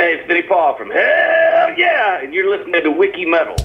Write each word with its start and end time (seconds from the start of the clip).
Hey, 0.00 0.14
it's 0.14 0.28
Vinnie 0.28 0.42
Paul 0.42 0.76
from 0.76 0.90
Hell 0.90 1.74
Yeah, 1.76 2.22
and 2.22 2.32
you're 2.32 2.48
listening 2.56 2.84
to 2.84 2.90
Wiki 2.92 3.24
Metal. 3.24 3.56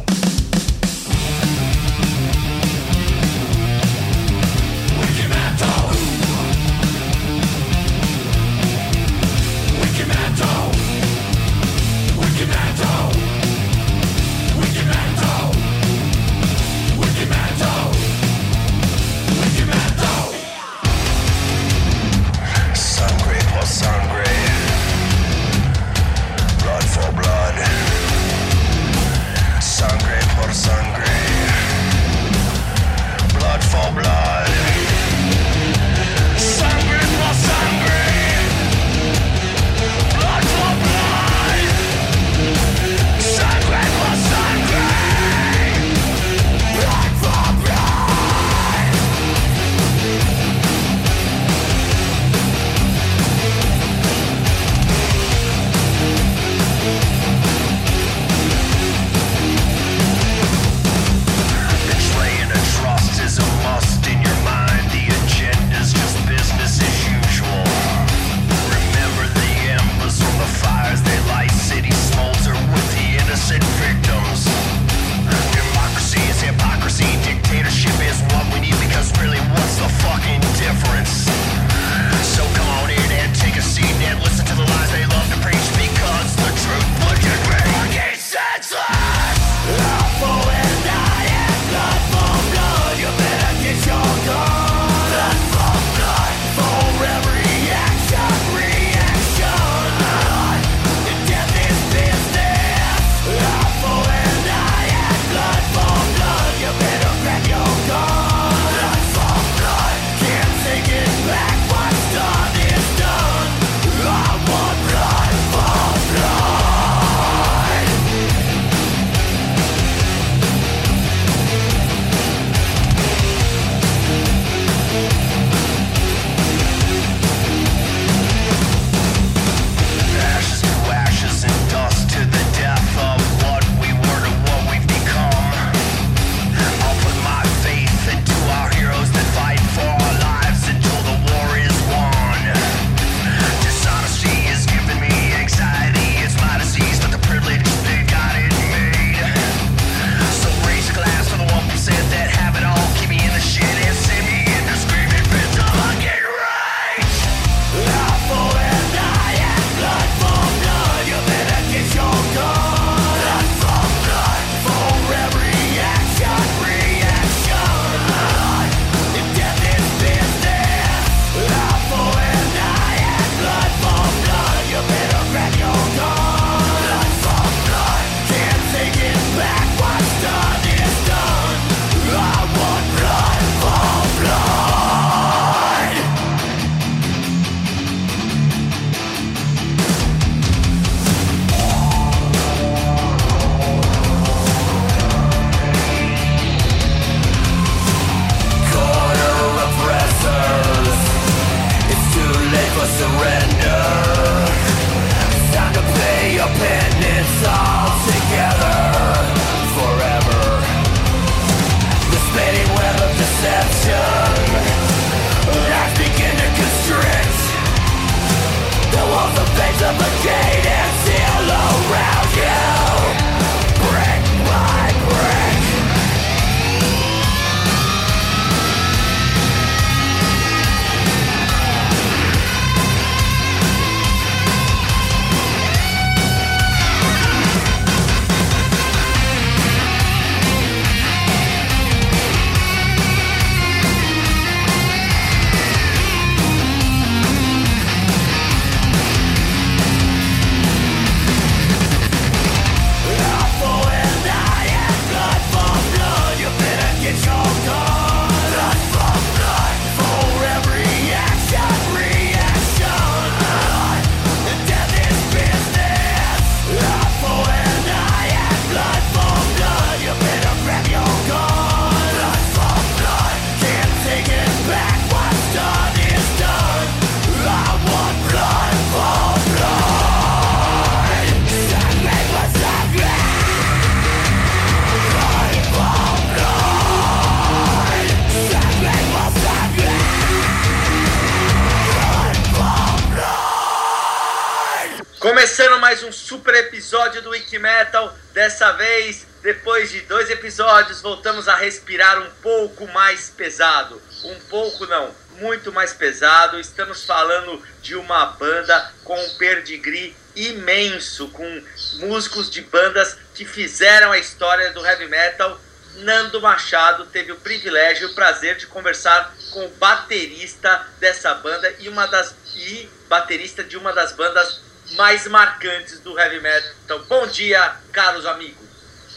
Começando 295.23 295.79
mais 295.79 296.03
um 296.03 296.11
super 296.11 296.53
episódio 296.53 297.21
do 297.21 297.29
Wiki 297.29 297.57
Metal. 297.57 298.13
Dessa 298.33 298.73
vez, 298.73 299.25
depois 299.41 299.89
de 299.89 300.01
dois 300.01 300.29
episódios, 300.29 300.99
voltamos 300.99 301.47
a 301.47 301.55
respirar 301.55 302.21
um 302.21 302.29
pouco 302.41 302.85
mais 302.87 303.29
pesado. 303.29 304.01
Um 304.25 304.37
pouco 304.49 304.85
não, 304.85 305.15
muito 305.37 305.71
mais 305.71 305.93
pesado. 305.93 306.59
Estamos 306.59 307.05
falando 307.05 307.65
de 307.81 307.95
uma 307.95 308.25
banda 308.25 308.91
com 309.05 309.17
um 309.17 309.29
pedigree 309.35 310.13
imenso, 310.35 311.29
com 311.29 311.63
músicos 311.99 312.49
de 312.49 312.61
bandas 312.61 313.17
que 313.33 313.45
fizeram 313.45 314.11
a 314.11 314.17
história 314.17 314.73
do 314.73 314.85
heavy 314.85 315.07
metal. 315.07 315.57
Nando 315.99 316.41
Machado 316.41 317.05
teve 317.05 317.31
o 317.31 317.37
privilégio 317.37 318.09
e 318.09 318.11
o 318.11 318.13
prazer 318.13 318.57
de 318.57 318.67
conversar 318.67 319.33
com 319.51 319.67
o 319.67 319.69
baterista 319.69 320.85
dessa 320.99 321.33
banda 321.35 321.73
e 321.79 321.87
uma 321.87 322.07
das 322.07 322.35
e 322.57 322.89
baterista 323.07 323.63
de 323.63 323.77
uma 323.77 323.93
das 323.93 324.11
bandas 324.11 324.72
mais 324.91 325.27
marcantes 325.27 325.99
do 325.99 326.17
heavy 326.19 326.39
metal. 326.39 326.99
Bom 327.07 327.27
dia, 327.27 327.75
caros 327.91 328.25
amigos. 328.25 328.63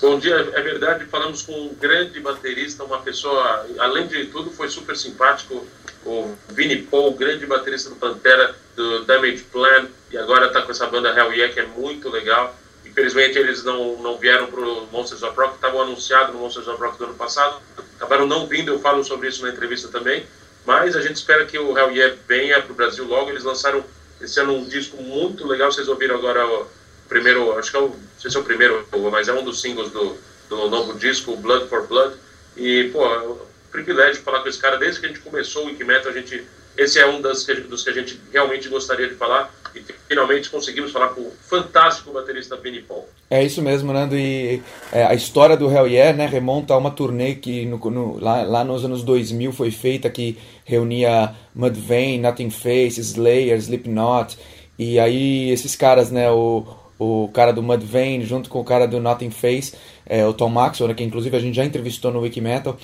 Bom 0.00 0.18
dia, 0.18 0.34
é 0.52 0.60
verdade, 0.60 1.06
falamos 1.06 1.40
com 1.40 1.52
um 1.52 1.74
grande 1.74 2.20
baterista, 2.20 2.84
uma 2.84 3.00
pessoa, 3.00 3.66
além 3.78 4.06
de 4.06 4.26
tudo, 4.26 4.50
foi 4.50 4.68
super 4.68 4.94
simpático, 4.94 5.66
o 6.04 6.36
Vinnie 6.50 6.82
Paul, 6.82 7.14
grande 7.14 7.46
baterista 7.46 7.88
do 7.88 7.96
Pantera, 7.96 8.54
do 8.74 9.06
Damage 9.06 9.44
Plan, 9.50 9.88
e 10.10 10.18
agora 10.18 10.48
está 10.48 10.60
com 10.60 10.70
essa 10.70 10.86
banda 10.86 11.08
Hell 11.08 11.32
Yeah, 11.32 11.52
que 11.52 11.60
é 11.60 11.66
muito 11.66 12.10
legal. 12.10 12.54
Infelizmente 12.84 13.38
eles 13.38 13.64
não, 13.64 13.96
não 13.96 14.18
vieram 14.18 14.48
para 14.48 14.60
o 14.60 14.86
Monsters 14.92 15.22
of 15.22 15.34
Rock, 15.34 15.54
estavam 15.54 15.80
anunciados 15.80 16.34
no 16.34 16.40
Monsters 16.40 16.68
of 16.68 16.80
Rock 16.80 16.98
do 16.98 17.04
ano 17.04 17.14
passado, 17.14 17.60
acabaram 17.96 18.26
não 18.26 18.46
vindo, 18.46 18.72
eu 18.72 18.78
falo 18.78 19.02
sobre 19.02 19.28
isso 19.28 19.42
na 19.42 19.50
entrevista 19.50 19.88
também, 19.88 20.26
mas 20.66 20.94
a 20.94 21.00
gente 21.00 21.16
espera 21.16 21.46
que 21.46 21.58
o 21.58 21.76
Hell 21.76 21.90
Yeah 21.90 22.16
venha 22.28 22.60
para 22.60 22.72
o 22.72 22.74
Brasil 22.76 23.06
logo, 23.06 23.30
eles 23.30 23.44
lançaram 23.44 23.82
esse 24.26 24.40
ano 24.40 24.56
um 24.56 24.64
disco 24.64 25.00
muito 25.02 25.46
legal. 25.46 25.72
Vocês 25.72 25.88
ouviram 25.88 26.16
agora 26.16 26.46
o 26.46 26.66
primeiro, 27.08 27.56
acho 27.58 27.70
que 27.70 27.76
é 27.76 27.80
o, 27.80 27.88
não 27.88 27.96
sei 28.18 28.30
se 28.30 28.36
é 28.36 28.40
o 28.40 28.44
primeiro, 28.44 28.86
mas 29.10 29.28
é 29.28 29.32
um 29.32 29.44
dos 29.44 29.60
singles 29.60 29.90
do, 29.90 30.16
do 30.48 30.68
novo 30.68 30.98
disco, 30.98 31.36
Blood 31.36 31.68
for 31.68 31.86
Blood. 31.86 32.16
E, 32.56 32.90
pô, 32.92 33.04
é 33.06 33.20
um 33.20 33.38
privilégio 33.70 34.22
falar 34.22 34.40
com 34.40 34.48
esse 34.48 34.58
cara. 34.58 34.76
Desde 34.76 35.00
que 35.00 35.06
a 35.06 35.08
gente 35.08 35.20
começou 35.20 35.64
o 35.64 35.66
Wikimetal, 35.66 36.10
a 36.10 36.14
gente, 36.14 36.44
esse 36.76 36.98
é 36.98 37.06
um 37.06 37.20
das, 37.20 37.44
dos 37.44 37.82
que 37.82 37.90
a 37.90 37.92
gente 37.92 38.20
realmente 38.32 38.68
gostaria 38.68 39.08
de 39.08 39.14
falar. 39.14 39.52
E 39.74 39.82
finalmente 40.08 40.48
conseguimos 40.48 40.90
falar 40.90 41.08
com 41.08 41.20
o 41.20 41.32
fantástico 41.42 42.10
baterista 42.12 42.56
Vinnie 42.56 42.82
Paul. 42.82 43.06
É 43.28 43.42
isso 43.44 43.60
mesmo, 43.60 43.92
Nando. 43.92 44.16
E 44.16 44.62
é, 44.92 45.04
a 45.04 45.14
história 45.14 45.56
do 45.56 45.70
Hell 45.70 45.86
Yeah 45.86 46.16
né, 46.16 46.26
remonta 46.26 46.74
a 46.74 46.78
uma 46.78 46.90
turnê 46.90 47.34
que 47.34 47.66
no, 47.66 47.78
no, 47.90 48.18
lá, 48.18 48.42
lá 48.42 48.64
nos 48.64 48.84
anos 48.84 49.02
2000 49.02 49.52
foi 49.52 49.70
feita, 49.70 50.08
que 50.08 50.38
reunia 50.64 51.34
Mudvayne, 51.54 52.18
Nothing 52.18 52.50
Face, 52.50 53.00
Slayer, 53.00 53.58
Slipknot. 53.58 54.38
E 54.78 54.98
aí 54.98 55.50
esses 55.50 55.74
caras, 55.74 56.10
né, 56.10 56.30
o, 56.30 56.64
o 56.98 57.28
cara 57.34 57.52
do 57.52 57.62
Mudvayne 57.62 58.24
junto 58.24 58.48
com 58.48 58.60
o 58.60 58.64
cara 58.64 58.86
do 58.86 59.00
Nothing 59.00 59.30
Face, 59.30 59.74
é, 60.06 60.24
o 60.24 60.32
Tom 60.32 60.48
Maxwell, 60.48 60.88
né, 60.88 60.94
que 60.94 61.04
inclusive 61.04 61.36
a 61.36 61.40
gente 61.40 61.56
já 61.56 61.64
entrevistou 61.64 62.12
no 62.12 62.20
Wikimetal, 62.20 62.78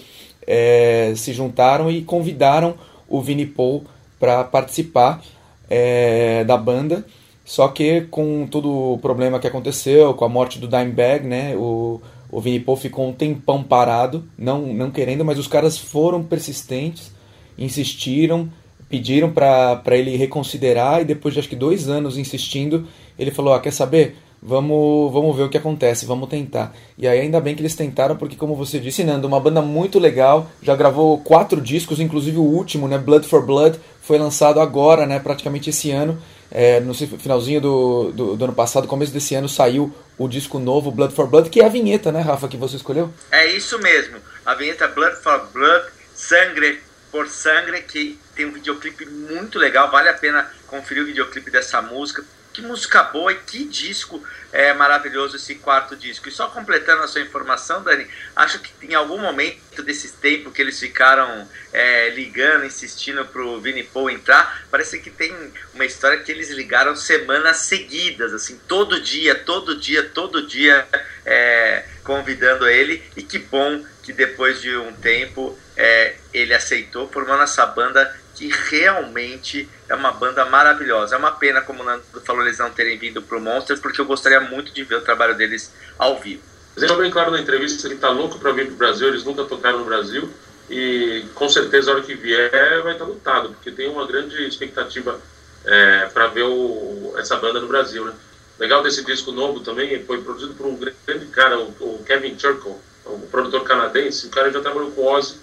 é, 0.47 1.13
se 1.17 1.33
juntaram 1.33 1.91
e 1.91 2.03
convidaram 2.03 2.75
o 3.13 3.21
Vinnie 3.21 3.47
Paul 3.47 3.85
para 4.19 4.43
participar 4.43 5.23
é, 5.69 6.43
da 6.45 6.57
banda. 6.57 7.05
Só 7.45 7.69
que 7.69 8.03
com 8.03 8.47
todo 8.47 8.95
o 8.95 8.99
problema 8.99 9.39
que 9.39 9.47
aconteceu, 9.47 10.15
com 10.15 10.25
a 10.25 10.29
morte 10.29 10.59
do 10.59 10.67
Dimebag, 10.67 11.27
né, 11.27 11.55
o, 11.57 12.01
o 12.31 12.41
Vinnie 12.41 12.61
Paul 12.61 12.77
ficou 12.77 13.07
um 13.07 13.13
tempão 13.13 13.63
parado, 13.63 14.25
não, 14.39 14.63
não 14.63 14.91
querendo, 14.91 15.25
mas 15.25 15.39
os 15.39 15.47
caras 15.47 15.77
foram 15.77 16.23
persistentes, 16.23 17.13
insistiram, 17.59 18.49
pediram 18.89 19.31
para 19.31 19.83
ele 19.91 20.17
reconsiderar 20.17 21.03
e 21.03 21.05
depois 21.05 21.35
de 21.35 21.41
acho 21.41 21.49
que 21.49 21.57
dois 21.57 21.89
anos 21.89 22.17
insistindo, 22.17 22.87
ele 23.19 23.31
falou, 23.31 23.53
ah, 23.53 23.61
quer 23.61 23.73
saber? 23.73 24.17
Vamos, 24.45 25.13
vamos 25.13 25.37
ver 25.37 25.45
o 25.45 25.49
que 25.49 25.57
acontece, 25.57 26.05
vamos 26.05 26.29
tentar. 26.29 26.75
E 26.99 27.07
aí 27.07 27.21
ainda 27.21 27.41
bem 27.41 27.55
que 27.55 27.63
eles 27.63 27.77
tentaram, 27.77 28.17
porque 28.17 28.35
como 28.35 28.57
você 28.57 28.81
disse, 28.81 29.05
Nando, 29.05 29.29
uma 29.29 29.39
banda 29.39 29.63
muito 29.63 30.01
legal, 30.01 30.51
já 30.61 30.75
gravou 30.75 31.17
quatro 31.19 31.61
discos, 31.61 32.01
inclusive 32.01 32.39
o 32.39 32.43
último, 32.43 32.89
né, 32.89 32.99
Blood 32.99 33.29
for 33.29 33.47
Blood, 33.47 33.79
foi 34.03 34.19
lançado 34.19 34.61
agora, 34.61 35.07
né, 35.07 35.21
praticamente 35.21 35.71
esse 35.71 35.93
ano. 35.93 36.21
É, 36.51 36.81
no 36.81 36.93
finalzinho 36.93 37.61
do, 37.61 38.13
do, 38.13 38.37
do, 38.37 38.45
ano 38.45 38.53
passado, 38.53 38.89
começo 38.89 39.13
desse 39.13 39.35
ano, 39.35 39.49
saiu 39.49 39.95
o 40.19 40.29
disco 40.29 40.59
novo, 40.59 40.91
Blood 40.91 41.15
for 41.15 41.29
Blood, 41.29 41.49
que 41.49 41.61
é 41.61 41.65
a 41.65 41.69
vinheta, 41.69 42.11
né, 42.11 42.21
Rafa, 42.21 42.49
que 42.49 42.57
você 42.57 42.77
escolheu? 42.77 43.11
É 43.31 43.47
isso 43.53 43.79
mesmo, 43.79 44.19
a 44.45 44.55
vinheta 44.55 44.89
Blood 44.89 45.17
for 45.23 45.47
Blood, 45.53 45.87
Sangre 46.15 46.81
por 47.13 47.29
Sangre, 47.29 47.81
que 47.83 48.19
tem 48.35 48.45
um 48.45 48.53
videoclipe 48.53 49.07
muito 49.07 49.59
legal, 49.59 49.91
vale 49.91 50.09
a 50.09 50.15
pena 50.15 50.51
conferir 50.67 51.05
o 51.05 51.07
videoclipe 51.07 51.51
dessa 51.51 51.81
música, 51.81 52.25
que 52.53 52.63
música 52.63 53.03
boa 53.05 53.33
e 53.33 53.37
que 53.37 53.65
disco 53.65 54.23
é, 54.53 54.73
maravilhoso 54.75 55.37
esse 55.37 55.55
quarto 55.57 55.97
disco. 55.97 56.29
E 56.29 56.33
só 56.33 56.49
completando 56.49 57.03
a 57.03 57.09
sua 57.09 57.23
informação, 57.23 57.83
Dani, 57.83 58.07
acho 58.37 58.59
que 58.61 58.87
em 58.87 58.95
algum 58.95 59.19
momento 59.19 59.83
desses 59.83 60.13
tempos 60.13 60.53
que 60.53 60.61
eles 60.61 60.79
ficaram 60.79 61.49
é, 61.73 62.11
ligando, 62.11 62.67
insistindo 62.67 63.25
pro 63.25 63.61
Vinnie 63.61 63.85
Paul 63.85 64.11
entrar, 64.11 64.67
parece 64.71 64.99
que 65.01 65.11
tem 65.11 65.35
uma 65.75 65.87
história 65.87 66.19
que 66.19 66.31
eles 66.31 66.51
ligaram 66.51 66.95
semanas 66.95 67.59
seguidas, 67.59 68.33
assim, 68.35 68.61
todo 68.69 69.01
dia, 69.01 69.35
todo 69.35 69.77
dia, 69.77 70.03
todo 70.03 70.47
dia, 70.47 70.87
é, 71.25 71.85
convidando 72.05 72.69
ele. 72.69 73.03
E 73.17 73.23
que 73.23 73.39
bom 73.39 73.85
que 74.03 74.13
depois 74.13 74.61
de 74.61 74.77
um 74.77 74.93
tempo 74.93 75.59
é, 75.77 76.17
ele 76.35 76.53
aceitou, 76.53 77.09
formando 77.09 77.43
essa 77.43 77.65
banda 77.65 78.22
que 78.35 78.49
realmente 78.71 79.69
é 79.89 79.95
uma 79.95 80.13
banda 80.13 80.45
maravilhosa. 80.45 81.15
É 81.15 81.19
uma 81.19 81.33
pena, 81.33 81.61
como 81.61 81.83
o 81.83 81.85
Nando 81.85 82.03
falou, 82.25 82.43
eles 82.43 82.59
não 82.59 82.71
terem 82.71 82.99
vindo 82.99 83.23
pro 83.23 83.41
Monsters, 83.41 83.81
porque 83.81 84.01
eu 84.01 84.07
gostaria 84.07 84.41
muito 84.41 84.73
de 84.73 84.85
ver 84.85 84.97
o 84.97 85.01
trabalho 85.03 85.35
deles 85.35 85.73
ao 85.99 86.19
vivo. 86.19 86.43
Deixou 86.77 86.97
bem 86.97 87.11
claro 87.11 87.31
na 87.31 87.41
entrevista 87.41 87.89
que 87.89 87.97
tá 87.97 88.09
louco 88.09 88.39
para 88.39 88.53
vir 88.53 88.67
pro 88.67 88.77
Brasil, 88.77 89.09
eles 89.09 89.25
nunca 89.25 89.45
tocaram 89.45 89.81
no 89.81 89.85
Brasil 89.85 90.31
e 90.71 91.27
com 91.35 91.49
certeza 91.49 91.91
a 91.91 91.95
hora 91.95 92.03
que 92.03 92.15
vier 92.15 92.83
vai 92.83 92.95
estar 92.95 93.07
tá 93.23 93.43
porque 93.43 93.71
tem 93.71 93.91
uma 93.91 94.07
grande 94.07 94.43
expectativa 94.47 95.21
é, 95.65 96.07
para 96.07 96.29
ver 96.29 96.45
o, 96.45 97.15
essa 97.19 97.37
banda 97.37 97.61
no 97.61 97.69
Brasil, 97.69 98.07
né? 98.07 98.15
Legal 98.59 98.83
desse 98.83 99.05
disco 99.05 99.33
novo 99.33 99.61
também, 99.61 100.03
foi 100.05 100.23
produzido 100.23 100.55
por 100.55 100.67
um 100.67 100.77
grande 100.77 101.27
cara, 101.27 101.59
o, 101.59 101.69
o 101.81 102.03
Kevin 102.07 102.39
Churchill, 102.39 102.81
um 103.07 103.21
produtor 103.27 103.65
canadense, 103.65 104.27
o 104.27 104.31
cara 104.31 104.51
já 104.51 104.61
trabalhou 104.61 104.93
com 104.93 105.05
Ozzy, 105.05 105.37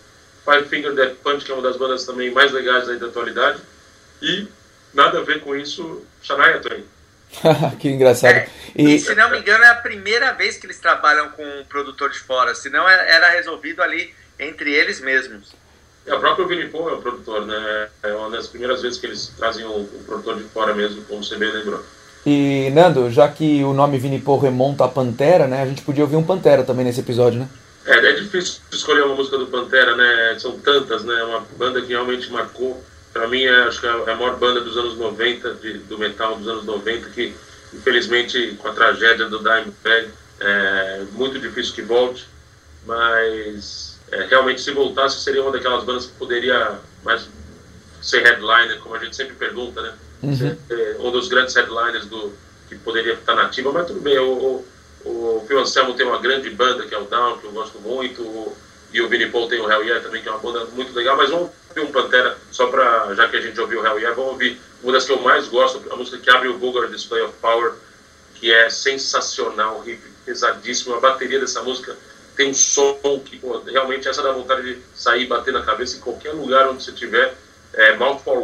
Five 0.50 0.68
Finger 0.68 0.94
Death 0.96 1.18
Punch, 1.24 1.46
que 1.46 1.52
é 1.52 1.54
uma 1.54 1.62
das 1.62 1.78
bandas 1.78 2.06
também 2.06 2.32
mais 2.32 2.52
legais 2.52 2.90
aí 2.90 2.98
da 2.98 3.06
atualidade. 3.06 3.62
E 4.22 4.48
nada 4.94 5.20
a 5.20 5.24
ver 5.24 5.42
com 5.42 5.56
isso, 5.56 6.04
Shania 6.24 6.60
Twain. 6.60 6.84
que 7.80 7.90
engraçado. 7.90 8.34
É, 8.34 8.50
e... 8.76 8.96
e... 8.96 9.00
se 9.00 9.14
não 9.14 9.30
me 9.30 9.40
engano, 9.40 9.64
é 9.64 9.70
a 9.70 9.76
primeira 9.76 10.34
vez 10.34 10.58
que 10.58 10.66
eles 10.66 10.80
trabalham 10.80 11.30
com 11.30 11.44
um 11.44 11.64
produtor 11.66 12.10
de 12.10 12.20
fora. 12.20 12.56
Senão 12.56 12.90
é, 12.90 13.16
era 13.16 13.30
resolvido 13.30 13.84
ali 13.84 14.14
entre 14.40 14.74
eles 14.74 15.00
mesmos. 15.00 15.54
É, 16.08 16.14
o 16.16 16.20
próprio 16.20 16.48
Vinnie 16.48 16.70
Paul 16.70 16.90
é 16.90 16.94
o 16.94 17.02
produtor, 17.02 17.46
né? 17.46 17.90
É 18.02 18.14
uma 18.14 18.32
das 18.32 18.48
primeiras 18.48 18.82
vezes 18.82 18.98
que 18.98 19.06
eles 19.06 19.32
trazem 19.38 19.66
um, 19.66 19.82
um 19.82 20.04
produtor 20.06 20.38
de 20.38 20.44
fora 20.46 20.74
mesmo, 20.74 21.04
como 21.04 21.24
você 21.24 21.38
bem 21.38 21.52
lembrou. 21.52 21.84
E, 22.26 22.70
Nando, 22.74 23.10
já 23.12 23.28
que 23.28 23.64
o 23.64 23.74
nome 23.74 24.00
Vinnie 24.00 24.20
Paul 24.20 24.40
remonta 24.40 24.86
a 24.86 24.88
Pantera, 24.88 25.48
né? 25.48 25.62
A 25.62 25.66
gente 25.66 25.84
podia 25.84 26.04
ouvir 26.04 26.16
um 26.16 26.24
Pantera 26.24 26.64
também 26.64 26.84
nesse 26.84 27.02
episódio, 27.02 27.40
né? 27.40 27.50
É, 27.90 28.10
é 28.10 28.12
difícil 28.14 28.62
escolher 28.72 29.02
uma 29.02 29.16
música 29.16 29.36
do 29.36 29.48
Pantera, 29.48 29.96
né? 29.96 30.38
São 30.38 30.60
tantas, 30.60 31.04
né? 31.04 31.24
Uma 31.24 31.40
banda 31.58 31.82
que 31.82 31.88
realmente 31.88 32.32
marcou. 32.32 32.84
Para 33.12 33.28
mim, 33.28 33.44
é, 33.44 33.64
acho 33.64 33.82
que 33.82 33.88
é 33.88 33.90
a 33.90 34.16
maior 34.16 34.38
banda 34.38 34.62
dos 34.62 34.78
anos 34.78 34.96
90, 34.96 35.56
de, 35.56 35.80
do 35.80 35.98
metal 35.98 36.36
dos 36.36 36.48
anos 36.48 36.66
90, 36.66 37.10
que 37.10 37.34
infelizmente 37.74 38.56
com 38.60 38.68
a 38.68 38.74
tragédia 38.74 39.28
do 39.28 39.40
Dimebag, 39.40 40.10
é 40.40 41.04
muito 41.14 41.40
difícil 41.40 41.74
que 41.74 41.82
volte. 41.82 42.28
Mas 42.86 44.00
é, 44.12 44.24
realmente, 44.26 44.62
se 44.62 44.72
voltasse, 44.72 45.22
seria 45.22 45.42
uma 45.42 45.52
daquelas 45.52 45.84
bandas 45.84 46.06
que 46.06 46.14
poderia 46.14 46.80
mais 47.04 47.28
ser 48.04 48.22
headliner, 48.22 48.80
como 48.82 48.96
a 48.96 49.00
gente 49.00 49.16
sempre 49.16 49.34
pergunta, 49.34 49.82
né? 49.82 49.94
Uhum. 50.22 50.38
Ser, 50.38 50.58
é, 50.70 50.96
um 51.00 51.12
dos 51.12 51.28
grandes 51.28 51.56
headliners 51.56 52.06
do, 52.06 52.32
que 52.68 52.76
poderia 52.76 53.14
estar 53.14 53.34
nativa, 53.34 53.72
mas 53.72 53.88
tudo 53.88 54.00
bem. 54.00 54.20
O, 54.20 54.64
o 55.06 55.44
Phil 55.48 55.60
Anselmo 55.60 55.94
tem 55.94 56.06
uma 56.06 56.20
grande 56.20 56.50
banda 56.50 56.86
que 56.86 56.94
é 56.94 56.98
o 56.98 57.06
Down, 57.06 57.38
que 57.38 57.46
eu 57.46 57.52
gosto 57.52 57.80
muito. 57.80 58.54
E 58.92 59.02
o 59.02 59.08
Vinnie 59.08 59.30
Paul 59.30 59.48
tem 59.48 59.60
o 59.60 59.70
Hell 59.70 59.84
Yeah 59.84 60.04
também, 60.04 60.22
que 60.22 60.28
é 60.28 60.32
uma 60.32 60.40
banda 60.40 60.66
muito 60.74 60.94
legal. 60.94 61.16
Mas 61.16 61.30
vamos 61.30 61.52
ouvir 61.70 61.88
um 61.88 61.92
Pantera, 61.92 62.38
só 62.52 62.68
para 62.68 63.14
já 63.14 63.28
que 63.28 63.38
a 63.38 63.42
gente 63.42 63.60
ouviu 63.60 63.82
o 63.82 63.86
Hell 63.86 63.98
Yeah, 63.98 64.16
vamos 64.16 64.32
ouvir 64.32 64.60
uma 64.82 64.94
das 64.94 65.06
que 65.06 65.12
eu 65.12 65.22
mais 65.22 65.48
gosto, 65.48 65.82
a 65.92 65.96
música 65.96 66.18
que 66.18 66.30
abre 66.30 66.48
o 66.48 66.58
Vulgar 66.58 66.88
Display 66.90 67.22
of 67.22 67.34
Power, 67.42 67.74
que 68.36 68.52
é 68.52 68.70
sensacional, 68.70 69.82
riff 69.82 70.02
pesadíssimo. 70.26 70.96
A 70.96 71.00
bateria 71.00 71.40
dessa 71.40 71.62
música 71.62 71.96
tem 72.36 72.52
um 72.52 72.54
som 72.54 72.98
que 73.26 73.38
pô, 73.38 73.60
realmente 73.60 74.08
essa 74.08 74.24
dá 74.24 74.32
vontade 74.32 74.62
de 74.62 74.82
sair 74.96 75.28
bater 75.28 75.54
na 75.54 75.62
cabeça 75.62 75.98
em 75.98 76.00
qualquer 76.00 76.32
lugar 76.32 76.68
onde 76.70 76.84
você 76.84 76.92
estiver. 76.92 77.36
É 77.74 77.96
Mount 77.98 78.22
for 78.22 78.40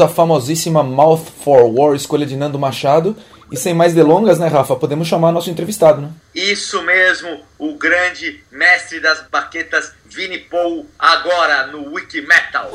A 0.00 0.08
famosíssima 0.08 0.82
Mouth 0.82 1.28
for 1.42 1.64
War, 1.64 1.94
escolha 1.94 2.26
de 2.26 2.36
Nando 2.36 2.58
Machado. 2.58 3.16
E 3.52 3.56
sem 3.56 3.74
mais 3.74 3.94
delongas, 3.94 4.38
né, 4.38 4.48
Rafa? 4.48 4.74
Podemos 4.74 5.06
chamar 5.06 5.30
nosso 5.30 5.50
entrevistado, 5.50 6.00
né? 6.00 6.08
Isso 6.34 6.82
mesmo, 6.82 7.40
o 7.58 7.74
grande 7.74 8.40
mestre 8.50 9.00
das 9.00 9.22
baquetas, 9.30 9.92
Vini 10.06 10.38
Paul, 10.38 10.86
agora 10.98 11.66
no 11.68 11.92
Wiki 11.92 12.22
Metal. 12.22 12.70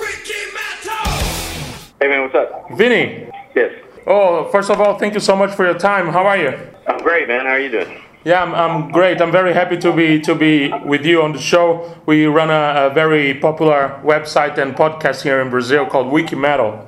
Hey 2.02 2.08
man, 2.08 2.22
what's 2.22 2.36
up? 2.36 2.74
Vinny, 2.76 3.28
Yes. 3.56 3.72
oh, 4.06 4.46
first 4.52 4.70
of 4.70 4.80
all, 4.80 4.98
thank 4.98 5.14
you 5.16 5.20
so 5.20 5.36
much 5.36 5.54
for 5.56 5.66
your 5.66 5.78
time. 5.78 6.08
How 6.14 6.26
are 6.26 6.38
you? 6.38 6.54
I'm 6.88 7.02
great, 7.04 7.28
man. 7.28 7.46
How 7.46 7.54
are 7.54 7.60
you 7.60 7.70
doing? 7.72 8.02
Yeah, 8.24 8.44
I'm, 8.44 8.54
I'm 8.54 8.92
great. 8.92 9.22
I'm 9.22 9.32
very 9.32 9.54
happy 9.54 9.78
to 9.78 9.92
be 9.92 10.20
to 10.22 10.36
be 10.36 10.72
with 10.86 11.06
you 11.06 11.22
on 11.22 11.34
the 11.34 11.40
show. 11.40 11.84
We 12.06 12.26
run 12.28 12.50
a, 12.50 12.88
a 12.88 12.94
very 12.94 13.34
popular 13.34 14.00
website 14.04 14.58
and 14.58 14.76
podcast 14.76 15.24
here 15.24 15.42
in 15.42 15.50
Brazil 15.50 15.86
called 15.86 16.08
Wiki 16.12 16.36
Metal. 16.36 16.86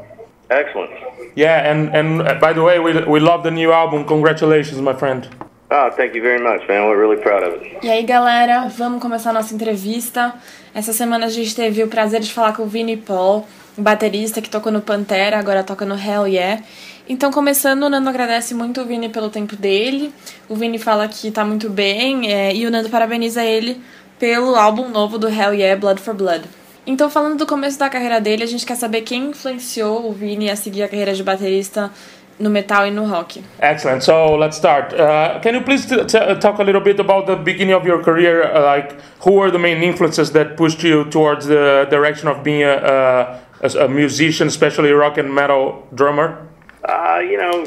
Excellent. 0.52 0.92
Yeah, 1.34 1.72
and 1.72 1.96
and 1.96 2.22
uh, 2.22 2.36
by 2.36 2.52
the 2.52 2.62
way, 2.62 2.78
we 2.78 2.92
we 3.08 3.20
love 3.22 3.44
the 3.44 3.52
new 3.52 3.72
album. 3.72 4.04
Congratulations, 4.06 4.82
my 4.82 4.94
friend. 4.94 5.28
Oh, 5.72 5.90
thank 5.96 6.14
you 6.14 6.22
very 6.22 6.42
much, 6.44 6.68
man. 6.68 6.90
We're 6.90 7.00
really 7.00 7.22
proud 7.22 7.44
of 7.48 7.56
it. 7.56 7.80
E 7.82 7.90
aí, 7.90 8.04
galera, 8.04 8.68
vamos 8.68 9.02
começar 9.02 9.30
a 9.30 9.34
nossa 9.34 9.56
entrevista. 9.56 10.34
Essa 10.76 10.92
semana 10.92 11.28
a 11.28 11.30
gente 11.30 11.56
teve 11.56 11.82
o 11.82 11.88
prazer 11.88 12.20
de 12.20 12.34
falar 12.34 12.54
com 12.54 12.64
o 12.64 12.66
Vini 12.66 12.98
Paul, 12.98 13.48
um 13.78 13.82
baterista 13.82 14.42
que 14.42 14.50
tocou 14.50 14.74
no 14.74 14.82
Pantera, 14.82 15.40
agora 15.40 15.64
toca 15.64 15.86
no 15.86 15.96
Hell 15.96 16.28
Yeah. 16.28 16.62
Então, 17.08 17.32
começando, 17.32 17.84
o 17.84 17.90
Nando 17.90 18.10
agradece 18.10 18.54
muito 18.54 18.82
o 18.82 18.86
Vini 18.86 19.08
pelo 19.08 19.30
tempo 19.30 19.56
dele. 19.56 20.14
O 20.50 20.56
Vini 20.56 20.78
fala 20.78 21.08
que 21.08 21.32
tá 21.32 21.46
muito 21.46 21.70
bem 21.70 22.30
é, 22.30 22.54
e 22.54 22.68
o 22.68 22.72
Nando 22.72 22.90
parabeniza 22.90 23.44
ele 23.44 23.82
pelo 24.20 24.56
álbum 24.56 24.90
novo 24.90 25.18
do 25.18 25.30
Hell 25.30 25.54
Yeah, 25.54 25.80
Blood 25.80 26.02
for 26.02 26.14
Blood. 26.14 26.44
Então, 26.86 27.10
falando 27.10 27.38
do 27.38 27.46
começo 27.46 27.78
da 27.78 27.90
carreira 27.90 28.20
dele, 28.20 28.44
a 28.44 28.48
gente 28.48 28.66
quer 28.66 28.76
saber 28.76 29.02
quem 29.02 29.30
influenciou 29.30 30.10
o 30.10 30.12
Vini 30.12 30.50
a 30.50 30.56
seguir 30.56 30.84
a 30.84 30.88
carreira 30.88 31.14
de 31.14 31.24
baterista 31.24 31.92
no 32.40 32.50
metal 32.50 32.88
e 32.88 32.92
no 32.92 33.06
rock. 33.06 33.44
Excellent. 33.60 34.02
So 34.02 34.36
let's 34.36 34.58
start. 34.58 34.94
Uh, 34.94 35.40
can 35.42 35.54
you 35.54 35.62
please 35.62 35.88
t- 35.88 36.04
t- 36.06 36.36
talk 36.40 36.60
a 36.60 36.64
little 36.64 36.82
bit 36.82 37.00
about 37.00 37.28
the 37.28 37.36
beginning 37.36 37.76
of 37.76 37.86
your 37.86 38.02
career? 38.02 38.44
Uh, 38.44 38.64
like, 38.64 38.96
who 39.20 39.34
were 39.34 39.52
the 39.52 39.60
main 39.60 39.84
influences 39.84 40.32
that 40.32 40.58
pushed 40.58 40.84
you 40.84 41.06
towards 41.06 41.46
the 41.46 41.88
direction 41.92 42.28
of 42.28 42.44
being 42.44 42.64
a, 42.64 43.40
a, 43.62 43.68
a 43.86 43.88
musician, 43.88 44.48
especially 44.48 44.92
rock 44.92 45.20
and 45.20 45.32
metal 45.32 45.88
drummer? 45.94 46.48
Uh, 46.84 47.20
you 47.20 47.38
know, 47.38 47.64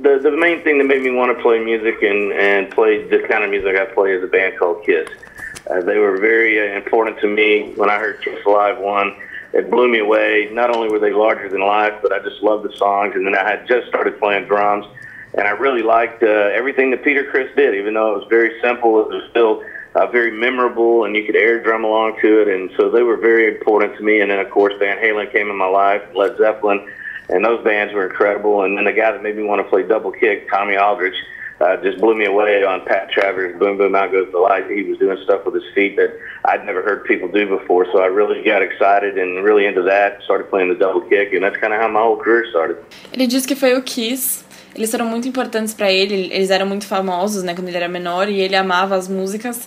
the 0.00 0.18
the 0.22 0.30
main 0.30 0.62
thing 0.62 0.78
that 0.78 0.84
made 0.84 1.02
me 1.02 1.10
want 1.10 1.36
to 1.36 1.42
play 1.42 1.58
music 1.58 2.02
and 2.02 2.32
and 2.32 2.70
play 2.70 3.04
the 3.04 3.18
kind 3.28 3.44
of 3.44 3.50
music 3.50 3.76
I 3.76 3.84
play 3.84 4.12
is 4.12 4.24
a 4.24 4.28
band 4.28 4.58
called 4.58 4.82
Kiss. 4.86 5.08
Uh, 5.70 5.80
they 5.80 5.98
were 5.98 6.18
very 6.18 6.60
uh, 6.60 6.76
important 6.76 7.18
to 7.20 7.26
me 7.26 7.72
when 7.76 7.90
I 7.90 7.98
heard 7.98 8.22
Kiss 8.22 8.44
Live 8.46 8.78
one. 8.78 9.16
It 9.52 9.70
blew 9.70 9.88
me 9.90 10.00
away. 10.00 10.48
Not 10.52 10.74
only 10.74 10.88
were 10.88 10.98
they 10.98 11.12
larger 11.12 11.48
than 11.48 11.60
life, 11.60 11.94
but 12.02 12.12
I 12.12 12.18
just 12.20 12.42
loved 12.42 12.64
the 12.64 12.76
songs. 12.76 13.14
And 13.14 13.26
then 13.26 13.34
I 13.34 13.48
had 13.48 13.66
just 13.66 13.88
started 13.88 14.18
playing 14.18 14.46
drums, 14.46 14.86
and 15.34 15.46
I 15.46 15.50
really 15.50 15.82
liked 15.82 16.22
uh, 16.22 16.26
everything 16.26 16.90
that 16.90 17.02
Peter 17.02 17.24
Chris 17.30 17.54
did. 17.56 17.74
Even 17.74 17.94
though 17.94 18.14
it 18.14 18.18
was 18.18 18.26
very 18.28 18.60
simple, 18.60 19.00
it 19.00 19.08
was 19.08 19.24
still 19.30 19.64
uh, 19.94 20.06
very 20.06 20.30
memorable, 20.30 21.04
and 21.04 21.16
you 21.16 21.24
could 21.24 21.36
air 21.36 21.62
drum 21.62 21.84
along 21.84 22.20
to 22.20 22.42
it. 22.42 22.48
And 22.48 22.70
so 22.76 22.90
they 22.90 23.02
were 23.02 23.16
very 23.16 23.56
important 23.56 23.96
to 23.96 24.02
me. 24.02 24.20
And 24.20 24.30
then 24.30 24.38
of 24.38 24.50
course 24.50 24.74
Van 24.78 24.98
Halen 24.98 25.32
came 25.32 25.48
in 25.48 25.56
my 25.56 25.68
life, 25.68 26.02
Led 26.14 26.36
Zeppelin 26.36 26.86
and 27.28 27.44
those 27.44 27.62
bands 27.64 27.92
were 27.92 28.06
incredible. 28.06 28.62
And 28.62 28.76
then 28.76 28.84
the 28.84 28.92
guy 28.92 29.12
that 29.12 29.22
made 29.22 29.36
me 29.36 29.42
want 29.42 29.60
to 29.62 29.68
play 29.68 29.82
double 29.82 30.12
kick, 30.12 30.48
Tommy 30.50 30.76
Aldrich, 30.76 31.16
uh, 31.60 31.76
just 31.82 31.98
blew 31.98 32.14
me 32.14 32.26
away 32.26 32.64
on 32.64 32.84
Pat 32.84 33.10
Travers' 33.10 33.58
Boom 33.58 33.78
Boom 33.78 33.94
Out 33.94 34.12
Goes 34.12 34.30
the 34.30 34.38
Light. 34.38 34.70
He 34.70 34.82
was 34.82 34.98
doing 34.98 35.18
stuff 35.24 35.44
with 35.44 35.54
his 35.54 35.64
feet 35.74 35.96
that 35.96 36.10
I'd 36.44 36.64
never 36.64 36.82
heard 36.82 37.04
people 37.04 37.28
do 37.28 37.46
before. 37.46 37.86
So 37.92 38.00
I 38.00 38.06
really 38.06 38.42
got 38.42 38.62
excited 38.62 39.18
and 39.18 39.44
really 39.44 39.66
into 39.66 39.82
that. 39.82 40.22
Started 40.24 40.50
playing 40.50 40.68
the 40.68 40.78
double 40.78 41.02
kick, 41.02 41.32
and 41.32 41.42
that's 41.42 41.56
kind 41.58 41.72
of 41.72 41.80
how 41.80 41.88
my 41.88 42.00
whole 42.00 42.16
career 42.16 42.46
started. 42.50 42.76
Ele 43.12 43.26
disse 43.26 43.46
que 43.46 43.56
foi 43.56 43.74
o 43.74 43.82
Kiss. 43.82 44.44
Eles 44.74 44.90
foram 44.90 45.06
muito 45.06 45.26
importantes 45.26 45.72
pra 45.72 45.90
ele, 45.90 46.28
eles 46.30 46.50
eram 46.50 46.66
muito 46.66 46.86
famosos, 46.86 47.42
né, 47.42 47.54
quando 47.54 47.68
ele 47.68 47.78
era 47.78 47.88
menor, 47.88 48.28
e 48.28 48.42
ele 48.42 48.54
amava 48.54 48.94
as 48.94 49.08
músicas. 49.08 49.66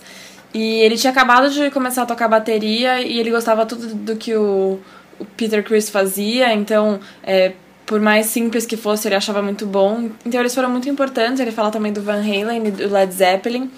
E 0.53 0.81
ele 0.81 0.97
tinha 0.97 1.11
acabado 1.11 1.49
de 1.49 1.71
começar 1.71 2.03
a 2.03 2.05
tocar 2.05 2.27
bateria 2.27 3.01
e 3.01 3.19
ele 3.19 3.31
gostava 3.31 3.65
tudo 3.65 3.87
do 3.95 4.15
que 4.15 4.35
o, 4.35 4.79
o 5.19 5.25
Peter 5.25 5.63
Chris 5.63 5.89
fazia, 5.89 6.53
então, 6.53 6.99
é, 7.23 7.53
por 7.89 7.99
mais 7.99 8.27
simples 8.27 8.67
que 8.67 8.77
fosse, 8.77 9.07
ele 9.07 9.15
achava 9.15 9.41
muito 9.41 9.65
bom. 9.65 10.11
Então 10.23 10.39
eles 10.39 10.53
foram 10.53 10.69
muito 10.69 10.87
importantes. 10.87 11.39
Ele 11.39 11.51
fala 11.51 11.71
também 11.71 11.91
do 11.91 12.03
Van 12.03 12.21
Halen 12.21 12.67
e 12.67 12.69
do 12.71 12.87
Led 12.87 13.11
Zeppelin. 13.11 13.71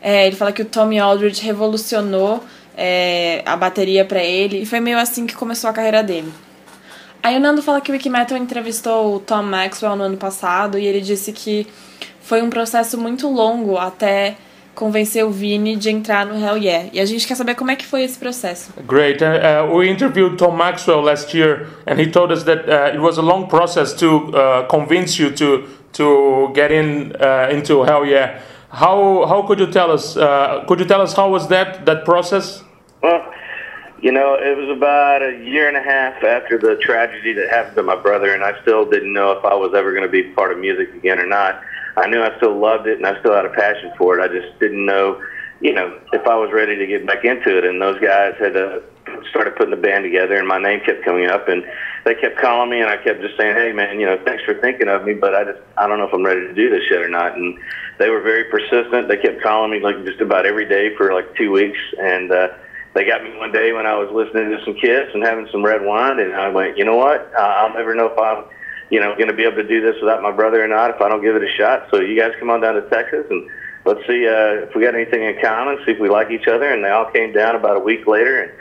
É, 0.00 0.28
ele 0.28 0.36
fala 0.36 0.52
que 0.52 0.62
o 0.62 0.64
Tommy 0.64 1.00
Aldridge 1.00 1.44
revolucionou 1.44 2.40
é, 2.76 3.42
a 3.44 3.56
bateria 3.56 4.04
pra 4.04 4.22
ele, 4.22 4.62
e 4.62 4.64
foi 4.64 4.78
meio 4.78 4.96
assim 4.96 5.26
que 5.26 5.34
começou 5.34 5.68
a 5.68 5.72
carreira 5.72 6.04
dele. 6.04 6.32
Aí 7.20 7.36
o 7.36 7.40
Nando 7.40 7.60
fala 7.60 7.80
que 7.80 7.90
o 7.90 7.94
Wikimetal 7.94 8.38
entrevistou 8.38 9.16
o 9.16 9.18
Tom 9.18 9.42
Maxwell 9.42 9.96
no 9.96 10.04
ano 10.04 10.16
passado 10.16 10.78
e 10.78 10.86
ele 10.86 11.00
disse 11.00 11.32
que 11.32 11.66
foi 12.20 12.40
um 12.40 12.48
processo 12.48 12.96
muito 12.96 13.28
longo 13.28 13.76
até 13.76 14.36
convencer 14.78 15.24
o 15.24 15.30
Vini 15.30 15.74
de 15.74 15.90
entrar 15.90 16.24
no 16.24 16.34
Hell 16.34 16.56
Yeah. 16.56 16.90
E 16.92 17.00
a 17.00 17.04
gente 17.04 17.26
quer 17.26 17.34
saber 17.34 17.56
como 17.56 17.70
é 17.72 17.76
que 17.76 17.84
foi 17.84 18.04
esse 18.04 18.16
processo. 18.16 18.72
Great. 18.86 19.22
Uh, 19.22 19.66
uh, 19.66 19.76
we 19.76 19.90
interviewed 19.90 20.38
Tom 20.38 20.56
Maxwell 20.56 21.02
last 21.02 21.34
year, 21.36 21.66
and 21.84 21.98
he 21.98 22.06
told 22.06 22.32
us 22.32 22.44
that 22.44 22.68
uh, 22.68 22.94
it 22.94 23.00
was 23.00 23.18
a 23.18 23.22
long 23.22 23.48
process 23.48 23.92
to 23.94 24.30
uh, 24.32 24.68
convince 24.68 25.18
you 25.18 25.32
to 25.32 25.64
to 25.92 26.52
get 26.54 26.70
in 26.70 27.12
uh, 27.20 27.48
into 27.50 27.82
Hell 27.82 28.06
Yeah. 28.06 28.38
How 28.70 29.26
how 29.26 29.42
could 29.42 29.58
you 29.58 29.66
tell 29.66 29.90
us? 29.90 30.16
Uh, 30.16 30.64
could 30.68 30.78
you 30.78 30.86
tell 30.86 31.00
us 31.00 31.12
how 31.12 31.28
was 31.28 31.48
that 31.48 31.84
that 31.84 32.04
process? 32.04 32.62
Well, 33.02 33.20
you 34.00 34.12
know, 34.12 34.36
it 34.38 34.56
was 34.56 34.70
about 34.76 35.22
a 35.22 35.42
year 35.44 35.66
and 35.66 35.76
a 35.76 35.82
half 35.82 36.22
after 36.22 36.56
the 36.56 36.76
tragedy 36.76 37.32
that 37.32 37.50
happened 37.50 37.74
to 37.76 37.82
my 37.82 37.96
brother, 37.96 38.32
and 38.32 38.44
I 38.44 38.60
still 38.62 38.88
didn't 38.88 39.12
know 39.12 39.32
if 39.32 39.44
I 39.44 39.54
was 39.54 39.74
ever 39.74 39.90
going 39.90 40.04
to 40.04 40.12
be 40.12 40.22
part 40.34 40.52
of 40.52 40.58
music 40.58 40.94
again 40.94 41.18
or 41.18 41.26
not. 41.26 41.60
I 41.98 42.08
knew 42.08 42.22
I 42.22 42.36
still 42.36 42.58
loved 42.58 42.86
it, 42.86 42.98
and 42.98 43.06
I 43.06 43.18
still 43.20 43.34
had 43.34 43.44
a 43.44 43.50
passion 43.50 43.92
for 43.98 44.18
it. 44.18 44.22
I 44.22 44.28
just 44.28 44.58
didn't 44.58 44.84
know, 44.84 45.20
you 45.60 45.72
know, 45.72 45.98
if 46.12 46.26
I 46.26 46.36
was 46.36 46.50
ready 46.52 46.76
to 46.76 46.86
get 46.86 47.06
back 47.06 47.24
into 47.24 47.58
it. 47.58 47.64
And 47.64 47.80
those 47.80 47.98
guys 48.00 48.34
had 48.38 48.56
uh, 48.56 48.80
started 49.30 49.56
putting 49.56 49.70
the 49.70 49.80
band 49.80 50.04
together, 50.04 50.36
and 50.36 50.46
my 50.46 50.58
name 50.58 50.80
kept 50.80 51.04
coming 51.04 51.26
up, 51.26 51.48
and 51.48 51.64
they 52.04 52.14
kept 52.14 52.38
calling 52.38 52.70
me, 52.70 52.80
and 52.80 52.88
I 52.88 52.96
kept 52.96 53.20
just 53.20 53.36
saying, 53.36 53.56
"Hey, 53.56 53.72
man, 53.72 54.00
you 54.00 54.06
know, 54.06 54.18
thanks 54.24 54.44
for 54.44 54.54
thinking 54.54 54.88
of 54.88 55.04
me, 55.04 55.14
but 55.14 55.34
I 55.34 55.44
just 55.44 55.60
I 55.76 55.86
don't 55.86 55.98
know 55.98 56.06
if 56.06 56.14
I'm 56.14 56.24
ready 56.24 56.42
to 56.42 56.54
do 56.54 56.70
this 56.70 56.84
yet 56.90 57.00
or 57.00 57.08
not." 57.08 57.36
And 57.36 57.58
they 57.98 58.10
were 58.10 58.20
very 58.20 58.44
persistent. 58.44 59.08
They 59.08 59.16
kept 59.16 59.42
calling 59.42 59.70
me 59.70 59.80
like 59.80 60.04
just 60.04 60.20
about 60.20 60.46
every 60.46 60.68
day 60.68 60.94
for 60.96 61.12
like 61.12 61.34
two 61.36 61.50
weeks, 61.50 61.78
and 61.98 62.30
uh, 62.30 62.48
they 62.94 63.04
got 63.04 63.22
me 63.22 63.36
one 63.36 63.52
day 63.52 63.72
when 63.72 63.86
I 63.86 63.94
was 63.96 64.10
listening 64.10 64.50
to 64.50 64.64
some 64.64 64.74
Kiss 64.74 65.08
and 65.14 65.22
having 65.22 65.48
some 65.52 65.64
red 65.64 65.84
wine, 65.84 66.20
and 66.20 66.34
I 66.34 66.48
went, 66.48 66.78
you 66.78 66.84
know 66.84 66.96
what? 66.96 67.32
Uh, 67.36 67.40
I'll 67.40 67.74
never 67.74 67.94
know 67.94 68.06
if 68.06 68.18
I'm, 68.18 68.44
you 68.90 69.00
know, 69.00 69.14
going 69.16 69.28
to 69.28 69.34
be 69.34 69.44
able 69.44 69.56
to 69.56 69.68
do 69.68 69.80
this 69.80 69.96
without 70.00 70.22
my 70.22 70.32
brother 70.32 70.64
or 70.64 70.68
not 70.68 70.90
if 70.90 71.00
I 71.00 71.08
don't 71.08 71.22
give 71.22 71.36
it 71.36 71.42
a 71.42 71.52
shot. 71.56 71.88
So 71.90 72.00
you 72.00 72.18
guys 72.18 72.32
come 72.38 72.50
on 72.50 72.60
down 72.60 72.74
to 72.74 72.88
Texas 72.88 73.26
and 73.30 73.48
let's 73.84 74.06
see 74.06 74.26
uh, 74.26 74.68
if 74.68 74.74
we 74.74 74.82
got 74.82 74.94
anything 74.94 75.22
in 75.22 75.40
common, 75.40 75.78
see 75.84 75.92
if 75.92 76.00
we 76.00 76.08
like 76.08 76.30
each 76.30 76.46
other. 76.46 76.72
And 76.72 76.84
they 76.84 76.90
all 76.90 77.10
came 77.10 77.32
down 77.32 77.56
about 77.56 77.76
a 77.76 77.80
week 77.80 78.06
later, 78.06 78.42
and 78.42 78.52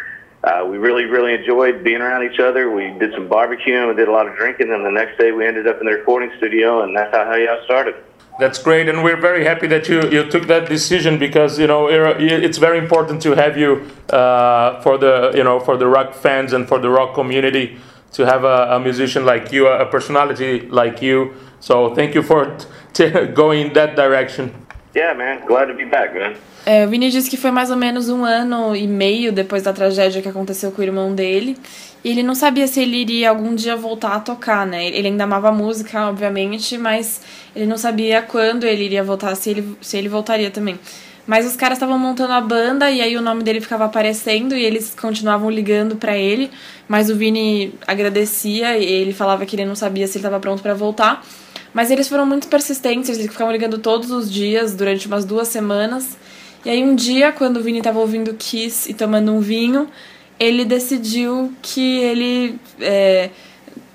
uh, 0.44 0.66
we 0.66 0.78
really, 0.78 1.06
really 1.06 1.34
enjoyed 1.34 1.84
being 1.84 2.02
around 2.02 2.24
each 2.32 2.40
other. 2.40 2.72
We 2.72 2.98
did 3.00 3.14
some 3.14 3.28
barbecuing, 3.28 3.90
we 3.90 3.96
did 3.96 4.08
a 4.08 4.12
lot 4.12 4.28
of 4.28 4.36
drinking, 4.36 4.72
and 4.72 4.86
the 4.86 4.92
next 4.92 5.18
day 5.18 5.32
we 5.32 5.46
ended 5.46 5.68
up 5.68 5.80
in 5.80 5.86
the 5.86 5.94
recording 5.94 6.32
studio, 6.38 6.84
and 6.84 6.96
that's 6.96 7.14
how 7.14 7.36
Yeah 7.36 7.64
started. 7.66 7.96
That's 8.40 8.62
great, 8.62 8.88
and 8.88 9.04
we're 9.04 9.20
very 9.20 9.44
happy 9.44 9.66
that 9.68 9.90
you, 9.90 10.08
you 10.12 10.30
took 10.30 10.46
that 10.46 10.70
decision 10.70 11.18
because 11.18 11.58
you 11.58 11.66
know 11.66 11.88
it's 11.88 12.60
very 12.60 12.78
important 12.78 13.20
to 13.24 13.32
have 13.32 13.58
you 13.58 13.90
uh, 14.12 14.80
for 14.82 15.00
the 15.00 15.34
you 15.36 15.44
know 15.44 15.60
for 15.60 15.76
the 15.76 15.88
rock 15.88 16.14
fans 16.14 16.54
and 16.54 16.68
for 16.68 16.78
the 16.78 16.90
rock 16.90 17.16
community 17.16 17.80
to 18.14 18.24
have 18.26 18.46
a, 18.46 18.76
a 18.76 18.80
musician 18.80 19.26
like 19.26 19.56
you, 19.56 19.68
a 19.68 19.86
personality 19.86 20.68
like 20.70 21.06
you. 21.06 21.34
So 21.60 21.94
thank 21.96 22.16
you 22.16 22.24
for 22.24 22.56
t- 22.94 23.10
going 23.34 23.74
that 23.74 23.96
direction. 23.96 24.52
Yeah, 24.96 25.14
man, 25.14 25.46
glad 25.46 25.68
to 25.68 25.74
be 25.74 25.86
back, 25.86 26.14
man. 26.14 26.36
É, 26.66 26.86
o 26.86 26.90
Vini 26.90 27.10
disse 27.10 27.30
que 27.30 27.38
foi 27.38 27.50
mais 27.50 27.72
ou 27.72 27.78
menos 27.78 28.10
um 28.10 28.26
ano 28.26 28.76
e 28.76 28.86
meio 28.88 29.32
depois 29.32 29.64
da 29.64 29.72
tragédia 29.72 30.22
que 30.22 30.28
aconteceu 30.28 30.70
com 30.70 30.82
o 30.82 30.84
irmão 30.84 31.16
dele. 31.16 31.56
E 32.04 32.12
ele 32.12 32.22
não 32.22 32.36
sabia 32.36 32.68
se 32.68 32.82
ele 32.82 32.98
iria 32.98 33.30
algum 33.30 33.56
dia 33.56 33.76
voltar 33.76 34.16
a 34.16 34.20
tocar, 34.20 34.68
né? 34.68 34.86
Ele 34.88 35.08
ainda 35.08 35.24
amava 35.24 35.50
música, 35.50 36.10
obviamente, 36.10 36.78
mas 36.78 37.22
ele 37.56 37.66
não 37.66 37.78
sabia 37.78 38.22
quando 38.22 38.66
ele 38.66 38.84
iria 38.84 39.02
voltar, 39.02 39.34
se 39.36 39.50
ele, 39.50 39.78
se 39.80 39.98
ele 39.98 40.10
voltaria 40.10 40.52
também. 40.52 40.78
Mas 41.28 41.46
os 41.46 41.58
caras 41.58 41.78
estavam 41.78 42.00
montando 42.00 42.32
a 42.32 42.40
banda 42.40 42.90
e 42.90 43.02
aí 43.02 43.18
o 43.18 43.22
nome 43.22 43.44
dele 43.44 43.60
ficava 43.60 43.84
aparecendo 43.84 44.56
e 44.56 44.64
eles 44.64 44.96
continuavam 45.00 45.50
ligando 45.50 45.98
para 45.98 46.18
ele, 46.18 46.50
mas 46.88 47.10
o 47.10 47.16
Vini 47.16 47.76
agradecia 47.86 48.78
e 48.78 48.86
ele 48.86 49.12
falava 49.12 49.46
que 49.46 49.54
ele 49.56 49.66
não 49.66 49.76
sabia 49.76 50.08
se 50.08 50.18
ele 50.18 50.26
estava 50.26 50.40
pronto 50.40 50.64
para 50.64 50.74
voltar. 50.74 51.24
Mas 51.74 51.92
eles 51.92 52.08
foram 52.08 52.26
muito 52.26 52.48
persistentes, 52.48 53.10
eles 53.10 53.30
ficavam 53.30 53.52
ligando 53.52 53.78
todos 53.78 54.10
os 54.10 54.32
dias 54.32 54.74
durante 54.74 55.06
umas 55.06 55.26
duas 55.26 55.50
semanas. 55.50 56.18
E 56.66 56.70
aí 56.70 56.82
um 56.82 56.96
dia, 56.96 57.32
quando 57.34 57.58
o 57.58 57.62
Vini 57.62 57.80
estava 57.80 58.00
ouvindo 58.00 58.34
Kiss 58.34 58.90
e 58.90 58.94
tomando 58.94 59.34
um 59.34 59.42
vinho, 59.42 59.88
ele 60.40 60.64
decidiu 60.64 61.54
que 61.62 62.00
ele 62.00 62.60
é, 62.80 63.30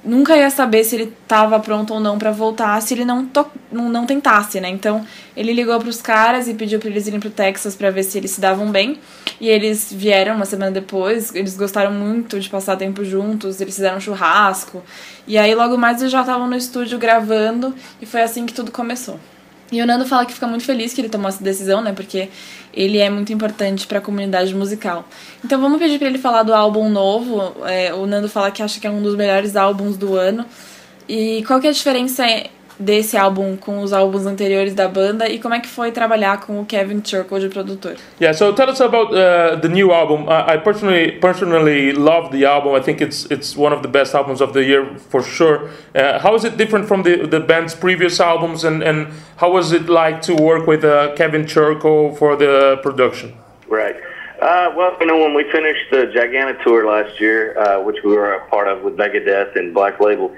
nunca 0.05 0.37
ia 0.37 0.51
saber 0.51 0.85
se 0.85 0.97
ele 0.97 1.13
estava 1.23 1.59
pronto 1.61 1.95
ou 1.95 2.01
não 2.01 2.19
para 2.19 2.31
voltar 2.31 2.81
se 2.83 2.95
ele 2.95 3.05
não, 3.05 3.29
não, 3.71 3.89
não 3.89 4.07
tentasse, 4.07 4.61
né? 4.61 4.69
Então 4.69 5.05
ele 5.37 5.53
ligou 5.53 5.79
para 5.79 5.89
os 5.89 6.03
caras 6.03 6.49
e 6.49 6.55
pediu 6.55 6.79
para 6.79 6.89
eles 6.89 7.07
irem 7.07 7.21
pro 7.21 7.31
Texas 7.31 7.75
para 7.75 7.91
ver 7.91 8.03
se 8.03 8.19
eles 8.19 8.33
se 8.33 8.41
davam 8.41 8.71
bem. 8.71 8.99
E 9.41 9.49
eles 9.49 9.93
vieram 9.93 10.37
uma 10.37 10.45
semana 10.45 10.71
depois, 10.71 11.35
eles 11.35 11.57
gostaram 11.57 11.93
muito 11.93 12.39
de 12.39 12.49
passar 12.49 12.77
tempo 12.77 13.05
juntos, 13.05 13.61
eles 13.61 13.75
fizeram 13.75 13.97
um 13.97 14.01
churrasco. 14.01 14.83
E 15.27 15.39
aí 15.39 15.55
logo 15.55 15.77
mais 15.77 16.01
eles 16.01 16.13
já 16.13 16.21
estavam 16.21 16.49
no 16.49 16.57
estúdio 16.57 16.99
gravando 16.99 17.75
e 18.01 18.07
foi 18.07 18.23
assim 18.23 18.47
que 18.47 18.53
tudo 18.53 18.71
começou. 18.71 19.19
E 19.73 19.81
o 19.81 19.87
Nando 19.87 20.05
fala 20.05 20.27
que 20.27 20.35
fica 20.35 20.47
muito 20.47 20.65
feliz 20.65 20.93
que 20.93 21.01
ele 21.01 21.09
tomou 21.09 21.29
essa 21.29 21.43
decisão, 21.43 21.81
né? 21.81 21.93
Porque 21.93 22.29
ele 22.75 22.99
é 22.99 23.09
muito 23.09 23.33
importante 23.33 23.87
para 23.87 23.99
a 23.99 24.01
comunidade 24.03 24.55
musical. 24.55 25.09
Então 25.43 25.59
vamos 25.59 25.79
pedir 25.79 25.99
para 25.99 26.09
ele 26.09 26.19
falar 26.19 26.43
do 26.43 26.53
álbum 26.53 26.91
novo. 26.91 27.55
É, 27.67 27.93
o 27.95 28.07
Nando 28.07 28.29
fala 28.29 28.51
que 28.51 28.63
acha 28.63 28.79
que 28.79 28.87
é 28.87 28.91
um 28.91 29.03
dos 29.03 29.17
melhores 29.17 29.57
álbuns 29.57 29.97
do 29.97 30.15
ano. 30.15 30.45
E 31.09 31.43
qual 31.47 31.59
que 31.59 31.67
é 31.67 31.71
a 31.71 31.73
diferença 31.73 32.23
desse 32.83 33.17
álbum 33.17 33.57
com 33.57 33.81
os 33.81 33.93
álbuns 33.93 34.27
anteriores 34.27 34.75
da 34.75 34.89
banda 34.89 35.29
e 35.29 35.39
como 35.39 35.55
é 35.55 35.61
que 35.61 35.69
foi 35.69 35.91
trabalhar 35.93 36.41
com 36.41 36.61
o 36.61 36.67
Kevin 36.67 37.03
Churko 37.05 37.39
de 37.39 37.49
produtor? 37.49 37.95
Yeah, 38.21 38.37
so 38.37 38.53
tell 38.53 38.69
us 38.69 38.81
about 38.81 39.13
uh, 39.13 39.61
the 39.61 39.69
new 39.69 39.93
album. 39.93 40.29
I, 40.29 40.55
I 40.55 40.59
personally 40.59 41.13
personally 41.13 41.93
love 41.93 42.31
the 42.37 42.45
album. 42.45 42.75
I 42.75 42.81
think 42.81 43.01
it's 43.01 43.27
it's 43.31 43.57
one 43.57 43.75
of 43.75 43.83
the 43.83 43.89
best 43.89 44.15
albums 44.15 44.41
of 44.41 44.53
the 44.53 44.63
year 44.63 44.87
for 45.11 45.23
sure. 45.23 45.71
Uh, 45.95 46.19
how 46.19 46.35
is 46.35 46.45
it 46.45 46.57
different 46.57 46.87
from 46.87 47.03
the 47.03 47.27
the 47.27 47.41
band's 47.41 47.75
previous 47.75 48.21
albums 48.21 48.65
and 48.65 48.83
and 48.83 49.09
how 49.37 49.53
was 49.53 49.73
it 49.73 49.89
like 49.89 50.21
to 50.23 50.35
work 50.35 50.67
with 50.67 50.85
uh, 50.85 51.15
Kevin 51.15 51.45
Churko 51.45 52.17
for 52.17 52.37
the 52.37 52.79
production? 52.83 53.33
Right. 53.69 53.97
Uh, 54.43 54.73
well, 54.77 54.97
you 54.99 55.07
know, 55.07 55.19
when 55.19 55.35
we 55.35 55.45
finished 55.53 55.89
the 55.93 56.07
Gigantic 56.13 56.61
tour 56.65 56.85
last 56.85 57.21
year, 57.21 57.57
uh, 57.57 57.81
which 57.81 57.99
we 58.05 58.13
were 58.13 58.35
a 58.35 58.45
part 58.49 58.67
of 58.67 58.83
with 58.83 58.97
Megadeth 58.97 59.55
and 59.55 59.73
Black 59.73 60.01
Label, 60.01 60.35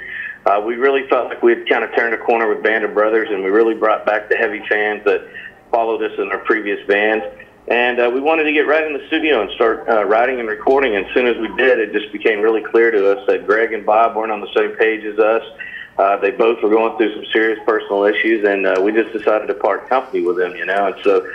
uh, 0.46 0.62
we 0.64 0.74
really 0.76 1.08
felt 1.08 1.28
like 1.28 1.42
we 1.42 1.52
had 1.52 1.68
kind 1.68 1.84
of 1.84 1.94
turned 1.94 2.14
a 2.14 2.18
corner 2.18 2.48
with 2.48 2.62
Band 2.62 2.84
of 2.84 2.94
Brothers, 2.94 3.28
and 3.30 3.42
we 3.42 3.50
really 3.50 3.74
brought 3.74 4.04
back 4.04 4.28
the 4.28 4.36
heavy 4.36 4.62
fans 4.68 5.02
that 5.04 5.26
followed 5.70 6.02
us 6.02 6.18
in 6.18 6.30
our 6.30 6.38
previous 6.38 6.86
bands. 6.86 7.24
And 7.66 7.98
uh, 7.98 8.10
we 8.12 8.20
wanted 8.20 8.44
to 8.44 8.52
get 8.52 8.66
right 8.66 8.86
in 8.86 8.92
the 8.92 9.06
studio 9.06 9.40
and 9.40 9.50
start 9.52 9.88
uh, 9.88 10.04
writing 10.04 10.38
and 10.38 10.46
recording. 10.46 10.96
And 10.96 11.06
as 11.06 11.14
soon 11.14 11.26
as 11.26 11.38
we 11.38 11.48
did, 11.56 11.78
it 11.78 11.92
just 11.92 12.12
became 12.12 12.40
really 12.40 12.60
clear 12.60 12.90
to 12.90 13.12
us 13.12 13.26
that 13.26 13.46
Greg 13.46 13.72
and 13.72 13.86
Bob 13.86 14.16
weren't 14.16 14.30
on 14.30 14.42
the 14.42 14.52
same 14.54 14.76
page 14.76 15.02
as 15.04 15.18
us. 15.18 15.42
Uh, 15.96 16.18
they 16.18 16.30
both 16.30 16.62
were 16.62 16.68
going 16.68 16.96
through 16.98 17.14
some 17.14 17.24
serious 17.32 17.58
personal 17.64 18.04
issues, 18.04 18.44
and 18.46 18.66
uh, 18.66 18.80
we 18.82 18.92
just 18.92 19.12
decided 19.12 19.46
to 19.46 19.54
part 19.54 19.88
company 19.88 20.22
with 20.22 20.36
them, 20.36 20.54
you 20.56 20.66
know. 20.66 20.88
And 20.88 20.96
so 21.02 21.26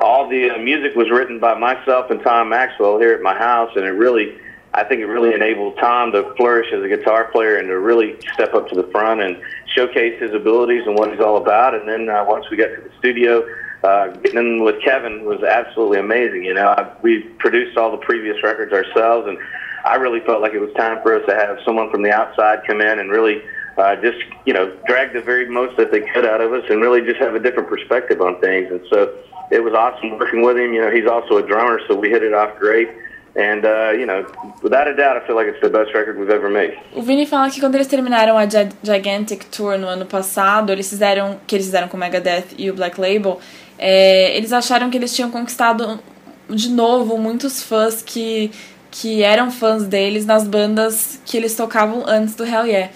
all 0.00 0.28
the 0.28 0.50
uh, 0.50 0.58
music 0.58 0.94
was 0.94 1.10
written 1.10 1.38
by 1.38 1.58
myself 1.58 2.10
and 2.10 2.22
Tom 2.22 2.48
Maxwell 2.48 2.98
here 2.98 3.12
at 3.12 3.20
my 3.20 3.36
house, 3.36 3.72
and 3.76 3.84
it 3.84 3.90
really 3.90 4.38
I 4.74 4.82
think 4.84 5.00
it 5.00 5.06
really 5.06 5.32
enabled 5.32 5.76
Tom 5.78 6.10
to 6.12 6.34
flourish 6.34 6.72
as 6.72 6.82
a 6.82 6.88
guitar 6.88 7.30
player 7.30 7.58
and 7.58 7.68
to 7.68 7.78
really 7.78 8.16
step 8.34 8.54
up 8.54 8.68
to 8.70 8.74
the 8.74 8.88
front 8.90 9.20
and 9.20 9.40
showcase 9.74 10.20
his 10.20 10.32
abilities 10.34 10.82
and 10.86 10.96
what 10.96 11.10
he's 11.10 11.20
all 11.20 11.36
about. 11.36 11.74
And 11.74 11.88
then 11.88 12.08
uh, 12.08 12.24
once 12.26 12.46
we 12.50 12.56
got 12.56 12.68
to 12.68 12.80
the 12.82 12.90
studio, 12.98 13.46
uh, 13.84 14.08
getting 14.08 14.38
in 14.38 14.64
with 14.64 14.82
Kevin 14.82 15.24
was 15.24 15.42
absolutely 15.42 15.98
amazing. 15.98 16.44
You 16.44 16.54
know, 16.54 16.68
I, 16.68 16.90
we 17.02 17.22
produced 17.38 17.76
all 17.76 17.90
the 17.92 17.98
previous 17.98 18.42
records 18.42 18.72
ourselves, 18.72 19.28
and 19.28 19.38
I 19.84 19.94
really 19.96 20.20
felt 20.20 20.42
like 20.42 20.54
it 20.54 20.60
was 20.60 20.72
time 20.74 21.00
for 21.02 21.14
us 21.14 21.22
to 21.28 21.34
have 21.34 21.58
someone 21.64 21.90
from 21.90 22.02
the 22.02 22.10
outside 22.10 22.60
come 22.66 22.80
in 22.80 22.98
and 22.98 23.10
really 23.10 23.42
uh, 23.76 23.96
just, 23.96 24.18
you 24.44 24.52
know, 24.52 24.74
drag 24.86 25.12
the 25.12 25.20
very 25.20 25.48
most 25.48 25.76
that 25.76 25.92
they 25.92 26.00
could 26.00 26.24
out 26.24 26.40
of 26.40 26.52
us 26.52 26.64
and 26.68 26.80
really 26.80 27.00
just 27.02 27.20
have 27.20 27.34
a 27.34 27.40
different 27.40 27.68
perspective 27.68 28.20
on 28.20 28.40
things. 28.40 28.70
And 28.70 28.80
so 28.90 29.14
it 29.50 29.62
was 29.62 29.74
awesome 29.74 30.18
working 30.18 30.42
with 30.42 30.56
him. 30.56 30.72
You 30.72 30.80
know, 30.80 30.90
he's 30.90 31.06
also 31.06 31.36
a 31.36 31.46
drummer, 31.46 31.80
so 31.86 31.94
we 31.94 32.08
hit 32.08 32.22
it 32.22 32.32
off 32.32 32.58
great. 32.58 32.88
And, 33.36 33.64
uh, 33.64 33.90
you 33.98 34.06
know, 34.06 34.24
without 34.62 34.86
a 34.86 34.94
doubt, 34.94 35.16
I 35.16 35.26
feel 35.26 35.34
like 35.34 35.48
it's 35.48 35.60
the 35.60 35.68
best 35.68 35.92
record 35.92 36.16
we've 36.16 36.30
ever 36.30 36.48
made. 36.48 36.78
O 36.94 37.02
Vini 37.02 37.26
fala 37.26 37.50
que 37.50 37.58
quando 37.58 37.74
eles 37.74 37.88
terminaram 37.88 38.38
a 38.38 38.46
Gigantic 38.46 39.46
Tour 39.46 39.76
no 39.76 39.88
ano 39.88 40.06
passado, 40.06 40.70
eles 40.70 40.88
fizeram, 40.88 41.40
que 41.44 41.56
eles 41.56 41.66
fizeram 41.66 41.88
com 41.88 41.96
o 41.96 42.00
Megadeth 42.00 42.54
e 42.56 42.70
o 42.70 42.74
Black 42.74 43.00
Label, 43.00 43.40
é, 43.76 44.36
eles 44.36 44.52
acharam 44.52 44.88
que 44.88 44.96
eles 44.96 45.14
tinham 45.14 45.32
conquistado 45.32 45.98
de 46.48 46.70
novo 46.70 47.18
muitos 47.18 47.60
fãs 47.60 48.02
que, 48.02 48.52
que 48.90 49.22
eram 49.24 49.50
fãs 49.50 49.84
deles 49.84 50.24
nas 50.24 50.46
bandas 50.46 51.20
que 51.24 51.36
eles 51.36 51.56
tocavam 51.56 52.04
antes 52.06 52.36
do 52.36 52.44
Hell 52.44 52.66
Yeah. 52.66 52.92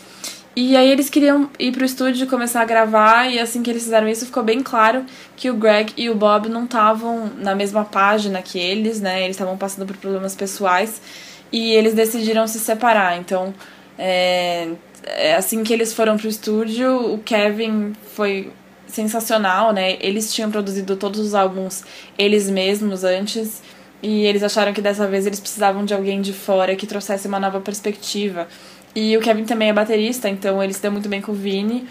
E 0.61 0.77
aí 0.77 0.91
eles 0.91 1.09
queriam 1.09 1.49
ir 1.57 1.71
pro 1.71 1.85
estúdio 1.85 2.27
começar 2.27 2.63
a 2.63 2.65
gravar, 2.65 3.31
e 3.31 3.39
assim 3.39 3.63
que 3.63 3.71
eles 3.71 3.85
fizeram 3.85 4.09
isso, 4.09 4.27
ficou 4.27 4.43
bem 4.43 4.61
claro 4.61 5.07
que 5.37 5.49
o 5.49 5.55
Greg 5.55 5.93
e 5.97 6.11
o 6.11 6.17
Bob 6.17 6.49
não 6.49 6.65
estavam 6.65 7.31
na 7.39 7.55
mesma 7.55 7.85
página 7.85 8.43
que 8.43 8.59
eles, 8.59 9.01
né? 9.01 9.23
Eles 9.23 9.37
estavam 9.37 9.57
passando 9.57 9.87
por 9.87 9.97
problemas 9.97 10.35
pessoais 10.35 11.01
e 11.53 11.71
eles 11.75 11.95
decidiram 11.95 12.45
se 12.49 12.59
separar. 12.59 13.17
Então, 13.19 13.55
é, 13.97 14.71
é 15.05 15.37
assim 15.37 15.63
que 15.63 15.73
eles 15.73 15.93
foram 15.93 16.17
pro 16.17 16.27
estúdio, 16.27 17.15
o 17.15 17.19
Kevin 17.19 17.93
foi 18.17 18.51
sensacional, 18.89 19.73
né? 19.73 19.97
Eles 20.01 20.35
tinham 20.35 20.51
produzido 20.51 20.97
todos 20.97 21.21
os 21.21 21.37
álbuns 21.37 21.85
eles 22.19 22.51
mesmos 22.51 23.05
antes. 23.05 23.63
E 24.03 24.25
eles 24.27 24.43
acharam 24.43 24.73
que 24.73 24.81
dessa 24.81 25.07
vez 25.09 25.27
eles 25.27 25.41
precisavam 25.41 25.85
de 25.85 25.93
alguém 25.93 26.21
de 26.21 26.33
fora 26.33 26.77
que 26.77 26.87
trouxesse 26.87 27.27
uma 27.27 27.41
nova 27.41 27.61
perspectiva. 27.61 28.47
E 29.01 29.17
o 29.17 29.21
Kevin 29.21 29.45
também 29.45 29.69
é 29.69 29.73
baterista, 29.73 30.29
então 30.29 30.61
ele 30.61 30.73
se 30.73 30.83
deu 30.83 30.91
muito 30.91 31.09
bem 31.09 31.21
com 31.21 31.31
o 31.31 31.35
Vini. 31.35 31.87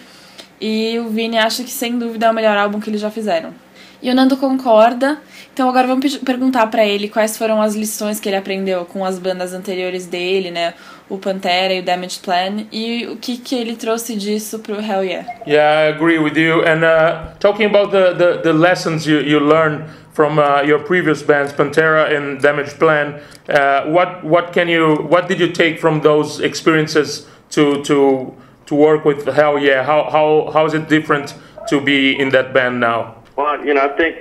E 0.60 1.00
o 1.00 1.08
Vini 1.08 1.38
acha 1.38 1.64
que 1.64 1.70
sem 1.70 1.98
dúvida 1.98 2.26
é 2.26 2.30
o 2.30 2.34
melhor 2.34 2.58
álbum 2.58 2.82
que 2.82 2.90
eles 2.90 3.00
já 3.00 3.10
fizeram. 3.10 3.54
E 4.02 4.12
o 4.12 4.14
Nando 4.14 4.36
concorda. 4.36 5.18
Então 5.54 5.70
agora 5.70 5.88
vamos 5.88 6.18
perguntar 6.18 6.68
para 6.68 6.86
ele 6.86 7.08
quais 7.08 7.38
foram 7.38 7.62
as 7.62 7.76
lições 7.76 8.20
que 8.20 8.28
ele 8.28 8.36
aprendeu 8.36 8.84
com 8.84 9.06
as 9.06 9.18
bandas 9.18 9.54
anteriores 9.54 10.06
dele, 10.06 10.52
né? 10.52 10.74
O 11.10 11.18
Pantera 11.18 11.74
e 11.74 11.80
o 11.80 11.84
Damage 11.84 12.20
Plan 12.20 12.68
e 12.72 13.08
o 13.08 13.16
que 13.16 13.38
que 13.38 13.56
ele 13.56 13.76
trouxe 13.76 14.16
disso 14.16 14.60
pro 14.60 14.76
Hell 14.76 15.04
Yeah. 15.04 15.26
Yeah, 15.46 15.86
I 15.86 15.96
agree 15.96 16.20
with 16.20 16.38
you. 16.38 16.64
And 16.64 16.84
uh, 16.84 17.34
talking 17.40 17.66
about 17.66 17.92
the, 17.92 18.14
the, 18.14 18.42
the 18.44 18.54
lessons 18.54 19.06
you, 19.06 19.20
you 19.20 19.40
learned 19.40 19.86
from 20.14 20.40
uh, 20.40 20.62
your 20.64 20.80
previous 20.80 21.22
bands, 21.22 21.54
Pantera 21.54 22.12
and 22.14 22.42
Damage 22.42 22.78
Plan. 22.80 23.22
Uh, 23.48 23.86
what 23.86 24.24
what 24.26 24.52
can 24.52 24.68
you 24.68 24.96
what 25.08 25.28
did 25.30 25.40
you 25.40 25.52
take 25.52 25.80
from 25.80 26.02
those 26.02 26.40
experiences 26.42 27.28
to 27.52 27.84
to 27.84 28.34
to 28.66 28.76
work 28.76 29.06
with 29.06 29.26
Hell 29.28 29.60
Yeah? 29.60 29.84
How 29.84 30.10
how 30.10 30.52
how 30.52 30.66
is 30.66 30.74
it 30.74 30.90
different 30.90 31.36
to 31.70 31.80
be 31.80 32.20
in 32.20 32.30
that 32.30 32.52
band 32.52 32.80
now? 32.80 33.16
Well, 33.38 33.64
you 33.64 33.74
know, 33.74 33.86
I 33.86 33.96
think 33.96 34.18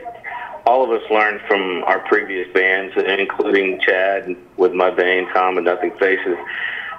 all 0.67 0.85
of 0.85 0.91
us 0.91 1.03
learned 1.11 1.41
from 1.49 1.85
our 1.85 2.01
previous 2.01 2.47
bands, 2.53 2.95
including 2.97 3.81
Chad 3.81 4.37
with 4.57 4.73
my 4.73 4.91
Mudvayne, 4.91 5.33
Tom, 5.33 5.57
and 5.57 5.65
Nothing 5.65 5.93
Faces. 5.99 6.37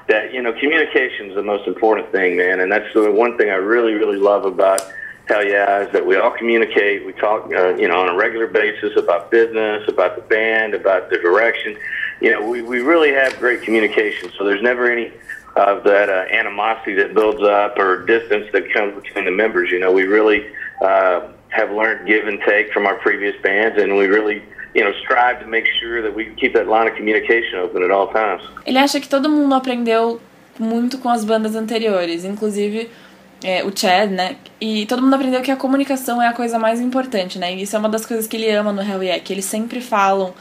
That 0.08 0.34
you 0.34 0.42
know, 0.42 0.54
communication 0.54 1.30
is 1.30 1.36
the 1.36 1.44
most 1.44 1.68
important 1.68 2.12
thing, 2.12 2.38
man, 2.38 2.62
and 2.62 2.72
that's 2.72 2.94
the 2.94 3.12
one 3.12 3.38
thing 3.38 3.50
I 3.50 3.56
really, 3.56 3.94
really 3.94 4.18
love 4.18 4.46
about 4.46 4.82
Hell 5.28 5.46
yeah, 5.46 5.82
is 5.82 5.92
that 5.92 6.06
we 6.06 6.16
all 6.16 6.32
communicate. 6.32 7.06
We 7.06 7.12
talk, 7.12 7.52
uh, 7.52 7.76
you 7.76 7.90
know, 7.90 8.00
on 8.00 8.08
a 8.08 8.16
regular 8.16 8.48
basis 8.48 8.96
about 8.96 9.30
business, 9.30 9.84
about 9.90 10.16
the 10.16 10.22
band, 10.22 10.74
about 10.74 11.10
the 11.10 11.18
direction. 11.18 11.78
You 12.22 12.32
know, 12.32 12.50
we, 12.50 12.62
we 12.62 12.80
really 12.80 13.12
have 13.12 13.38
great 13.38 13.62
communication. 13.62 14.32
So 14.38 14.46
there's 14.46 14.62
never 14.62 14.90
any 14.90 15.12
of 15.58 15.84
that 15.84 16.10
uh, 16.10 16.34
animosity 16.34 16.94
that 16.94 17.14
builds 17.14 17.42
up 17.42 17.78
or 17.78 18.06
distance 18.06 18.48
that 18.54 18.72
comes 18.72 19.04
between 19.04 19.26
the 19.26 19.32
members. 19.32 19.70
You 19.70 19.80
know, 19.80 19.92
we 19.92 20.04
really 20.04 20.48
uh, 20.82 21.28
have 21.50 21.72
learned 21.72 22.08
give 22.08 22.26
and 22.26 22.40
take 22.46 22.72
from 22.72 22.86
our 22.86 22.96
previous 22.96 23.36
bands, 23.42 23.82
and 23.82 23.98
we 23.98 24.06
really 24.08 24.44
Ele 28.66 28.78
acha 28.78 29.00
que 29.00 29.08
todo 29.08 29.30
mundo 29.30 29.54
aprendeu 29.56 30.20
muito 30.60 30.98
com 30.98 31.10
as 31.10 31.24
bandas 31.24 31.56
anteriores, 31.56 32.26
inclusive 32.26 32.90
é, 33.44 33.64
o 33.64 33.72
Chad, 33.76 34.12
né? 34.12 34.36
E 34.60 34.86
todo 34.86 35.02
mundo 35.02 35.14
aprendeu 35.14 35.42
que 35.42 35.52
a 35.52 35.56
comunicação 35.56 36.22
é 36.22 36.28
a 36.28 36.34
coisa 36.34 36.58
mais 36.58 36.80
importante, 36.80 37.38
né? 37.38 37.54
E 37.54 37.62
isso 37.62 37.76
é 37.76 37.80
uma 37.80 37.90
das 37.90 38.06
coisas 38.06 38.28
que 38.28 38.36
ele 38.36 38.50
ama 38.52 38.72
no 38.72 38.82
Hell 38.82 39.04
Yeah, 39.04 39.24
que 39.24 39.34
eles 39.34 39.46
sempre 39.46 39.82
falam 39.82 40.34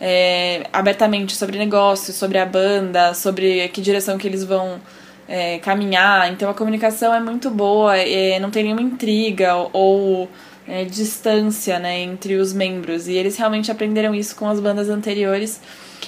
é, 0.00 0.66
abertamente 0.72 1.36
sobre 1.36 1.58
negócios, 1.58 2.16
sobre 2.16 2.38
a 2.38 2.46
banda, 2.46 3.14
sobre 3.14 3.68
que 3.68 3.80
direção 3.80 4.18
que 4.18 4.26
eles 4.26 4.44
vão 4.44 4.80
é, 5.28 5.58
caminhar. 5.58 6.30
Então 6.32 6.50
a 6.50 6.54
comunicação 6.54 7.14
é 7.14 7.20
muito 7.20 7.50
boa, 7.50 7.96
é, 7.96 8.38
não 8.38 8.50
tem 8.50 8.64
nenhuma 8.64 8.82
intriga 8.82 9.54
ou 9.72 10.28
é, 10.66 10.84
distância 10.84 11.78
né, 11.78 12.00
entre 12.00 12.36
os 12.36 12.52
membros. 12.52 13.08
E 13.08 13.12
eles 13.12 13.36
realmente 13.36 13.70
aprenderam 13.70 14.14
isso 14.14 14.36
com 14.36 14.48
as 14.48 14.60
bandas 14.60 14.88
anteriores 14.88 15.60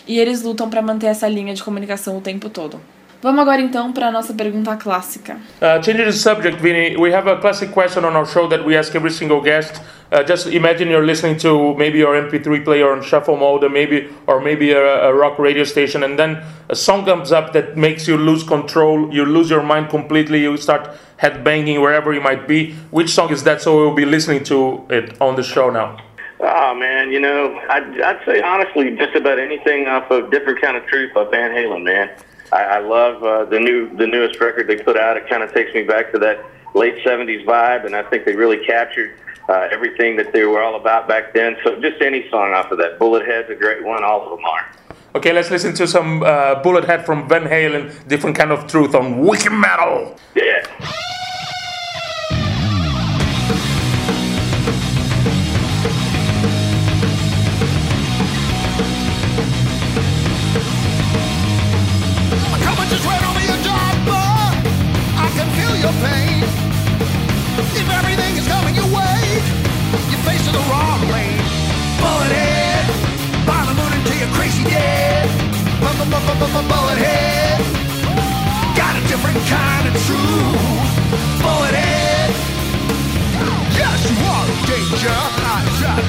e 0.07 0.19
eles 0.19 0.43
lutam 0.43 0.69
para 0.69 0.83
manter 0.83 1.07
essa 1.07 1.29
linha 1.29 1.55
de 1.55 1.63
comunicação 1.63 2.17
o 2.19 2.21
tempo 2.21 2.49
todo. 2.49 2.81
Vamos 3.25 3.41
agora 3.41 3.63
então 3.63 3.91
para 3.91 4.09
a 4.09 4.11
nossa 4.11 4.35
pergunta 4.35 4.77
clássica. 4.77 5.39
Uh, 5.59 5.81
changing 5.81 6.05
the 6.05 6.13
subject, 6.13 6.61
Vinny, 6.61 6.95
we 6.95 7.11
have 7.11 7.27
a 7.27 7.39
classic 7.39 7.73
question 7.73 8.05
on 8.05 8.15
our 8.15 8.27
show 8.27 8.47
that 8.47 8.63
we 8.67 8.77
ask 8.77 8.95
every 8.95 9.11
single 9.11 9.41
guest. 9.41 9.81
Uh, 10.13 10.23
just 10.23 10.47
imagine 10.49 10.91
you're 10.91 11.07
listening 11.07 11.35
to 11.39 11.75
maybe 11.75 11.97
your 12.01 12.15
MP3 12.15 12.63
player 12.63 12.93
on 12.93 13.03
shuffle 13.03 13.39
mode, 13.39 13.65
or 13.65 13.71
maybe 13.71 14.11
or 14.27 14.43
maybe 14.43 14.73
a, 14.73 15.09
a, 15.09 15.15
rock 15.15 15.39
radio 15.39 15.65
station, 15.65 16.03
and 16.05 16.19
then 16.19 16.43
a 16.69 16.77
song 16.77 17.07
comes 17.07 17.33
up 17.33 17.55
that 17.55 17.79
makes 17.79 18.07
you 18.07 18.19
lose 18.19 18.43
control. 18.45 19.11
You 19.11 19.25
lose 19.25 19.49
your 19.49 19.63
mind 19.63 19.89
completely. 19.89 20.43
You 20.43 20.59
start 20.59 20.91
headbanging 21.19 21.81
wherever 21.81 22.13
you 22.13 22.21
might 22.21 22.47
be. 22.47 22.75
Which 22.91 23.09
song 23.09 23.33
is 23.33 23.43
that? 23.45 23.63
So 23.63 23.75
we'll 23.75 23.95
be 23.95 24.05
listening 24.05 24.45
to 24.53 24.85
it 24.91 25.19
on 25.23 25.37
the 25.37 25.43
show 25.43 25.71
now. 25.71 25.97
Oh 26.41 26.75
man, 26.75 27.11
you 27.11 27.21
know, 27.21 27.59
I'd, 27.71 28.03
I'd 28.03 28.21
say 28.27 28.43
honestly, 28.43 28.95
just 28.99 29.17
about 29.17 29.39
anything 29.39 29.87
off 29.87 30.11
of 30.11 30.31
"Different 30.31 30.61
Kind 30.61 30.77
of 30.77 30.85
Truth" 30.85 31.15
by 31.15 31.25
Van 31.31 31.53
Halen, 31.53 31.85
man. 31.85 32.11
I, 32.55 32.77
I 32.77 32.79
love 32.79 33.23
uh, 33.25 33.45
the 33.47 33.59
new 33.59 33.95
the 33.97 34.07
newest 34.07 34.41
record 34.41 34.69
they 34.69 34.77
put 34.77 34.97
out. 34.97 35.17
It 35.17 35.29
kind 35.29 35.43
of 35.43 35.53
takes 35.53 35.75
me 35.75 35.83
back 35.83 36.13
to 36.13 36.19
that 36.21 36.45
late 36.75 36.97
'70s 37.05 37.45
vibe, 37.45 37.85
and 37.85 37.97
I 37.97 38.03
think 38.05 38.25
they 38.25 38.37
really 38.37 38.65
captured 38.65 39.19
uh, 39.49 39.69
everything 39.73 40.17
that 40.17 40.33
they 40.33 40.45
were 40.45 40.63
all 40.63 40.77
about 40.77 41.09
back 41.09 41.35
then. 41.35 41.57
So 41.65 41.81
just 41.81 42.01
any 42.01 42.31
song 42.31 42.53
off 42.53 42.71
of 42.71 42.79
that. 42.79 42.99
Bullet 42.99 43.27
Head's 43.27 43.51
a 43.51 43.57
great 43.57 43.85
one. 43.85 44.05
All 44.05 44.23
of 44.23 44.39
them 44.39 44.45
are. 44.47 44.71
Okay, 45.17 45.33
let's 45.33 45.51
listen 45.51 45.75
to 45.75 45.87
some 45.87 46.23
uh, 46.23 46.57
Bullet 46.63 46.85
Head 46.85 47.05
from 47.05 47.29
Van 47.29 47.45
Halen, 47.45 48.07
different 48.09 48.37
kind 48.37 48.51
of 48.53 48.67
truth 48.67 48.95
on 48.95 49.19
Wicked 49.19 49.53
Metal. 49.53 50.17
Yeah. 50.35 50.67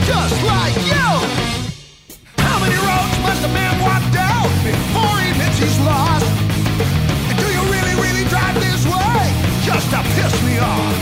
Just 0.06 0.38
like 0.46 0.76
you. 0.92 1.10
How 2.38 2.58
many 2.62 2.78
roads 2.78 3.16
must 3.26 3.42
a 3.44 3.50
man 3.50 3.74
walk 3.82 4.04
down 4.14 4.46
before 4.64 5.16
he 5.22 5.32
admits 5.34 5.58
he's 5.60 5.80
lost? 5.82 6.30
And 7.30 7.36
do 7.42 7.48
you 7.50 7.64
really, 7.74 7.96
really 7.98 8.26
drive 8.30 8.56
this 8.62 8.86
way 8.86 9.22
just 9.66 9.90
to 9.94 10.00
piss 10.16 10.34
me 10.46 10.56
off? 10.60 10.96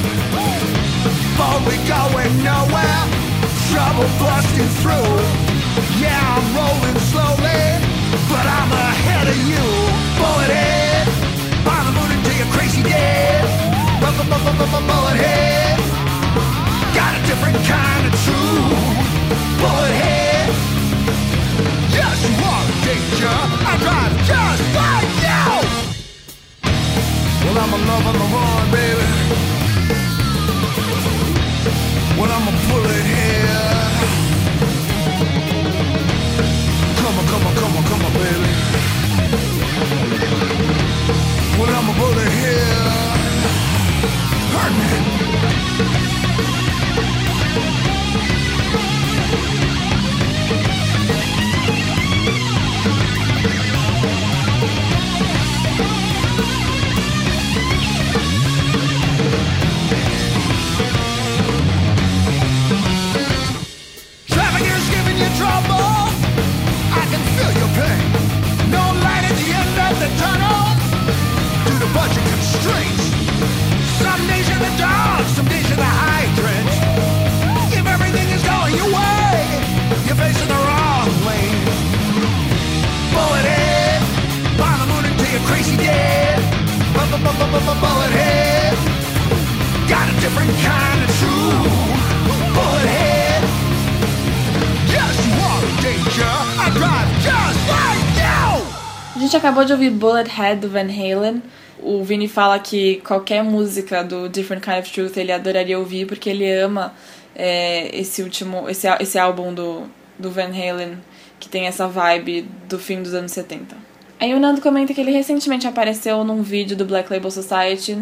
But 1.38 1.60
we 1.68 1.76
going 1.90 2.32
nowhere, 2.44 3.02
trouble 3.72 4.08
busting 4.24 4.72
through. 4.82 5.14
Yeah, 6.00 6.20
I'm 6.36 6.46
rolling 6.56 6.98
slowly, 7.12 7.64
but 8.32 8.46
I'm 8.58 8.72
ahead 8.72 9.28
of 9.28 9.38
you. 9.52 9.66
Bullet 10.20 10.52
head, 10.52 11.08
the 11.66 11.92
moon 11.92 12.12
until 12.16 12.36
you're 12.40 12.54
crazy 12.56 12.84
dead. 12.84 13.44
Bu- 14.00 14.16
bu- 14.18 14.30
bu- 14.32 14.44
bu- 14.46 14.58
bu- 14.60 14.72
bu- 14.72 14.86
Bullet 14.88 15.18
head, 15.26 15.78
got 16.96 17.12
a 17.20 17.22
different 17.28 17.58
kind 17.68 18.04
of 18.08 18.14
truth. 18.24 18.93
Are. 23.26 23.48
I 23.66 23.78
drive 23.84 24.14
just 24.30 24.64
like 24.78 25.12
you. 25.26 25.44
Well, 27.44 27.58
I'm 27.58 27.74
a 27.74 27.80
love 27.90 28.06
on 28.08 28.16
the 28.22 28.28
run, 28.34 28.72
baby. 28.72 29.08
Well, 32.18 32.32
I'm 32.32 32.48
a 32.48 32.54
bullet 32.68 33.06
head. 33.06 33.43
Acabou 99.44 99.66
de 99.66 99.74
ouvir 99.74 99.90
Bullet 99.90 100.30
Head 100.30 100.62
do 100.62 100.70
Van 100.70 100.88
Halen. 100.88 101.44
O 101.82 102.02
Vini 102.02 102.30
fala 102.30 102.58
que 102.60 103.02
qualquer 103.02 103.44
música 103.44 104.02
do 104.02 104.30
Different 104.30 104.64
Kind 104.64 104.80
of 104.80 104.90
Truth 104.90 105.18
ele 105.18 105.34
adoraria 105.34 105.78
ouvir 105.78 106.08
porque 106.08 106.30
ele 106.30 106.50
ama 106.50 106.94
é, 107.36 107.94
esse 107.94 108.24
último, 108.24 108.70
esse, 108.70 108.88
esse 109.02 109.20
álbum 109.20 109.54
do, 109.54 109.84
do 110.18 110.32
Van 110.32 110.48
Halen 110.48 110.98
que 111.42 111.50
tem 111.50 111.68
essa 111.68 111.90
vibe 111.90 112.48
do 112.70 112.80
fim 112.80 113.04
dos 113.04 113.14
anos 113.14 113.34
70. 113.34 113.76
Aí 114.18 114.34
o 114.34 114.40
Nando 114.40 114.62
comenta 114.62 114.94
que 114.94 115.02
ele 115.02 115.12
recentemente 115.12 115.68
apareceu 115.68 116.24
num 116.24 116.42
vídeo 116.42 116.78
do 116.78 116.86
Black 116.86 117.12
Label 117.12 117.30
Society 117.30 118.00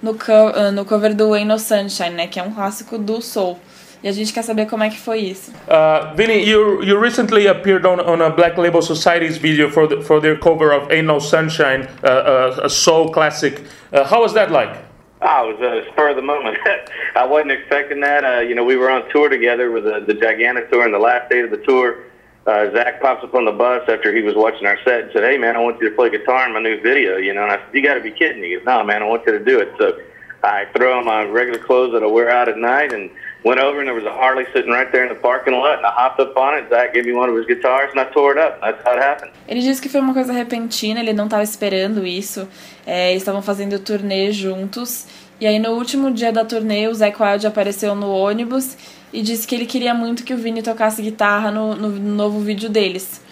no, 0.00 0.14
co 0.14 0.32
ah, 0.32 0.70
no 0.70 0.84
cover 0.84 1.12
do 1.12 1.34
Ain't 1.34 1.48
No 1.48 1.58
Sunshine, 1.58 2.10
né, 2.10 2.26
que 2.28 2.38
é 2.38 2.42
um 2.44 2.52
clássico 2.52 2.98
do 2.98 3.20
soul. 3.20 3.58
E 4.04 4.08
a 4.08 4.12
gente 4.12 4.34
quer 4.34 4.42
saber 4.42 4.66
como 4.66 4.84
é 4.84 4.90
que 4.90 5.00
foi 5.00 5.20
isso. 5.20 5.50
Uh, 5.66 6.14
Vinny, 6.14 6.44
you 6.46 6.82
you 6.82 7.00
recently 7.00 7.48
appeared 7.48 7.86
on, 7.86 7.98
on 8.00 8.20
a 8.20 8.28
Black 8.28 8.58
Label 8.58 8.82
Society's 8.82 9.38
video 9.38 9.70
for 9.70 9.88
the, 9.88 10.02
for 10.02 10.20
their 10.20 10.38
cover 10.38 10.72
of 10.72 10.92
Ain't 10.92 11.06
No 11.06 11.18
Sunshine, 11.18 11.88
uh, 12.02 12.06
uh, 12.06 12.60
a 12.64 12.68
soul 12.68 13.10
classic. 13.10 13.62
Uh, 13.94 14.04
how 14.04 14.20
was 14.20 14.34
that 14.34 14.50
like? 14.50 14.76
Ah, 15.22 15.48
it 15.48 15.58
was 15.58 15.86
a 15.86 15.90
spur 15.90 16.10
of 16.10 16.16
the 16.16 16.22
moment. 16.22 16.58
I 17.16 17.24
wasn't 17.24 17.52
expecting 17.52 18.00
that. 18.00 18.24
Uh, 18.26 18.40
you 18.40 18.54
know, 18.54 18.62
we 18.62 18.76
were 18.76 18.90
on 18.90 19.08
tour 19.08 19.30
together 19.30 19.70
with 19.70 19.84
the, 19.84 20.04
the 20.06 20.12
Gigantic 20.12 20.70
tour, 20.70 20.84
and 20.84 20.92
the 20.92 20.98
last 20.98 21.30
day 21.30 21.40
of 21.40 21.50
the 21.50 21.64
tour, 21.64 22.04
uh, 22.46 22.70
Zach 22.72 23.00
pops 23.00 23.24
up 23.24 23.34
on 23.34 23.46
the 23.46 23.52
bus 23.52 23.88
after 23.88 24.14
he 24.14 24.20
was 24.20 24.34
watching 24.34 24.66
our 24.66 24.78
set 24.84 25.04
and 25.04 25.12
said, 25.14 25.24
"Hey, 25.24 25.38
man, 25.38 25.56
I 25.56 25.60
want 25.60 25.80
you 25.80 25.88
to 25.88 25.96
play 25.96 26.10
guitar 26.10 26.46
in 26.46 26.52
my 26.52 26.60
new 26.60 26.78
video." 26.78 27.16
You 27.16 27.32
know, 27.32 27.44
and 27.44 27.52
I 27.52 27.56
said, 27.56 27.72
"You 27.72 27.82
got 27.82 27.94
to 27.94 28.02
be 28.02 28.10
kidding 28.10 28.42
me!" 28.42 28.50
He 28.50 28.56
goes, 28.56 28.66
"No, 28.66 28.84
man, 28.84 29.02
I 29.02 29.06
want 29.06 29.24
you 29.24 29.32
to 29.32 29.42
do 29.42 29.60
it." 29.60 29.72
So 29.78 29.98
I 30.42 30.66
throw 30.76 30.98
on 30.98 31.06
my 31.06 31.24
regular 31.24 31.58
clothes 31.58 31.94
that 31.94 32.02
I 32.02 32.06
wear 32.06 32.28
out 32.28 32.50
at 32.50 32.58
night 32.58 32.92
and 32.92 33.08
went 33.44 33.60
over, 33.60 33.78
and 33.78 33.86
there 33.86 33.94
was 33.94 34.06
a 34.06 34.12
Harley 34.12 34.46
sitting 34.52 34.72
right 34.72 34.90
there 34.90 35.04
in 35.06 35.10
the 35.10 35.20
parking 35.20 35.54
lot, 35.54 35.76
and 35.78 35.86
I 35.86 35.92
hopped 35.92 36.18
up 36.18 36.36
on 36.36 36.58
it. 36.58 36.68
Zach 36.70 36.94
gave 36.94 37.04
me 37.04 37.12
one 37.12 37.28
of 37.28 37.36
his 37.36 37.46
guitars, 37.46 37.90
and 37.90 38.00
I 38.00 38.04
tore 38.04 38.32
it 38.32 38.38
up. 38.38 38.60
That's 38.60 38.82
how 38.82 38.94
it 38.96 39.02
happened. 39.02 39.32
Ele 39.46 39.60
disse 39.60 39.80
que 39.80 39.88
foi 39.88 40.00
uma 40.00 40.14
coisa 40.14 40.32
repentina, 40.32 41.00
ele 41.00 41.12
não 41.12 41.26
estava 41.26 41.42
esperando 41.42 42.06
isso. 42.06 42.48
É, 42.86 43.10
eles 43.10 43.22
estavam 43.22 43.42
fazendo 43.42 43.78
turnê 43.78 44.32
juntos. 44.32 45.06
E 45.38 45.46
aí, 45.46 45.58
no 45.58 45.72
último 45.72 46.10
dia 46.10 46.32
da 46.32 46.44
turnê, 46.44 46.88
o 46.88 46.94
Zac 46.94 47.22
Wild 47.22 47.46
apareceu 47.46 47.94
no 47.94 48.10
ônibus 48.10 48.76
e 49.12 49.20
disse 49.20 49.46
que 49.46 49.54
ele 49.54 49.66
queria 49.66 49.92
muito 49.92 50.24
que 50.24 50.32
o 50.32 50.36
Vini 50.36 50.62
tocasse 50.62 51.02
guitarra 51.02 51.50
no, 51.50 51.74
no 51.74 51.88
novo 51.90 52.40
vídeo 52.40 52.70
deles. 52.70 53.22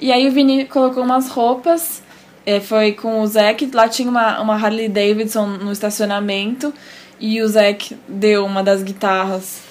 E 0.00 0.10
aí, 0.10 0.26
o 0.26 0.32
Vini 0.32 0.64
colocou 0.64 1.04
umas 1.04 1.28
roupas, 1.28 2.02
é, 2.44 2.58
foi 2.58 2.92
com 2.92 3.20
o 3.20 3.26
Zac. 3.28 3.70
Lá 3.72 3.88
tinha 3.88 4.10
uma, 4.10 4.40
uma 4.40 4.54
Harley 4.54 4.88
Davidson 4.88 5.46
no 5.46 5.70
estacionamento. 5.70 6.74
E 7.24 7.40
o 7.40 7.46
Zac 7.46 7.96
deu 8.08 8.44
uma 8.44 8.64
das 8.64 8.82
guitarras 8.82 9.62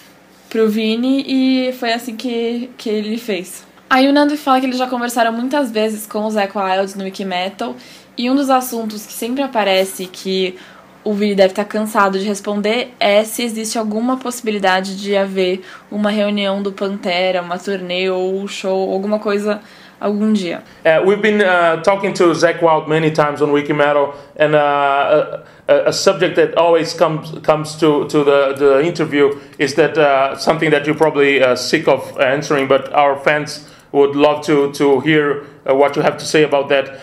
pro 0.49 0.69
Vini 0.69 1.25
e 1.27 1.73
foi 1.73 1.91
assim 1.91 2.15
que, 2.15 2.69
que 2.77 2.89
ele 2.89 3.17
fez. 3.17 3.65
Aí 3.89 4.07
o 4.07 4.13
Nando 4.13 4.37
fala 4.37 4.61
que 4.61 4.67
eles 4.67 4.77
já 4.77 4.87
conversaram 4.87 5.33
muitas 5.33 5.69
vezes 5.69 6.07
com 6.07 6.23
o 6.23 6.31
Zac 6.31 6.57
Wild 6.57 6.97
no 6.97 7.03
Wiki 7.03 7.25
Metal 7.25 7.75
e 8.17 8.29
um 8.29 8.35
dos 8.35 8.49
assuntos 8.49 9.05
que 9.05 9.11
sempre 9.11 9.43
aparece 9.43 10.05
que 10.05 10.55
o 11.03 11.13
Vini 11.13 11.35
deve 11.35 11.51
estar 11.51 11.65
cansado 11.65 12.17
de 12.17 12.23
responder 12.23 12.93
é 12.97 13.21
se 13.25 13.43
existe 13.43 13.77
alguma 13.77 14.15
possibilidade 14.15 14.95
de 14.95 15.17
haver 15.17 15.61
uma 15.91 16.09
reunião 16.09 16.63
do 16.63 16.71
Pantera, 16.71 17.41
uma 17.41 17.59
turnê 17.59 18.09
ou 18.09 18.33
um 18.33 18.47
show, 18.47 18.93
alguma 18.93 19.19
coisa 19.19 19.59
algum 20.01 20.33
dia. 20.33 20.63
Uh, 20.83 21.01
we've 21.05 21.21
been 21.21 21.41
uh, 21.41 21.81
talking 21.83 22.13
to 22.13 22.33
Zach 22.33 22.61
Wild 22.61 22.89
many 22.89 23.11
times 23.11 23.41
on 23.41 23.51
Wiki 23.51 23.73
Metal, 23.73 24.13
and 24.35 24.55
uh, 24.55 25.43
a, 25.67 25.89
a 25.89 25.93
subject 25.93 26.35
that 26.35 26.57
always 26.57 26.93
comes 26.93 27.31
comes 27.43 27.75
to, 27.75 28.07
to 28.09 28.23
the, 28.23 28.53
the 28.57 28.83
interview 28.83 29.39
is 29.59 29.75
that 29.75 29.97
uh, 29.97 30.35
something 30.37 30.71
that 30.71 30.85
you're 30.85 30.95
probably 30.95 31.41
uh, 31.41 31.55
sick 31.55 31.87
of 31.87 32.19
answering, 32.19 32.67
but 32.67 32.91
our 32.93 33.15
fans 33.15 33.69
would 33.91 34.15
love 34.15 34.43
to, 34.45 34.71
to 34.71 35.01
hear 35.01 35.45
uh, 35.69 35.75
what 35.75 35.95
you 35.95 36.01
have 36.01 36.17
to 36.17 36.25
say 36.25 36.43
about 36.43 36.69
that. 36.69 36.99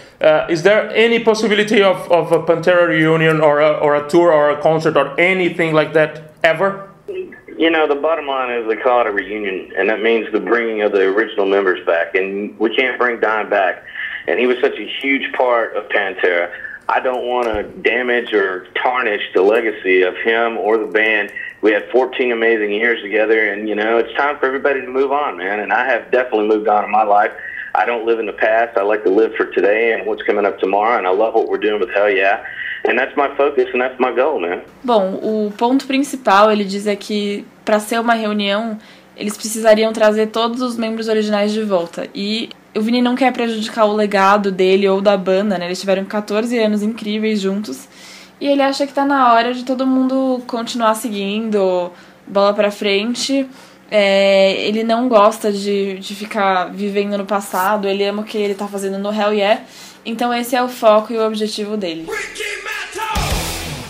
Is 0.50 0.62
there 0.62 0.90
any 0.90 1.22
possibility 1.22 1.82
of, 1.82 2.10
of 2.10 2.32
a 2.32 2.42
Pantera 2.42 2.88
reunion 2.88 3.40
or 3.40 3.60
a, 3.60 3.72
or 3.72 3.94
a 3.94 4.08
tour 4.08 4.32
or 4.32 4.50
a 4.50 4.60
concert 4.60 4.96
or 4.96 5.18
anything 5.20 5.72
like 5.72 5.92
that 5.92 6.32
ever? 6.42 6.87
You 7.58 7.70
know, 7.70 7.88
the 7.88 7.96
bottom 7.96 8.28
line 8.28 8.52
is 8.52 8.68
they 8.68 8.76
call 8.76 9.00
it 9.00 9.08
a 9.08 9.10
reunion, 9.10 9.72
and 9.76 9.90
that 9.90 10.00
means 10.00 10.30
the 10.30 10.38
bringing 10.38 10.82
of 10.82 10.92
the 10.92 11.02
original 11.02 11.44
members 11.44 11.84
back. 11.84 12.14
And 12.14 12.56
we 12.58 12.74
can't 12.74 12.96
bring 12.98 13.18
Don 13.18 13.50
back. 13.50 13.84
and 14.28 14.38
he 14.38 14.46
was 14.46 14.58
such 14.60 14.78
a 14.78 14.86
huge 15.00 15.32
part 15.32 15.74
of 15.74 15.88
Pantera. 15.88 16.52
I 16.88 17.00
don't 17.00 17.26
want 17.26 17.48
to 17.48 17.64
damage 17.82 18.32
or 18.32 18.66
tarnish 18.80 19.22
the 19.34 19.42
legacy 19.42 20.02
of 20.02 20.16
him 20.18 20.56
or 20.56 20.78
the 20.78 20.86
band. 20.86 21.32
We 21.60 21.72
had 21.72 21.90
14 21.90 22.30
amazing 22.30 22.72
years 22.72 23.02
together, 23.02 23.52
and 23.52 23.68
you 23.68 23.74
know 23.74 23.98
it's 23.98 24.14
time 24.16 24.38
for 24.38 24.46
everybody 24.46 24.80
to 24.80 24.88
move 24.88 25.10
on, 25.10 25.36
man. 25.36 25.58
And 25.58 25.72
I 25.72 25.84
have 25.86 26.12
definitely 26.12 26.46
moved 26.46 26.68
on 26.68 26.84
in 26.84 26.90
my 26.92 27.02
life. 27.02 27.32
I 27.74 27.84
don't 27.84 28.06
live 28.06 28.20
in 28.20 28.26
the 28.26 28.32
past. 28.32 28.78
I 28.78 28.82
like 28.82 29.02
to 29.04 29.10
live 29.10 29.34
for 29.34 29.46
today 29.46 29.92
and 29.92 30.06
what's 30.06 30.22
coming 30.22 30.46
up 30.46 30.58
tomorrow. 30.60 30.96
And 30.96 31.06
I 31.06 31.10
love 31.10 31.34
what 31.34 31.48
we're 31.48 31.58
doing 31.58 31.80
with 31.80 31.90
Hell 31.90 32.08
Yeah. 32.10 32.44
And 32.86 32.96
that's 32.96 33.16
my 33.16 33.28
focus 33.36 33.68
and 33.74 33.80
that's 33.80 33.98
my 33.98 34.12
goal, 34.12 34.40
man. 34.40 34.60
Bom, 34.84 35.14
o 35.22 35.52
ponto 35.56 35.86
principal, 35.86 36.50
ele 36.50 36.64
diz 36.64 36.86
é 36.86 36.94
que 36.94 37.44
para 37.64 37.80
ser 37.80 38.00
uma 38.00 38.14
reunião, 38.14 38.78
eles 39.16 39.36
precisariam 39.36 39.92
trazer 39.92 40.28
todos 40.28 40.62
os 40.62 40.76
membros 40.76 41.08
originais 41.08 41.52
de 41.52 41.62
volta. 41.62 42.08
E 42.14 42.50
o 42.74 42.80
Vini 42.80 43.02
não 43.02 43.14
quer 43.14 43.32
prejudicar 43.32 43.84
o 43.84 43.92
legado 43.92 44.52
dele 44.52 44.88
ou 44.88 45.00
da 45.00 45.16
banda, 45.16 45.58
né? 45.58 45.66
Eles 45.66 45.80
tiveram 45.80 46.04
14 46.04 46.56
anos 46.58 46.82
incríveis 46.82 47.40
juntos. 47.40 47.88
E 48.40 48.46
ele 48.46 48.62
acha 48.62 48.86
que 48.86 48.92
tá 48.92 49.04
na 49.04 49.32
hora 49.32 49.52
de 49.52 49.64
todo 49.64 49.86
mundo 49.86 50.40
continuar 50.46 50.94
seguindo, 50.94 51.90
bola 52.26 52.54
pra 52.54 52.70
frente. 52.70 53.48
É, 53.90 54.52
ele 54.66 54.84
não 54.84 55.08
gosta 55.08 55.50
de, 55.50 55.98
de 55.98 56.14
ficar 56.14 56.66
vivendo 56.66 57.16
no 57.18 57.24
passado, 57.24 57.88
ele 57.88 58.04
ama 58.04 58.22
o 58.22 58.24
que 58.24 58.36
ele 58.36 58.54
tá 58.54 58.68
fazendo 58.68 58.98
no 58.98 59.12
Hell 59.12 59.32
Yeah. 59.32 59.62
Então 60.08 60.32
esse 60.32 60.56
é 60.56 60.62
o 60.62 60.70
foco 60.70 61.12
e 61.12 61.18
o 61.18 61.26
objetivo 61.26 61.76
dele. 61.76 62.06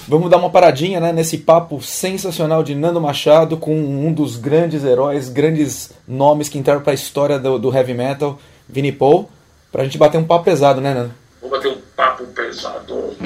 Vamos 0.09 0.29
dar 0.29 0.39
uma 0.39 0.51
paradinha 0.51 0.99
né, 0.99 1.13
nesse 1.13 1.39
papo 1.39 1.81
sensacional 1.81 2.65
de 2.65 2.75
Nando 2.75 3.01
Machado 3.01 3.57
com 3.57 3.73
um 3.73 4.13
dos 4.13 4.37
grandes 4.37 4.83
heróis, 4.83 5.29
grandes 5.29 5.93
nomes 6.09 6.49
que 6.49 6.59
entraram 6.59 6.81
para 6.81 6.91
a 6.91 6.95
história 6.95 7.39
do, 7.39 7.57
do, 7.57 7.73
heavy 7.73 7.95
metal, 7.95 8.37
Vini 8.69 8.91
Paul, 8.91 9.31
pra 9.71 9.85
gente 9.85 9.97
bater 9.97 10.19
um 10.19 10.25
papo 10.25 10.45
pesado, 10.45 10.81
né, 10.81 10.93
Nando? 10.93 11.15
Vamos 11.41 11.57
bater 11.57 11.71
um 11.71 11.81
papo 11.95 12.25
pesado. 12.25 13.17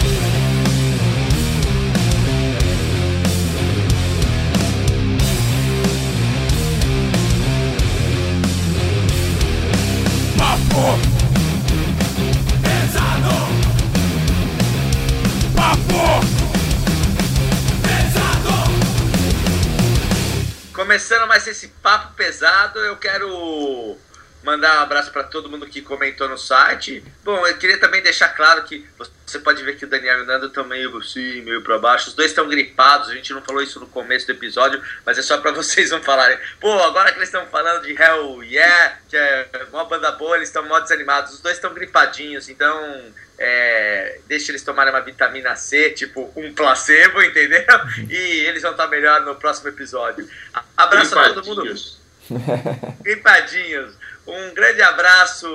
Começando 20.93 21.27
mais 21.27 21.47
esse 21.47 21.69
papo 21.69 22.13
pesado, 22.13 22.79
eu 22.81 22.99
quero 22.99 23.97
mandar 24.43 24.79
um 24.79 24.83
abraço 24.83 25.11
para 25.11 25.25
todo 25.25 25.49
mundo 25.49 25.67
que 25.67 25.81
comentou 25.81 26.29
no 26.29 26.39
site. 26.39 27.05
Bom, 27.25 27.47
eu 27.47 27.57
queria 27.57 27.79
também 27.79 28.03
deixar 28.03 28.29
claro 28.31 28.65
que 28.65 28.87
você 29.27 29.39
pode 29.39 29.63
ver 29.63 29.77
que 29.77 29.85
o 29.85 29.89
Daniel 29.89 30.19
e 30.19 30.23
o 30.23 30.27
Nando 30.27 30.47
estão 30.47 30.65
meio 30.65 30.97
assim, 30.99 31.41
meio 31.43 31.63
para 31.63 31.79
baixo. 31.79 32.09
Os 32.09 32.15
dois 32.15 32.31
estão 32.31 32.49
gripados, 32.49 33.09
a 33.09 33.15
gente 33.15 33.33
não 33.33 33.43
falou 33.43 33.63
isso 33.63 33.81
no 33.81 33.87
começo 33.87 34.27
do 34.27 34.33
episódio, 34.33 34.83
mas 35.07 35.17
é 35.19 35.23
só 35.23 35.39
para 35.39 35.53
vocês 35.53 35.91
não 35.91 36.03
falarem. 36.03 36.39
Pô, 36.61 36.73
agora 36.83 37.13
que 37.13 37.19
eles 37.19 37.29
estão 37.29 37.47
falando 37.47 37.83
de 37.83 37.93
Hell 37.93 38.43
Yeah, 38.43 38.99
que 39.09 39.17
é 39.17 39.49
uma 39.73 39.85
banda 39.85 40.13
boa, 40.13 40.37
eles 40.37 40.49
estão 40.49 40.65
mó 40.65 40.79
desanimados. 40.81 41.35
Os 41.35 41.41
dois 41.41 41.57
estão 41.57 41.73
gripadinhos, 41.73 42.49
então 42.49 43.13
é, 43.39 44.21
deixa 44.27 44.53
eles 44.53 44.63
tomarem 44.63 44.93
uma 44.93 45.01
vitamina 45.01 45.57
C, 45.57 45.91
tipo 45.91 46.33
um 46.37 46.53
placebo, 46.53 47.23
entendeu? 47.25 47.65
E 48.09 48.17
eles 48.47 48.63
vão 48.63 48.73
estar 48.73 48.87
melhor 48.89 49.23
no 49.23 49.35
próximo 49.37 49.69
episódio. 49.69 50.29
Abraço 50.77 51.19
a 51.19 51.33
todo 51.33 51.45
mundo. 51.45 51.75
Gripadinhos. 53.03 53.95
Um 54.27 54.55
grande 54.55 54.83
abraço. 54.83 55.47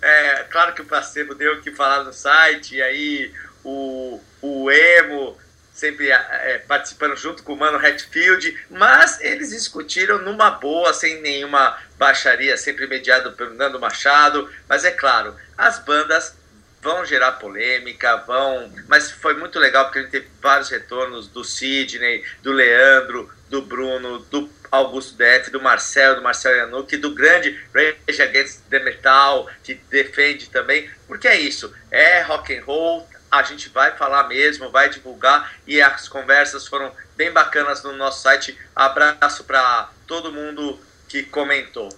É, 0.00 0.44
claro 0.50 0.74
que 0.74 0.82
o 0.82 0.86
placebo 0.86 1.34
deu 1.34 1.60
que 1.60 1.70
falar 1.72 2.04
no 2.04 2.12
site, 2.12 2.76
e 2.76 2.82
aí 2.82 3.32
o, 3.64 4.20
o 4.40 4.70
Emo 4.70 5.38
sempre 5.72 6.10
é, 6.10 6.62
participando 6.68 7.16
junto 7.16 7.42
com 7.42 7.54
o 7.54 7.56
Mano 7.56 7.78
Hatfield, 7.78 8.66
mas 8.70 9.20
eles 9.20 9.50
discutiram 9.50 10.18
numa 10.18 10.50
boa, 10.50 10.92
sem 10.92 11.20
nenhuma 11.20 11.76
baixaria, 11.98 12.56
sempre 12.56 12.86
mediado 12.86 13.32
pelo 13.32 13.54
Nando 13.54 13.80
Machado. 13.80 14.48
Mas 14.68 14.84
é 14.84 14.90
claro, 14.90 15.34
as 15.56 15.78
bandas 15.78 16.36
vão 16.82 17.04
gerar 17.04 17.32
polêmica, 17.32 18.16
vão. 18.18 18.72
Mas 18.88 19.10
foi 19.10 19.34
muito 19.34 19.58
legal 19.58 19.84
porque 19.84 20.00
a 20.00 20.02
gente 20.02 20.10
teve 20.10 20.28
vários 20.40 20.68
retornos 20.68 21.28
do 21.28 21.44
Sidney, 21.44 22.24
do 22.42 22.52
Leandro, 22.52 23.32
do 23.48 23.62
Bruno, 23.62 24.18
do 24.18 24.50
Augusto 24.72 25.14
Def, 25.16 25.50
do 25.50 25.60
Marcel, 25.60 26.16
do 26.16 26.22
Marcel 26.22 26.56
Yanuki, 26.56 26.96
do 26.96 27.14
grande 27.14 27.60
Rage 27.74 28.22
Against 28.22 28.62
the 28.70 28.78
Metal, 28.78 29.46
que 29.62 29.74
defende 29.74 30.48
também, 30.48 30.90
porque 31.06 31.28
é 31.28 31.38
isso, 31.38 31.72
é 31.90 32.22
rock 32.22 32.56
and 32.56 32.64
roll, 32.64 33.06
a 33.30 33.42
gente 33.42 33.68
vai 33.68 33.96
falar 33.96 34.28
mesmo, 34.28 34.70
vai 34.70 34.88
divulgar 34.88 35.54
e 35.66 35.80
as 35.80 36.08
conversas 36.08 36.66
foram 36.66 36.90
bem 37.16 37.30
bacanas 37.30 37.82
no 37.82 37.92
nosso 37.92 38.22
site. 38.22 38.58
Abraço 38.74 39.44
para 39.44 39.90
todo 40.06 40.32
mundo 40.32 40.78
que 41.08 41.22
comentou. 41.22 41.88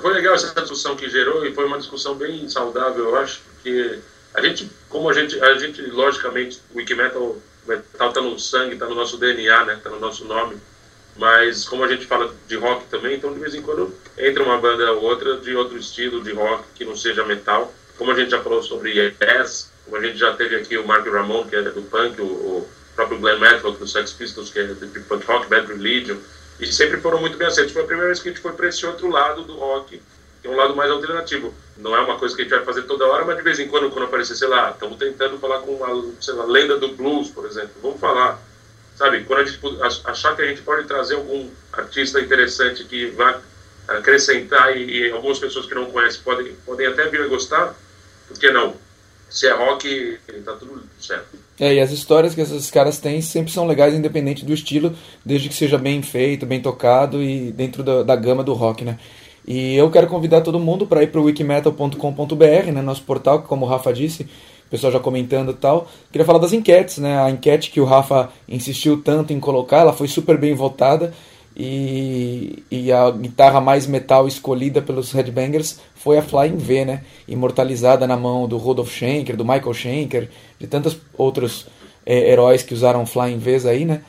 Foi 0.00 0.12
legal 0.12 0.34
essa 0.34 0.54
discussão 0.60 0.96
que 0.96 1.08
gerou 1.08 1.46
e 1.46 1.54
foi 1.54 1.64
uma 1.66 1.78
discussão 1.78 2.14
bem 2.14 2.48
saudável, 2.48 3.04
eu 3.04 3.16
acho, 3.16 3.40
porque 3.42 4.00
a 4.34 4.40
gente, 4.42 4.70
como 4.88 5.08
a 5.08 5.12
gente, 5.12 5.38
a 5.42 5.54
gente 5.58 5.80
logicamente, 5.82 6.60
o 6.74 6.78
Wikimetal 6.78 7.36
metal 7.66 8.12
tá 8.12 8.20
no 8.20 8.38
sangue, 8.38 8.76
tá 8.76 8.86
no 8.86 8.94
nosso 8.94 9.18
DNA, 9.18 9.64
né, 9.64 9.80
tá 9.82 9.90
no 9.90 9.98
nosso 9.98 10.24
nome. 10.24 10.60
Mas 11.18 11.66
como 11.66 11.84
a 11.84 11.88
gente 11.88 12.06
fala 12.06 12.34
de 12.46 12.56
rock 12.56 12.86
também, 12.86 13.16
então 13.16 13.32
de 13.32 13.40
vez 13.40 13.54
em 13.54 13.62
quando 13.62 13.94
entra 14.18 14.42
uma 14.42 14.58
banda 14.58 14.92
ou 14.92 15.02
outra 15.02 15.36
de 15.38 15.54
outro 15.54 15.78
estilo 15.78 16.22
de 16.22 16.32
rock 16.32 16.64
que 16.74 16.84
não 16.84 16.96
seja 16.96 17.24
metal. 17.24 17.72
Como 17.96 18.10
a 18.10 18.14
gente 18.14 18.30
já 18.30 18.42
falou 18.42 18.62
sobre 18.62 18.92
Yes, 18.92 19.72
como 19.84 19.96
a 19.96 20.02
gente 20.02 20.18
já 20.18 20.34
teve 20.34 20.56
aqui 20.56 20.76
o 20.76 20.86
Mark 20.86 21.06
Ramon, 21.06 21.44
que 21.44 21.56
é 21.56 21.62
do 21.62 21.82
punk, 21.82 22.20
o, 22.20 22.24
o 22.24 22.68
próprio 22.94 23.18
Glenn 23.18 23.38
Matlock 23.38 23.78
do 23.78 23.86
Sex 23.86 24.12
Pistols, 24.12 24.50
que 24.50 24.58
é 24.58 24.64
de 24.64 25.00
punk 25.00 25.24
rock, 25.26 25.48
Bad 25.48 25.66
Religion, 25.66 26.16
e 26.60 26.66
sempre 26.66 27.00
foram 27.00 27.20
muito 27.20 27.38
bem 27.38 27.46
aceitos. 27.46 27.72
Foi 27.72 27.82
a 27.82 27.86
primeira 27.86 28.08
vez 28.08 28.20
que 28.20 28.28
a 28.28 28.32
gente 28.32 28.42
foi 28.42 28.52
para 28.52 28.68
esse 28.68 28.84
outro 28.84 29.08
lado 29.08 29.44
do 29.44 29.54
rock, 29.54 30.00
que 30.42 30.48
é 30.48 30.50
um 30.50 30.56
lado 30.56 30.74
mais 30.76 30.90
alternativo. 30.90 31.54
Não 31.76 31.94
é 31.94 32.00
uma 32.00 32.18
coisa 32.18 32.34
que 32.34 32.42
a 32.42 32.44
gente 32.44 32.54
vai 32.54 32.64
fazer 32.64 32.82
toda 32.82 33.06
hora, 33.06 33.24
mas 33.24 33.36
de 33.36 33.42
vez 33.42 33.58
em 33.58 33.68
quando, 33.68 33.90
quando 33.90 34.04
aparecer, 34.04 34.34
sei 34.34 34.48
lá, 34.48 34.70
estamos 34.70 34.98
tentando 34.98 35.38
falar 35.38 35.60
com 35.60 35.72
uma, 35.72 36.12
sei 36.20 36.34
lá, 36.34 36.44
lenda 36.44 36.78
do 36.78 36.88
blues, 36.88 37.30
por 37.30 37.46
exemplo. 37.46 37.72
Vamos 37.82 38.00
falar 38.00 38.42
sabe, 38.96 39.24
quando 39.24 39.40
a 39.40 39.44
gente 39.44 39.60
achar 40.04 40.34
que 40.34 40.42
a 40.42 40.46
gente 40.46 40.62
pode 40.62 40.86
trazer 40.86 41.14
algum 41.14 41.48
artista 41.72 42.20
interessante 42.20 42.84
que 42.84 43.06
vá 43.10 43.40
acrescentar 43.86 44.76
e, 44.76 45.08
e 45.08 45.12
algumas 45.12 45.38
pessoas 45.38 45.66
que 45.66 45.74
não 45.74 45.86
conhecem 45.86 46.20
podem, 46.22 46.52
podem 46.64 46.86
até 46.86 47.08
vir 47.08 47.20
a 47.20 47.28
gostar, 47.28 47.74
por 48.26 48.38
que 48.38 48.50
não? 48.50 48.74
Se 49.28 49.46
é 49.46 49.52
rock, 49.52 50.18
tá 50.44 50.52
tudo 50.52 50.82
certo. 51.00 51.36
É, 51.58 51.74
e 51.74 51.80
as 51.80 51.90
histórias 51.90 52.34
que 52.34 52.40
esses 52.40 52.70
caras 52.70 52.98
têm 52.98 53.20
sempre 53.20 53.52
são 53.52 53.66
legais, 53.66 53.94
independente 53.94 54.44
do 54.44 54.52
estilo, 54.52 54.96
desde 55.24 55.48
que 55.48 55.54
seja 55.54 55.78
bem 55.78 56.02
feito, 56.02 56.46
bem 56.46 56.60
tocado 56.60 57.22
e 57.22 57.50
dentro 57.50 57.82
da, 57.82 58.02
da 58.02 58.16
gama 58.16 58.44
do 58.44 58.52
rock, 58.52 58.84
né? 58.84 58.98
E 59.46 59.76
eu 59.76 59.90
quero 59.90 60.08
convidar 60.08 60.40
todo 60.40 60.58
mundo 60.58 60.86
para 60.86 61.02
ir 61.02 61.06
para 61.06 61.20
o 61.20 61.24
wikimetal.com.br, 61.24 62.72
né, 62.72 62.82
nosso 62.82 63.02
portal, 63.02 63.42
que 63.42 63.48
como 63.48 63.64
o 63.64 63.68
Rafa 63.68 63.92
disse, 63.92 64.28
pessoal 64.70 64.92
já 64.92 65.00
comentando 65.00 65.50
e 65.50 65.54
tal. 65.54 65.88
Queria 66.10 66.24
falar 66.24 66.38
das 66.38 66.52
enquetes, 66.52 66.98
né? 66.98 67.20
A 67.20 67.30
enquete 67.30 67.70
que 67.70 67.80
o 67.80 67.84
Rafa 67.84 68.30
insistiu 68.48 69.02
tanto 69.02 69.32
em 69.32 69.40
colocar, 69.40 69.78
ela 69.78 69.92
foi 69.92 70.08
super 70.08 70.38
bem 70.38 70.54
votada. 70.54 71.12
E, 71.58 72.62
e 72.70 72.92
a 72.92 73.10
guitarra 73.10 73.62
mais 73.62 73.86
metal 73.86 74.28
escolhida 74.28 74.82
pelos 74.82 75.12
Headbangers 75.12 75.80
foi 75.94 76.18
a 76.18 76.22
Flying 76.22 76.58
V, 76.58 76.84
né? 76.84 77.02
Imortalizada 77.26 78.06
na 78.06 78.16
mão 78.16 78.46
do 78.46 78.58
Rudolf 78.58 78.92
Schenker, 78.92 79.36
do 79.36 79.44
Michael 79.44 79.72
Schenker, 79.72 80.28
de 80.58 80.66
tantos 80.66 80.98
outros 81.16 81.66
é, 82.04 82.30
heróis 82.30 82.62
que 82.62 82.74
usaram 82.74 83.06
Flying 83.06 83.38
Vs 83.38 83.64
aí, 83.64 83.86
né? 83.86 84.02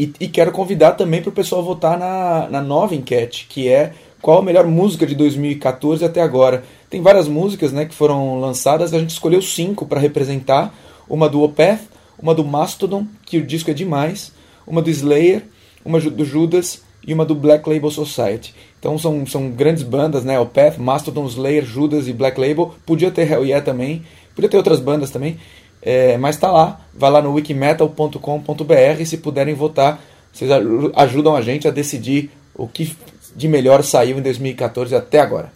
E, 0.00 0.12
e 0.18 0.28
quero 0.28 0.50
convidar 0.50 0.92
também 0.92 1.20
para 1.20 1.28
o 1.28 1.32
pessoal 1.32 1.62
votar 1.62 1.98
na, 1.98 2.48
na 2.48 2.62
nova 2.62 2.94
enquete, 2.94 3.46
que 3.48 3.68
é 3.68 3.92
qual 4.24 4.38
a 4.38 4.42
melhor 4.42 4.66
música 4.66 5.06
de 5.06 5.14
2014 5.14 6.02
até 6.02 6.22
agora. 6.22 6.64
Tem 6.88 7.02
várias 7.02 7.28
músicas 7.28 7.72
né, 7.72 7.84
que 7.84 7.94
foram 7.94 8.40
lançadas, 8.40 8.94
a 8.94 8.98
gente 8.98 9.10
escolheu 9.10 9.42
cinco 9.42 9.84
para 9.84 10.00
representar. 10.00 10.74
Uma 11.06 11.28
do 11.28 11.42
Opeth, 11.42 11.80
uma 12.18 12.34
do 12.34 12.42
Mastodon, 12.42 13.06
que 13.26 13.36
o 13.36 13.44
disco 13.44 13.70
é 13.70 13.74
demais, 13.74 14.32
uma 14.66 14.80
do 14.80 14.88
Slayer, 14.88 15.42
uma 15.84 16.00
do 16.00 16.24
Judas 16.24 16.80
e 17.06 17.12
uma 17.12 17.26
do 17.26 17.34
Black 17.34 17.68
Label 17.68 17.90
Society. 17.90 18.54
Então 18.80 18.96
são, 18.96 19.26
são 19.26 19.50
grandes 19.50 19.82
bandas, 19.82 20.24
né? 20.24 20.40
Opeth, 20.40 20.78
Mastodon, 20.78 21.26
Slayer, 21.26 21.66
Judas 21.66 22.08
e 22.08 22.14
Black 22.14 22.40
Label. 22.40 22.74
Podia 22.86 23.10
ter 23.10 23.30
Hell 23.30 23.44
Yeah 23.44 23.62
também, 23.62 24.06
podia 24.34 24.48
ter 24.48 24.56
outras 24.56 24.80
bandas 24.80 25.10
também, 25.10 25.36
é, 25.82 26.16
mas 26.16 26.38
tá 26.38 26.50
lá. 26.50 26.80
Vai 26.94 27.10
lá 27.10 27.20
no 27.20 27.34
wikimetal.com.br 27.34 29.00
e 29.00 29.04
se 29.04 29.18
puderem 29.18 29.52
votar, 29.52 30.02
vocês 30.32 30.50
ajudam 30.94 31.36
a 31.36 31.42
gente 31.42 31.68
a 31.68 31.70
decidir 31.70 32.30
o 32.54 32.66
que 32.66 32.96
de 33.34 33.48
melhor 33.48 33.82
saiu 33.82 34.18
em 34.18 34.22
2014 34.22 34.94
até 34.94 35.20
agora. 35.20 35.52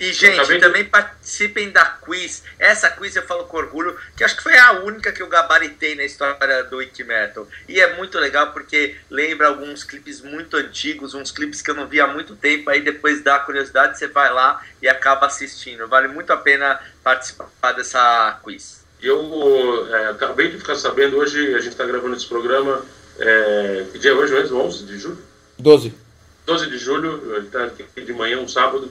E, 0.00 0.14
gente, 0.14 0.40
acabei 0.40 0.58
também 0.58 0.84
participem 0.86 1.70
da 1.70 1.84
quiz. 1.84 2.42
Essa 2.58 2.88
quiz 2.88 3.14
eu 3.14 3.22
falo 3.22 3.44
com 3.44 3.58
orgulho, 3.58 3.94
que 4.16 4.24
acho 4.24 4.34
que 4.34 4.42
foi 4.42 4.56
a 4.56 4.80
única 4.80 5.12
que 5.12 5.22
eu 5.22 5.28
gabaritei 5.28 5.94
na 5.94 6.04
história 6.04 6.64
do 6.64 6.78
Wiki 6.78 7.04
Metal. 7.04 7.46
E 7.68 7.78
é 7.78 7.94
muito 7.96 8.18
legal 8.18 8.50
porque 8.50 8.96
lembra 9.10 9.48
alguns 9.48 9.84
clipes 9.84 10.22
muito 10.22 10.56
antigos, 10.56 11.12
uns 11.12 11.30
clipes 11.30 11.60
que 11.60 11.70
eu 11.70 11.74
não 11.74 11.86
vi 11.86 12.00
há 12.00 12.06
muito 12.06 12.34
tempo. 12.34 12.70
Aí 12.70 12.80
depois 12.80 13.22
dá 13.22 13.38
curiosidade, 13.40 13.98
você 13.98 14.08
vai 14.08 14.32
lá 14.32 14.64
e 14.80 14.88
acaba 14.88 15.26
assistindo. 15.26 15.86
Vale 15.86 16.08
muito 16.08 16.32
a 16.32 16.36
pena 16.38 16.80
participar 17.04 17.72
dessa 17.72 18.40
quiz. 18.42 18.82
Eu 19.02 19.86
é, 19.94 20.08
acabei 20.08 20.48
de 20.48 20.56
ficar 20.56 20.76
sabendo, 20.76 21.18
hoje 21.18 21.54
a 21.54 21.60
gente 21.60 21.72
está 21.72 21.84
gravando 21.84 22.16
esse 22.16 22.26
programa, 22.26 22.82
é, 23.18 23.84
que 23.92 23.98
dia 23.98 24.12
é 24.12 24.14
hoje 24.14 24.32
mesmo? 24.32 24.60
11 24.60 24.86
de 24.86 24.98
julho? 24.98 25.18
12. 25.58 26.09
12 26.46 26.70
de 26.70 26.78
julho, 26.78 27.48
de 27.94 28.12
manhã, 28.12 28.38
um 28.38 28.48
sábado. 28.48 28.90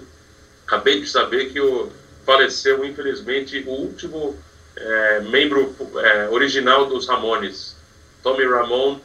Acabei 0.65 1.01
de 1.01 1.07
saber 1.07 1.51
que 1.51 1.59
o, 1.59 1.91
faleceu, 2.25 2.85
infelizmente, 2.85 3.63
o 3.65 3.71
último 3.71 4.37
é, 4.75 5.19
membro 5.21 5.75
é, 5.97 6.29
original 6.29 6.85
dos 6.85 7.07
Ramones, 7.07 7.75
Tommy 8.21 8.45
Ramone. 8.45 9.01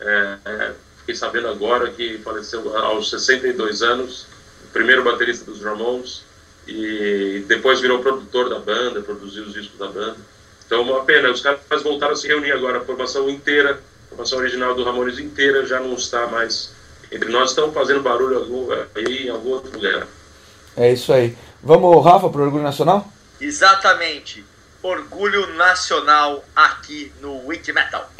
É, 0.00 0.38
é, 0.44 0.72
fiquei 0.98 1.14
sabendo 1.14 1.48
agora 1.48 1.90
que 1.90 2.18
faleceu 2.18 2.76
aos 2.76 3.10
62 3.10 3.82
anos, 3.82 4.26
o 4.64 4.68
primeiro 4.72 5.02
baterista 5.02 5.44
dos 5.44 5.60
Ramones, 5.62 6.22
e 6.66 7.44
depois 7.48 7.80
virou 7.80 8.00
produtor 8.00 8.48
da 8.48 8.60
banda, 8.60 9.02
produziu 9.02 9.44
os 9.44 9.52
discos 9.52 9.78
da 9.78 9.88
banda. 9.88 10.16
Então, 10.64 10.82
uma 10.82 11.04
pena, 11.04 11.30
os 11.30 11.40
caras 11.40 11.82
voltaram 11.82 12.12
a 12.12 12.16
se 12.16 12.28
reunir 12.28 12.52
agora, 12.52 12.78
a 12.78 12.84
formação 12.84 13.28
inteira, 13.28 13.80
a 14.06 14.08
formação 14.08 14.38
original 14.38 14.74
do 14.74 14.84
Ramones 14.84 15.18
inteira 15.18 15.66
já 15.66 15.80
não 15.80 15.94
está 15.94 16.28
mais 16.28 16.72
entre 17.12 17.30
nós, 17.30 17.50
estão 17.50 17.70
fazendo 17.72 18.00
barulho 18.02 18.38
algum- 18.38 18.68
aí 18.96 19.26
em 19.26 19.28
algum 19.30 19.50
outro 19.50 19.72
lugar. 19.72 20.06
É 20.76 20.90
isso 20.92 21.12
aí. 21.12 21.36
Vamos, 21.62 22.04
Rafa, 22.04 22.28
pro 22.30 22.42
Orgulho 22.42 22.62
Nacional? 22.64 23.06
Exatamente. 23.40 24.44
Orgulho 24.82 25.46
nacional 25.54 26.44
aqui 26.56 27.12
no 27.20 27.46
Wiki 27.46 27.72
Metal. 27.72 28.10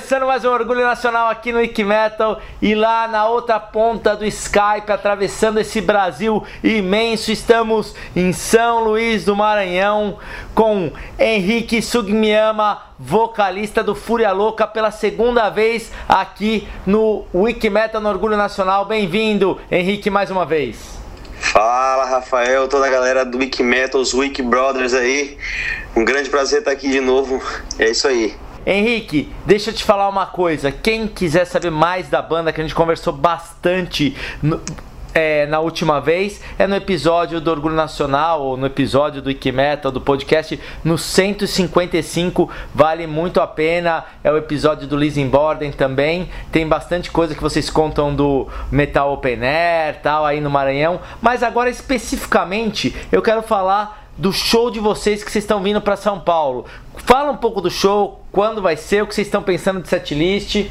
Começando 0.00 0.26
mais 0.26 0.46
um 0.46 0.48
Orgulho 0.48 0.80
Nacional 0.80 1.28
aqui 1.28 1.52
no 1.52 1.58
Wiki 1.58 1.84
Metal 1.84 2.40
e 2.62 2.74
lá 2.74 3.06
na 3.06 3.28
outra 3.28 3.60
ponta 3.60 4.16
do 4.16 4.24
Skype, 4.24 4.90
atravessando 4.90 5.60
esse 5.60 5.78
Brasil 5.82 6.42
imenso, 6.64 7.30
estamos 7.30 7.94
em 8.16 8.32
São 8.32 8.82
Luís 8.82 9.26
do 9.26 9.36
Maranhão 9.36 10.18
com 10.54 10.90
Henrique 11.18 11.82
Sugmiyama, 11.82 12.80
vocalista 12.98 13.84
do 13.84 13.94
Fúria 13.94 14.32
Louca, 14.32 14.66
pela 14.66 14.90
segunda 14.90 15.50
vez 15.50 15.92
aqui 16.08 16.66
no 16.86 17.26
Wiki 17.34 17.68
Metal 17.68 18.00
no 18.00 18.08
Orgulho 18.08 18.38
Nacional. 18.38 18.86
Bem-vindo, 18.86 19.60
Henrique, 19.70 20.08
mais 20.08 20.30
uma 20.30 20.46
vez. 20.46 20.98
Fala, 21.38 22.06
Rafael, 22.06 22.66
toda 22.68 22.86
a 22.86 22.90
galera 22.90 23.22
do 23.22 23.36
Wiki 23.36 23.62
Metal, 23.62 24.00
os 24.00 24.14
Wiki 24.14 24.40
Brothers 24.40 24.94
aí. 24.94 25.36
Um 25.94 26.06
grande 26.06 26.30
prazer 26.30 26.60
estar 26.60 26.70
aqui 26.70 26.88
de 26.88 27.02
novo. 27.02 27.42
É 27.78 27.90
isso 27.90 28.08
aí. 28.08 28.34
Henrique, 28.66 29.32
deixa 29.46 29.70
eu 29.70 29.74
te 29.74 29.82
falar 29.84 30.08
uma 30.08 30.26
coisa. 30.26 30.70
Quem 30.70 31.06
quiser 31.06 31.44
saber 31.44 31.70
mais 31.70 32.08
da 32.08 32.20
banda, 32.20 32.52
que 32.52 32.60
a 32.60 32.64
gente 32.64 32.74
conversou 32.74 33.12
bastante 33.12 34.16
no- 34.42 34.60
é, 35.12 35.44
na 35.46 35.58
última 35.58 36.00
vez, 36.00 36.40
é 36.56 36.68
no 36.68 36.76
episódio 36.76 37.40
do 37.40 37.50
Orgulho 37.50 37.74
Nacional, 37.74 38.42
ou 38.42 38.56
no 38.56 38.66
episódio 38.66 39.20
do 39.20 39.26
Wikimetal, 39.26 39.90
do 39.90 40.00
podcast, 40.00 40.60
no 40.84 40.96
155. 40.96 42.48
Vale 42.72 43.08
muito 43.08 43.40
a 43.40 43.46
pena. 43.46 44.04
É 44.22 44.30
o 44.30 44.36
episódio 44.36 44.86
do 44.86 44.96
Lizzie 44.96 45.24
Borden 45.24 45.72
também. 45.72 46.28
Tem 46.52 46.64
bastante 46.64 47.10
coisa 47.10 47.34
que 47.34 47.42
vocês 47.42 47.68
contam 47.68 48.14
do 48.14 48.46
Metal 48.70 49.12
Open 49.12 49.42
Air, 49.42 50.00
tal, 50.00 50.24
aí 50.24 50.40
no 50.40 50.48
Maranhão. 50.48 51.00
Mas 51.20 51.42
agora, 51.42 51.68
especificamente, 51.70 52.94
eu 53.10 53.20
quero 53.20 53.42
falar 53.42 53.99
do 54.20 54.34
show 54.34 54.70
de 54.70 54.78
vocês 54.78 55.24
que 55.24 55.32
vocês 55.32 55.42
estão 55.42 55.62
vindo 55.62 55.80
para 55.80 55.96
São 55.96 56.20
Paulo. 56.20 56.66
Fala 57.06 57.32
um 57.32 57.38
pouco 57.38 57.62
do 57.62 57.70
show, 57.70 58.20
quando 58.30 58.60
vai 58.60 58.76
ser, 58.76 59.02
o 59.02 59.06
que 59.06 59.14
vocês 59.14 59.26
estão 59.26 59.42
pensando 59.42 59.80
de 59.80 59.88
setlist. 59.88 60.66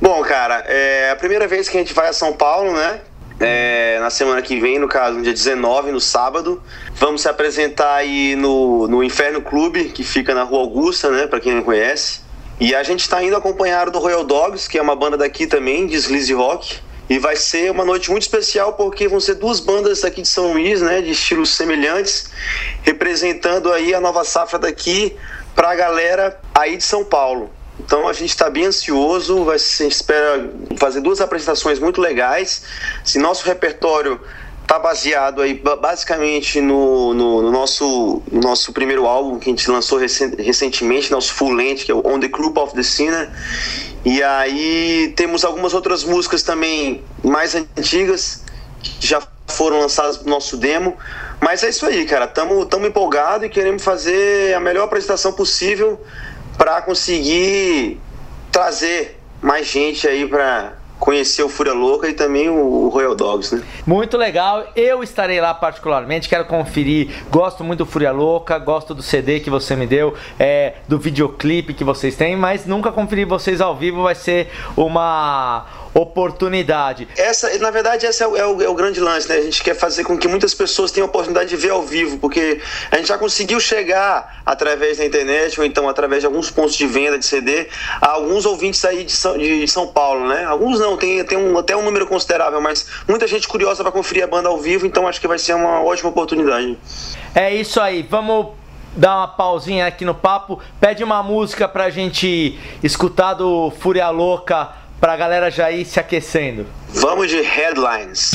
Bom, 0.00 0.22
cara, 0.22 0.64
é 0.66 1.10
a 1.10 1.16
primeira 1.16 1.46
vez 1.46 1.68
que 1.68 1.76
a 1.76 1.80
gente 1.80 1.92
vai 1.92 2.08
a 2.08 2.14
São 2.14 2.32
Paulo, 2.32 2.72
né? 2.72 3.02
É, 3.38 3.98
na 4.00 4.08
semana 4.08 4.40
que 4.40 4.58
vem, 4.58 4.78
no 4.78 4.88
caso, 4.88 5.18
no 5.18 5.22
dia 5.22 5.34
19, 5.34 5.92
no 5.92 6.00
sábado. 6.00 6.62
Vamos 6.94 7.20
se 7.20 7.28
apresentar 7.28 7.94
aí 7.94 8.34
no, 8.36 8.88
no 8.88 9.04
Inferno 9.04 9.42
Clube, 9.42 9.90
que 9.90 10.02
fica 10.02 10.34
na 10.34 10.42
Rua 10.42 10.60
Augusta, 10.60 11.10
né? 11.10 11.26
Pra 11.26 11.38
quem 11.40 11.54
não 11.54 11.62
conhece. 11.62 12.22
E 12.58 12.74
a 12.74 12.82
gente 12.82 13.06
tá 13.06 13.22
indo 13.22 13.36
acompanhado 13.36 13.90
do 13.90 13.98
Royal 13.98 14.24
Dogs, 14.24 14.66
que 14.66 14.78
é 14.78 14.82
uma 14.82 14.96
banda 14.96 15.18
daqui 15.18 15.46
também, 15.46 15.86
de 15.86 15.96
sleazy 15.96 16.32
rock. 16.32 16.78
E 17.08 17.18
vai 17.18 17.36
ser 17.36 17.70
uma 17.70 17.84
noite 17.84 18.10
muito 18.10 18.22
especial 18.22 18.72
porque 18.74 19.06
vão 19.08 19.20
ser 19.20 19.34
duas 19.34 19.60
bandas 19.60 20.04
aqui 20.04 20.22
de 20.22 20.28
São 20.28 20.52
Luís, 20.52 20.80
né, 20.80 21.02
de 21.02 21.10
estilos 21.10 21.50
semelhantes, 21.50 22.30
representando 22.82 23.72
aí 23.72 23.94
a 23.94 24.00
nova 24.00 24.24
safra 24.24 24.58
daqui 24.58 25.16
para 25.54 25.70
a 25.70 25.74
galera 25.74 26.40
aí 26.54 26.76
de 26.76 26.84
São 26.84 27.04
Paulo. 27.04 27.50
Então 27.78 28.08
a 28.08 28.12
gente 28.12 28.30
está 28.30 28.48
bem 28.48 28.66
ansioso, 28.66 29.44
vai 29.44 29.58
gente 29.58 29.92
espera 29.92 30.50
fazer 30.76 31.00
duas 31.00 31.20
apresentações 31.20 31.78
muito 31.78 32.00
legais. 32.00 32.62
Se 33.04 33.18
nosso 33.18 33.44
repertório 33.44 34.20
tá 34.66 34.78
baseado 34.78 35.42
aí 35.42 35.54
ba- 35.54 35.76
basicamente 35.76 36.60
no, 36.60 37.12
no, 37.14 37.42
no 37.42 37.50
nosso, 37.50 38.22
no 38.30 38.40
nosso 38.40 38.72
primeiro 38.72 39.06
álbum 39.06 39.38
que 39.38 39.48
a 39.48 39.52
gente 39.52 39.70
lançou 39.70 39.98
recen- 39.98 40.34
recentemente, 40.38 41.10
nosso 41.10 41.32
full 41.34 41.52
length, 41.52 41.84
que 41.84 41.92
é 41.92 41.94
o 41.94 42.02
On 42.06 42.18
the 42.18 42.28
Group 42.28 42.56
of 42.58 42.74
the 42.74 42.82
Sinner. 42.82 43.30
E 44.04 44.22
aí 44.22 45.12
temos 45.16 45.44
algumas 45.44 45.72
outras 45.74 46.04
músicas 46.04 46.42
também 46.42 47.02
mais 47.22 47.54
antigas 47.54 48.42
que 48.82 49.06
já 49.06 49.22
foram 49.48 49.80
lançadas 49.80 50.22
no 50.22 50.30
nosso 50.30 50.56
demo. 50.56 50.96
Mas 51.40 51.62
é 51.62 51.68
isso 51.68 51.84
aí, 51.86 52.04
cara. 52.06 52.26
Tamo, 52.26 52.64
tamo 52.66 52.86
empolgado 52.86 53.44
e 53.44 53.48
queremos 53.50 53.82
fazer 53.82 54.54
a 54.54 54.60
melhor 54.60 54.84
apresentação 54.84 55.32
possível 55.32 56.00
para 56.56 56.80
conseguir 56.82 58.00
trazer 58.50 59.20
mais 59.42 59.66
gente 59.66 60.06
aí 60.08 60.26
para 60.26 60.74
conhecer 61.04 61.42
o 61.42 61.50
Fúria 61.50 61.74
Louca 61.74 62.08
e 62.08 62.14
também 62.14 62.48
o 62.48 62.88
Royal 62.88 63.14
Dogs, 63.14 63.54
né? 63.54 63.62
Muito 63.86 64.16
legal, 64.16 64.64
eu 64.74 65.02
estarei 65.02 65.38
lá 65.38 65.52
particularmente, 65.52 66.30
quero 66.30 66.46
conferir. 66.46 67.10
Gosto 67.30 67.62
muito 67.62 67.80
do 67.80 67.86
Fúria 67.86 68.10
Louca, 68.10 68.56
gosto 68.58 68.94
do 68.94 69.02
CD 69.02 69.38
que 69.38 69.50
você 69.50 69.76
me 69.76 69.86
deu, 69.86 70.14
é, 70.38 70.76
do 70.88 70.98
videoclipe 70.98 71.74
que 71.74 71.84
vocês 71.84 72.16
têm, 72.16 72.36
mas 72.36 72.64
nunca 72.64 72.90
conferi 72.90 73.26
vocês 73.26 73.60
ao 73.60 73.76
vivo, 73.76 74.04
vai 74.04 74.14
ser 74.14 74.48
uma 74.74 75.66
oportunidade. 75.94 77.06
Essa, 77.16 77.56
na 77.58 77.70
verdade, 77.70 78.04
esse 78.06 78.22
é 78.22 78.26
o, 78.26 78.36
é 78.36 78.46
o- 78.46 78.62
é 78.62 78.68
o 78.68 78.74
grande 78.74 78.98
lance, 79.00 79.28
né? 79.28 79.36
A 79.36 79.42
gente 79.42 79.62
quer 79.62 79.74
fazer 79.74 80.04
com 80.04 80.18
que 80.18 80.26
muitas 80.28 80.52
pessoas 80.52 80.90
tenham 80.90 81.06
a 81.06 81.08
oportunidade 81.08 81.48
de 81.50 81.56
ver 81.56 81.70
ao 81.70 81.82
vivo, 81.82 82.18
porque 82.18 82.60
a 82.90 82.96
gente 82.96 83.06
já 83.08 83.16
conseguiu 83.18 83.60
chegar 83.60 84.42
através 84.44 84.98
da 84.98 85.04
internet 85.04 85.58
ou 85.58 85.64
então 85.66 85.88
através 85.88 86.20
de 86.22 86.26
alguns 86.26 86.50
pontos 86.50 86.74
de 86.74 86.86
venda 86.86 87.18
de 87.18 87.24
CD 87.24 87.68
a 88.00 88.10
alguns 88.10 88.44
ouvintes 88.44 88.84
aí 88.84 89.04
de 89.04 89.12
São, 89.12 89.38
de 89.38 89.66
São 89.68 89.86
Paulo, 89.86 90.26
né? 90.28 90.44
Alguns 90.44 90.78
não, 90.80 90.96
tem, 90.96 91.22
tem 91.24 91.38
um, 91.38 91.56
até 91.58 91.76
um 91.76 91.82
número 91.84 92.06
considerável, 92.06 92.60
mas 92.60 92.86
muita 93.08 93.26
gente 93.26 93.46
curiosa 93.46 93.82
para 93.82 93.92
conferir 93.92 94.24
a 94.24 94.26
banda 94.26 94.48
ao 94.48 94.58
vivo, 94.58 94.86
então 94.86 95.06
acho 95.06 95.20
que 95.20 95.28
vai 95.28 95.38
ser 95.38 95.54
uma 95.54 95.82
ótima 95.82 96.10
oportunidade. 96.10 96.76
É 97.34 97.54
isso 97.54 97.80
aí, 97.80 98.02
vamos 98.02 98.48
dar 98.96 99.16
uma 99.16 99.28
pausinha 99.28 99.86
aqui 99.86 100.04
no 100.04 100.14
papo. 100.14 100.60
Pede 100.80 101.02
uma 101.02 101.22
música 101.22 101.66
pra 101.68 101.90
gente 101.90 102.58
escutar 102.82 103.34
do 103.34 103.72
Fúria 103.80 104.08
Louca 104.10 104.70
pra 105.04 105.16
galera 105.16 105.50
já 105.50 105.70
ir 105.70 105.84
se 105.84 106.00
aquecendo. 106.00 106.66
Vamos 106.94 107.28
de 107.28 107.42
headlines. 107.42 108.30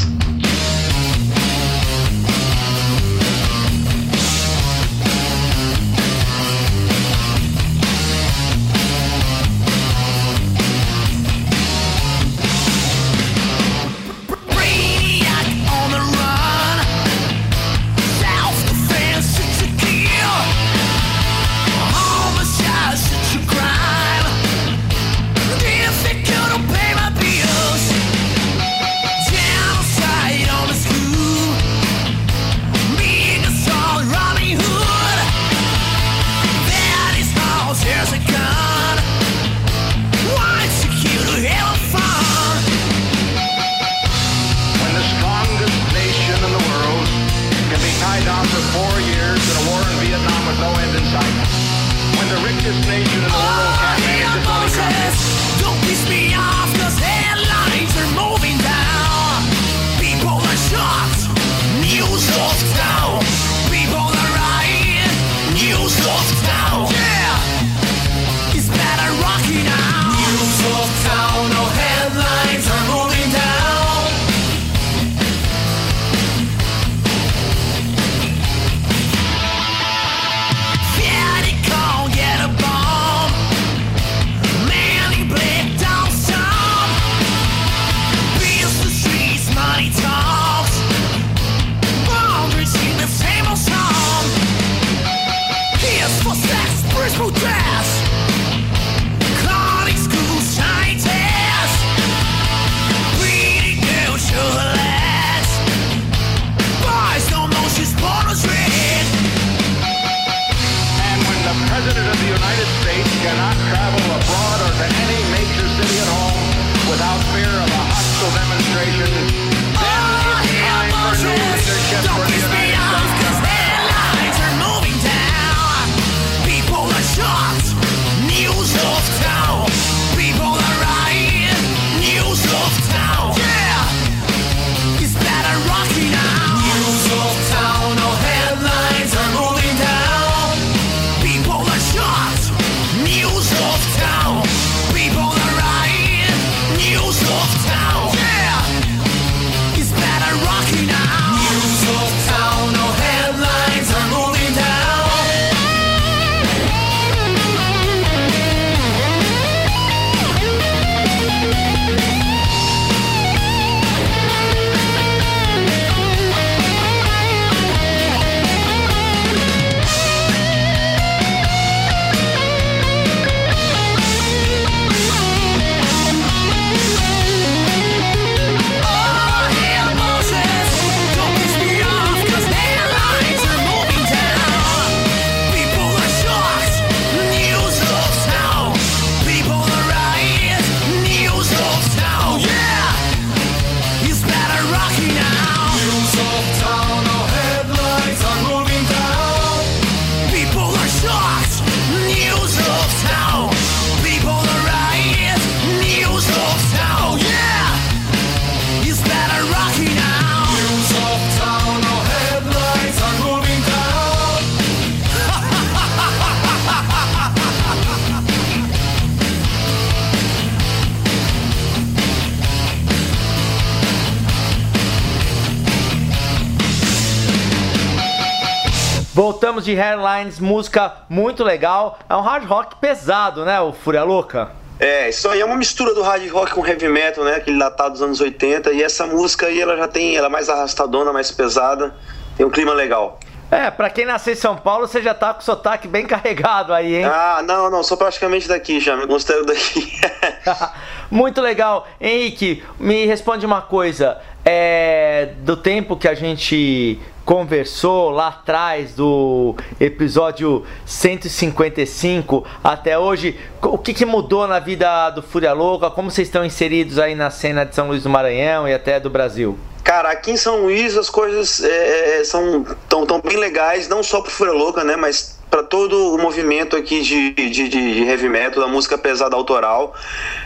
De 229.70 229.80
Hairlines, 229.80 230.40
música 230.40 230.94
muito 231.08 231.44
legal. 231.44 232.00
É 232.10 232.16
um 232.16 232.22
hard 232.22 232.46
rock 232.46 232.76
pesado, 232.78 233.46
né, 233.46 233.62
o 233.62 233.72
Fúria 233.72 234.04
Louca? 234.04 234.52
É, 234.80 235.10
isso 235.10 235.30
aí 235.30 235.42
é 235.42 235.46
uma 235.46 235.58
mistura 235.58 235.94
do 235.94 236.02
hard 236.02 236.28
rock 236.32 236.54
com 236.54 236.66
heavy 236.66 236.88
metal, 236.88 237.24
né? 237.24 237.36
Aquele 237.36 237.60
datado 237.60 237.92
dos 237.92 238.02
anos 238.02 238.22
80. 238.22 238.72
E 238.72 238.82
essa 238.82 239.06
música 239.06 239.48
aí, 239.48 239.62
ela 239.62 239.76
já 239.76 239.88
tem, 239.88 240.16
ela 240.16 240.28
é 240.28 240.30
mais 240.30 240.50
arrastadona, 240.50 241.12
mais 241.12 241.30
pesada. 241.30 241.94
Tem 242.38 242.46
um 242.46 242.50
clima 242.50 242.74
legal. 242.74 243.20
É, 243.52 243.70
pra 243.70 243.90
quem 243.90 244.06
nasceu 244.06 244.34
em 244.34 244.38
São 244.38 244.56
Paulo, 244.56 244.88
você 244.88 245.02
já 245.02 245.14
tá 245.14 245.34
com 245.34 245.42
o 245.42 245.44
sotaque 245.44 245.88
bem 245.88 246.06
carregado 246.08 246.74
aí, 246.74 246.96
hein? 246.96 247.06
Ah, 247.06 247.44
não, 247.46 247.70
não, 247.70 247.84
sou 247.84 247.98
praticamente 247.98 248.48
daqui 248.48 248.80
já, 248.80 248.96
me 248.96 249.06
considero 249.06 249.46
daqui. 249.46 249.92
Muito 251.12 251.42
legal. 251.42 251.88
Henrique, 252.00 252.64
me 252.80 253.06
responde 253.06 253.46
uma 253.46 253.62
coisa. 253.62 254.18
É, 254.46 255.34
do 255.40 255.58
tempo 255.58 255.98
que 255.98 256.08
a 256.08 256.14
gente 256.14 256.98
conversou 257.30 258.10
lá 258.10 258.30
atrás 258.30 258.96
do 258.96 259.56
episódio 259.80 260.66
155 260.84 262.44
até 262.64 262.98
hoje, 262.98 263.40
o 263.62 263.78
que, 263.78 263.94
que 263.94 264.04
mudou 264.04 264.48
na 264.48 264.58
vida 264.58 265.12
do 265.12 265.22
Fúria 265.22 265.54
Louca? 265.54 265.92
Como 265.92 266.10
vocês 266.10 266.28
estão 266.28 266.44
inseridos 266.44 266.98
aí 266.98 267.14
na 267.14 267.30
cena 267.30 267.68
de 267.68 267.76
São 267.76 267.88
Luís 267.88 268.02
do 268.02 268.10
Maranhão 268.10 268.68
e 268.68 268.74
até 268.74 269.00
do 269.00 269.12
Brasil? 269.12 269.60
Cara, 269.84 270.10
aqui 270.10 270.32
em 270.32 270.38
São 270.38 270.64
Luís 270.64 270.98
as 270.98 271.08
coisas 271.08 271.64
é, 271.64 272.24
são 272.24 272.66
tão, 272.90 273.06
tão 273.06 273.22
bem 273.22 273.38
legais, 273.38 273.88
não 273.88 274.02
só 274.02 274.22
pro 274.22 274.32
Fúria 274.32 274.54
Louca, 274.54 274.84
né? 274.84 274.96
Mas 274.96 275.39
para 275.50 275.64
todo 275.64 276.14
o 276.14 276.18
movimento 276.18 276.76
aqui 276.76 277.02
de, 277.02 277.32
de, 277.32 277.68
de 277.68 278.04
heavy 278.04 278.30
metal, 278.30 278.62
da 278.62 278.68
música 278.68 278.98
pesada 278.98 279.36
autoral. 279.36 279.96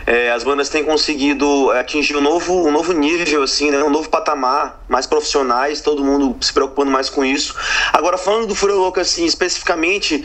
É, 0.06 0.30
as 0.30 0.42
bandas 0.42 0.68
têm 0.68 0.82
conseguido 0.82 1.70
atingir 1.72 2.16
um 2.16 2.20
novo, 2.20 2.66
um 2.66 2.70
novo 2.70 2.92
nível, 2.92 3.42
assim, 3.42 3.70
né? 3.70 3.82
um 3.84 3.90
novo 3.90 4.08
patamar, 4.08 4.82
mais 4.88 5.06
profissionais, 5.06 5.80
todo 5.80 6.04
mundo 6.04 6.36
se 6.40 6.52
preocupando 6.52 6.90
mais 6.90 7.10
com 7.10 7.24
isso. 7.24 7.54
Agora, 7.92 8.16
falando 8.16 8.46
do 8.46 8.54
Fúria 8.54 8.76
Louca, 8.76 9.02
assim, 9.02 9.24
especificamente, 9.24 10.24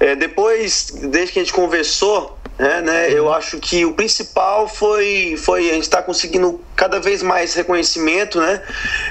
é, 0.00 0.16
depois, 0.16 0.90
desde 0.90 1.32
que 1.32 1.38
a 1.38 1.42
gente 1.42 1.52
conversou, 1.52 2.38
é, 2.56 2.80
né, 2.80 3.12
eu 3.12 3.32
acho 3.32 3.58
que 3.58 3.84
o 3.84 3.92
principal 3.94 4.68
foi, 4.68 5.36
foi 5.36 5.70
a 5.70 5.74
gente 5.74 5.82
estar 5.82 5.98
tá 5.98 6.02
conseguindo 6.04 6.60
cada 6.76 7.00
vez 7.00 7.20
mais 7.20 7.52
reconhecimento, 7.54 8.40
né? 8.40 8.62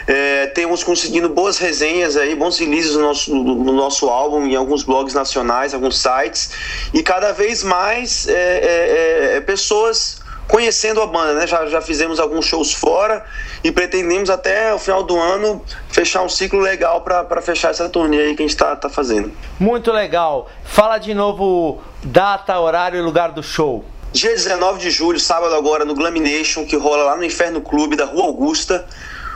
É, 0.08 0.48
temos 0.48 0.82
conseguindo 0.82 1.28
boas 1.28 1.58
resenhas 1.58 2.16
aí, 2.16 2.36
bons 2.36 2.58
releases 2.58 2.96
no 2.96 3.02
nosso, 3.02 3.36
no 3.36 3.74
nosso 3.74 4.08
álbum, 4.10 4.46
em 4.46 4.56
alguns 4.56 4.84
blogs 4.84 5.14
nacionais, 5.14 5.74
alguns 5.74 6.02
sites, 6.02 6.52
e 6.94 7.04
cada 7.04 7.34
vez 7.34 7.64
mais 7.64 8.28
é, 8.30 9.36
é, 9.36 9.42
pessoas 9.42 10.23
conhecendo 10.48 11.02
a 11.02 11.08
banda, 11.08 11.34
né? 11.34 11.48
Já, 11.48 11.66
já 11.68 11.82
fizemos 11.82 12.20
alguns 12.20 12.46
shows 12.46 12.74
fora 12.74 13.26
e 13.64 13.72
pretendemos 13.72 14.30
até 14.30 14.74
o 14.74 14.80
final 14.80 15.04
do 15.04 15.18
ano 15.20 15.64
fechar 15.90 16.22
um 16.24 16.30
ciclo 16.30 16.60
legal 16.60 17.02
para 17.02 17.42
fechar 17.42 17.72
essa 17.72 17.90
turnê 17.90 18.20
aí 18.20 18.36
que 18.36 18.44
a 18.44 18.48
gente 18.48 18.58
tá, 18.58 18.76
tá 18.76 18.90
fazendo. 18.90 19.32
Muito 19.60 19.92
legal. 19.92 20.50
Fala 20.64 20.98
de 20.98 21.14
novo 21.14 21.82
data, 22.04 22.60
horário 22.60 23.00
e 23.00 23.02
lugar 23.02 23.32
do 23.32 23.42
show. 23.42 23.86
Dia 24.12 24.30
19 24.30 24.80
de 24.80 24.92
julho, 24.92 25.20
sábado 25.20 25.56
agora, 25.56 25.84
no 25.84 25.96
Glamination, 25.96 26.66
que 26.66 26.76
rola 26.76 27.04
lá 27.04 27.18
no 27.18 27.24
Inferno 27.24 27.62
Clube 27.62 27.96
da 27.96 28.06
Rua 28.06 28.26
Augusta. 28.26 28.86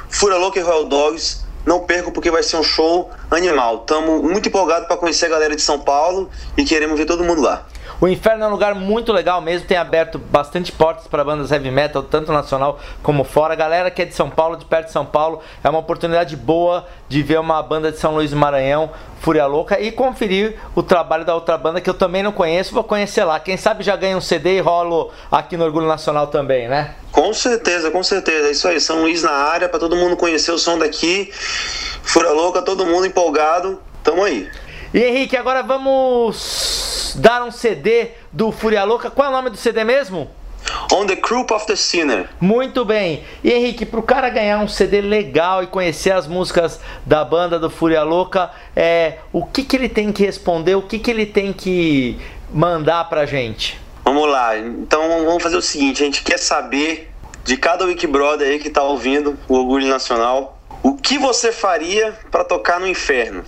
Fura 0.09 0.37
Louca 0.37 0.59
e 0.59 0.61
Royal 0.61 0.85
Dogs. 0.85 1.45
Não 1.65 1.81
percam 1.81 2.13
porque 2.13 2.29
vai 2.29 2.43
ser 2.43 2.57
um 2.57 2.63
show 2.63 3.09
animal. 3.29 3.77
Estamos 3.81 4.21
muito 4.21 4.47
empolgados 4.47 4.87
para 4.87 4.95
conhecer 4.95 5.25
a 5.25 5.29
galera 5.29 5.55
de 5.55 5.61
São 5.61 5.79
Paulo 5.79 6.29
e 6.55 6.63
queremos 6.63 6.97
ver 6.97 7.05
todo 7.05 7.23
mundo 7.23 7.41
lá. 7.41 7.65
O 7.99 8.07
Inferno 8.07 8.43
é 8.43 8.47
um 8.47 8.51
lugar 8.51 8.75
muito 8.75 9.11
legal 9.11 9.41
mesmo, 9.41 9.67
tem 9.67 9.75
aberto 9.75 10.19
bastante 10.19 10.71
portas 10.71 11.07
para 11.07 11.23
bandas 11.23 11.51
heavy 11.51 11.71
metal, 11.71 12.03
tanto 12.03 12.31
nacional 12.31 12.79
como 13.01 13.23
fora. 13.23 13.55
Galera 13.55 13.89
que 13.89 14.03
é 14.03 14.05
de 14.05 14.13
São 14.13 14.29
Paulo, 14.29 14.55
de 14.55 14.65
perto 14.65 14.85
de 14.85 14.91
São 14.91 15.03
Paulo, 15.03 15.41
é 15.63 15.69
uma 15.69 15.79
oportunidade 15.79 16.35
boa 16.35 16.85
de 17.09 17.23
ver 17.23 17.39
uma 17.39 17.59
banda 17.63 17.91
de 17.91 17.97
São 17.97 18.13
Luís 18.13 18.29
do 18.29 18.37
Maranhão, 18.37 18.91
Fúria 19.19 19.47
Louca, 19.47 19.79
e 19.81 19.91
conferir 19.91 20.59
o 20.75 20.83
trabalho 20.83 21.25
da 21.25 21.33
outra 21.33 21.57
banda 21.57 21.81
que 21.81 21.89
eu 21.89 21.93
também 21.95 22.21
não 22.21 22.31
conheço, 22.31 22.71
vou 22.71 22.83
conhecer 22.83 23.23
lá. 23.23 23.39
Quem 23.39 23.57
sabe 23.57 23.83
já 23.83 23.95
ganha 23.95 24.15
um 24.15 24.21
CD 24.21 24.57
e 24.57 24.59
rolo 24.59 25.11
aqui 25.31 25.57
no 25.57 25.65
Orgulho 25.65 25.87
Nacional 25.87 26.27
também, 26.27 26.67
né? 26.67 26.93
Com 27.11 27.33
certeza, 27.33 27.89
com 27.89 28.03
certeza. 28.03 28.49
É 28.49 28.51
isso 28.51 28.67
aí. 28.67 28.79
São 28.79 29.01
Luís 29.01 29.23
na 29.23 29.31
área, 29.31 29.67
para 29.67 29.79
todo 29.79 29.95
mundo 29.95 30.15
conhecer 30.15 30.51
o 30.51 30.59
som 30.59 30.77
daqui. 30.77 31.31
Fura 32.03 32.29
louca, 32.31 32.61
todo 32.61 32.85
mundo 32.85 33.07
empolgado. 33.07 33.81
Tamo 34.03 34.23
aí. 34.23 34.47
E 34.93 35.03
Henrique, 35.03 35.35
agora 35.35 35.61
vamos 35.61 37.15
dar 37.19 37.43
um 37.43 37.51
CD 37.51 38.11
do 38.31 38.53
Fúria 38.53 38.85
Louca. 38.85 39.11
Qual 39.11 39.27
é 39.27 39.29
o 39.29 39.33
nome 39.33 39.49
do 39.49 39.57
CD 39.57 39.83
mesmo? 39.83 40.29
On 40.93 41.05
the 41.05 41.15
Croup 41.17 41.51
of 41.51 41.65
the 41.67 41.75
Sinner. 41.75 42.29
Muito 42.39 42.85
bem. 42.85 43.23
E 43.43 43.51
Henrique, 43.51 43.85
pro 43.85 44.01
cara 44.01 44.29
ganhar 44.29 44.59
um 44.59 44.67
CD 44.67 45.01
legal 45.01 45.61
e 45.61 45.67
conhecer 45.67 46.11
as 46.11 46.25
músicas 46.25 46.79
da 47.05 47.25
banda 47.25 47.59
do 47.59 47.69
Fúria 47.69 48.03
Louca, 48.03 48.49
é, 48.75 49.17
o 49.33 49.45
que, 49.45 49.63
que 49.63 49.75
ele 49.75 49.89
tem 49.89 50.11
que 50.13 50.25
responder? 50.25 50.75
O 50.75 50.81
que, 50.81 50.99
que 50.99 51.11
ele 51.11 51.25
tem 51.25 51.51
que 51.51 52.17
mandar 52.53 53.09
pra 53.09 53.25
gente? 53.25 53.79
Vamos 54.05 54.29
lá. 54.29 54.57
Então 54.57 55.25
vamos 55.25 55.43
fazer 55.43 55.57
o 55.57 55.61
seguinte: 55.61 56.01
a 56.01 56.05
gente 56.05 56.23
quer 56.23 56.39
saber 56.39 57.11
de 57.43 57.57
cada 57.57 57.85
Wikibrother 57.85 58.47
aí 58.47 58.59
que 58.59 58.69
tá 58.69 58.83
ouvindo 58.83 59.37
o 59.49 59.55
Orgulho 59.55 59.87
Nacional. 59.87 60.57
O 60.81 60.95
que 60.95 61.17
você 61.17 61.51
faria 61.51 62.13
para 62.31 62.45
tocar 62.45 62.79
no 62.79 62.87
inferno? 62.87 63.43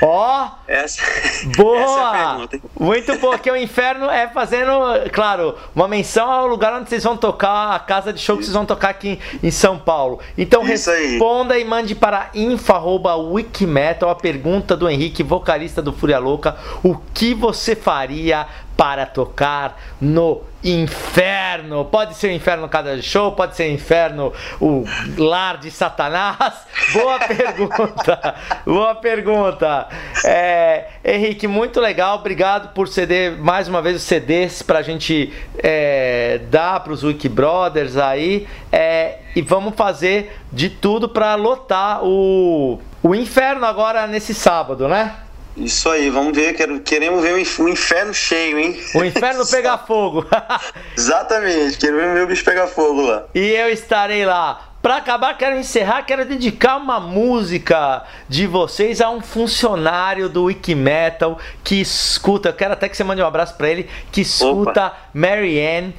Ó, 0.00 0.48
Essa, 0.66 1.02
boa! 1.56 1.78
essa 1.80 2.48
é? 2.56 2.60
Muito 2.78 3.18
bom, 3.18 3.30
porque 3.30 3.50
o 3.50 3.56
inferno 3.56 4.08
é 4.10 4.28
fazendo, 4.28 4.70
claro, 5.12 5.56
uma 5.74 5.88
menção 5.88 6.30
ao 6.30 6.46
lugar 6.46 6.72
onde 6.72 6.88
vocês 6.88 7.02
vão 7.02 7.16
tocar, 7.16 7.74
a 7.74 7.78
casa 7.78 8.12
de 8.12 8.20
show 8.20 8.36
que 8.36 8.44
vocês 8.44 8.54
vão 8.54 8.64
tocar 8.66 8.90
aqui 8.90 9.18
em 9.42 9.50
São 9.50 9.78
Paulo. 9.78 10.20
Então 10.36 10.66
Isso 10.66 10.90
aí. 10.90 11.12
responda 11.12 11.58
e 11.58 11.64
mande 11.64 11.94
para 11.94 12.30
info@wikimetal 12.34 14.10
a 14.10 14.14
pergunta 14.14 14.76
do 14.76 14.88
Henrique, 14.88 15.22
vocalista 15.22 15.82
do 15.82 15.92
Fúria 15.92 16.18
Louca, 16.18 16.56
o 16.82 16.96
que 17.12 17.34
você 17.34 17.74
faria 17.74 18.46
para 18.78 19.04
tocar 19.04 19.76
no 20.00 20.42
inferno? 20.62 21.84
Pode 21.86 22.14
ser 22.14 22.28
o 22.28 22.32
inferno 22.32 22.68
casa 22.68 22.94
de 22.94 23.02
show, 23.02 23.32
pode 23.32 23.56
ser 23.56 23.68
o 23.68 23.72
inferno 23.72 24.32
o 24.60 24.84
lar 25.16 25.56
de 25.56 25.68
Satanás. 25.68 26.64
Boa 26.94 27.18
pergunta, 27.18 28.34
boa 28.64 28.94
pergunta. 28.94 29.88
É, 30.24 30.86
Henrique, 31.04 31.46
muito 31.46 31.80
legal, 31.80 32.18
obrigado 32.18 32.72
por 32.72 32.86
ceder 32.88 33.36
mais 33.36 33.68
uma 33.68 33.82
vez 33.82 33.96
os 33.96 34.02
CDs 34.04 34.62
pra 34.62 34.80
gente 34.80 35.32
é, 35.58 36.40
dar 36.48 36.80
pros 36.80 37.02
Wiki 37.02 37.28
Brothers 37.28 37.96
aí. 37.96 38.46
É, 38.70 39.18
e 39.34 39.42
vamos 39.42 39.74
fazer 39.74 40.38
de 40.52 40.70
tudo 40.70 41.08
pra 41.08 41.34
lotar 41.34 42.04
o, 42.04 42.80
o 43.02 43.14
inferno 43.14 43.66
agora 43.66 44.06
nesse 44.06 44.32
sábado, 44.32 44.88
né? 44.88 45.14
Isso 45.58 45.88
aí, 45.88 46.08
vamos 46.10 46.34
ver. 46.36 46.54
quero- 46.54 46.80
Queremos 46.80 47.22
ver 47.22 47.34
o 47.34 47.38
inf- 47.38 47.58
o 47.60 47.68
inferno 47.68 48.14
cheio, 48.14 48.58
hein? 48.58 48.80
O 48.94 49.04
inferno 49.04 49.46
pegar 49.50 49.78
fogo. 49.78 50.24
Exatamente, 50.96 51.76
queremos 51.78 52.14
ver 52.14 52.24
o 52.24 52.26
bicho 52.26 52.44
pegar 52.44 52.66
fogo 52.66 53.02
lá. 53.02 53.24
E 53.34 53.40
eu 53.50 53.68
estarei 53.68 54.24
lá. 54.24 54.64
Pra 54.80 54.98
acabar, 54.98 55.36
quero 55.36 55.56
encerrar, 55.56 56.02
quero 56.02 56.24
dedicar 56.24 56.76
uma 56.76 57.00
música 57.00 58.04
de 58.28 58.46
vocês 58.46 59.00
a 59.00 59.10
um 59.10 59.20
funcionário 59.20 60.28
do 60.28 60.44
Wikimetal 60.44 61.36
que 61.64 61.80
escuta, 61.80 62.50
eu 62.50 62.52
quero 62.52 62.74
até 62.74 62.88
que 62.88 62.96
você 62.96 63.02
mande 63.02 63.20
um 63.20 63.26
abraço 63.26 63.56
pra 63.56 63.68
ele, 63.68 63.90
que 64.12 64.20
escuta 64.20 64.92
Mary 65.12 65.58
Ann. 65.60 65.90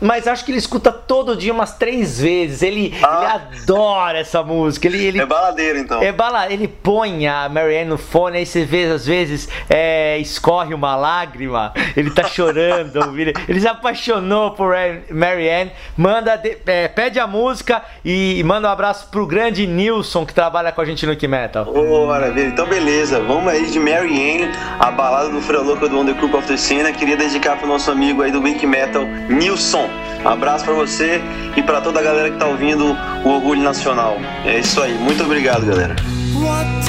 Mas 0.00 0.26
acho 0.26 0.44
que 0.44 0.50
ele 0.50 0.58
escuta 0.58 0.92
todo 0.92 1.36
dia 1.36 1.52
umas 1.52 1.74
três 1.76 2.20
vezes. 2.20 2.62
Ele, 2.62 2.86
ele 2.86 3.04
adora 3.04 4.18
essa 4.18 4.42
música. 4.42 4.86
Ele, 4.86 5.04
ele 5.04 5.20
É 5.20 5.26
baladeiro, 5.26 5.78
então. 5.78 6.02
é 6.02 6.12
bala, 6.12 6.52
ele 6.52 6.68
põe 6.68 7.26
a 7.26 7.48
Marianne 7.48 7.90
no 7.90 7.98
fone, 7.98 8.38
aí 8.38 8.46
você 8.46 8.64
vê, 8.64 8.84
às 8.84 9.06
vezes, 9.06 9.48
é, 9.68 10.18
escorre 10.18 10.74
uma 10.74 10.96
lágrima, 10.96 11.72
ele 11.96 12.10
tá 12.10 12.24
chorando, 12.24 12.98
ele 13.48 13.60
se 13.60 13.68
apaixonou 13.68 14.52
por 14.52 14.74
Marianne, 15.10 15.72
manda, 15.96 16.40
é, 16.66 16.88
pede 16.88 17.18
a 17.18 17.26
música 17.26 17.82
e, 18.04 18.42
manda 18.44 18.68
um 18.68 18.70
abraço 18.72 19.08
pro 19.10 19.26
grande 19.26 19.66
Nilson 19.66 20.24
que 20.24 20.34
trabalha 20.34 20.72
com 20.72 20.80
a 20.80 20.84
gente 20.84 21.04
no 21.04 21.12
Wiki 21.12 21.28
Metal. 21.28 21.66
Ô, 21.68 22.06
maravilha. 22.06 22.46
Então, 22.46 22.66
beleza. 22.66 23.20
Vamos 23.20 23.52
aí 23.52 23.66
de 23.66 23.78
Mary 23.78 24.42
Ann, 24.42 24.52
a 24.78 24.90
balada 24.90 25.28
do 25.28 25.40
Fura 25.40 25.60
Louca 25.60 25.88
do 25.88 25.98
On 25.98 26.06
The 26.06 26.12
Group 26.12 26.34
of 26.34 26.46
the 26.46 26.56
Scene. 26.56 26.92
Queria 26.92 27.16
dedicar 27.16 27.56
pro 27.56 27.66
nosso 27.66 27.90
amigo 27.90 28.22
aí 28.22 28.30
do 28.30 28.40
Wiki 28.40 28.66
Metal, 28.66 29.04
Nilson. 29.28 29.87
Abraço 30.24 30.64
pra 30.64 30.74
você 30.74 31.20
e 31.56 31.62
pra 31.62 31.80
toda 31.80 32.00
a 32.00 32.02
galera 32.02 32.30
que 32.30 32.36
tá 32.36 32.46
ouvindo 32.46 32.96
o 33.24 33.28
Orgulho 33.28 33.62
Nacional. 33.62 34.18
É 34.44 34.58
isso 34.58 34.80
aí. 34.80 34.94
Muito 34.94 35.22
obrigado, 35.22 35.66
galera. 35.66 35.96
What 36.34 36.88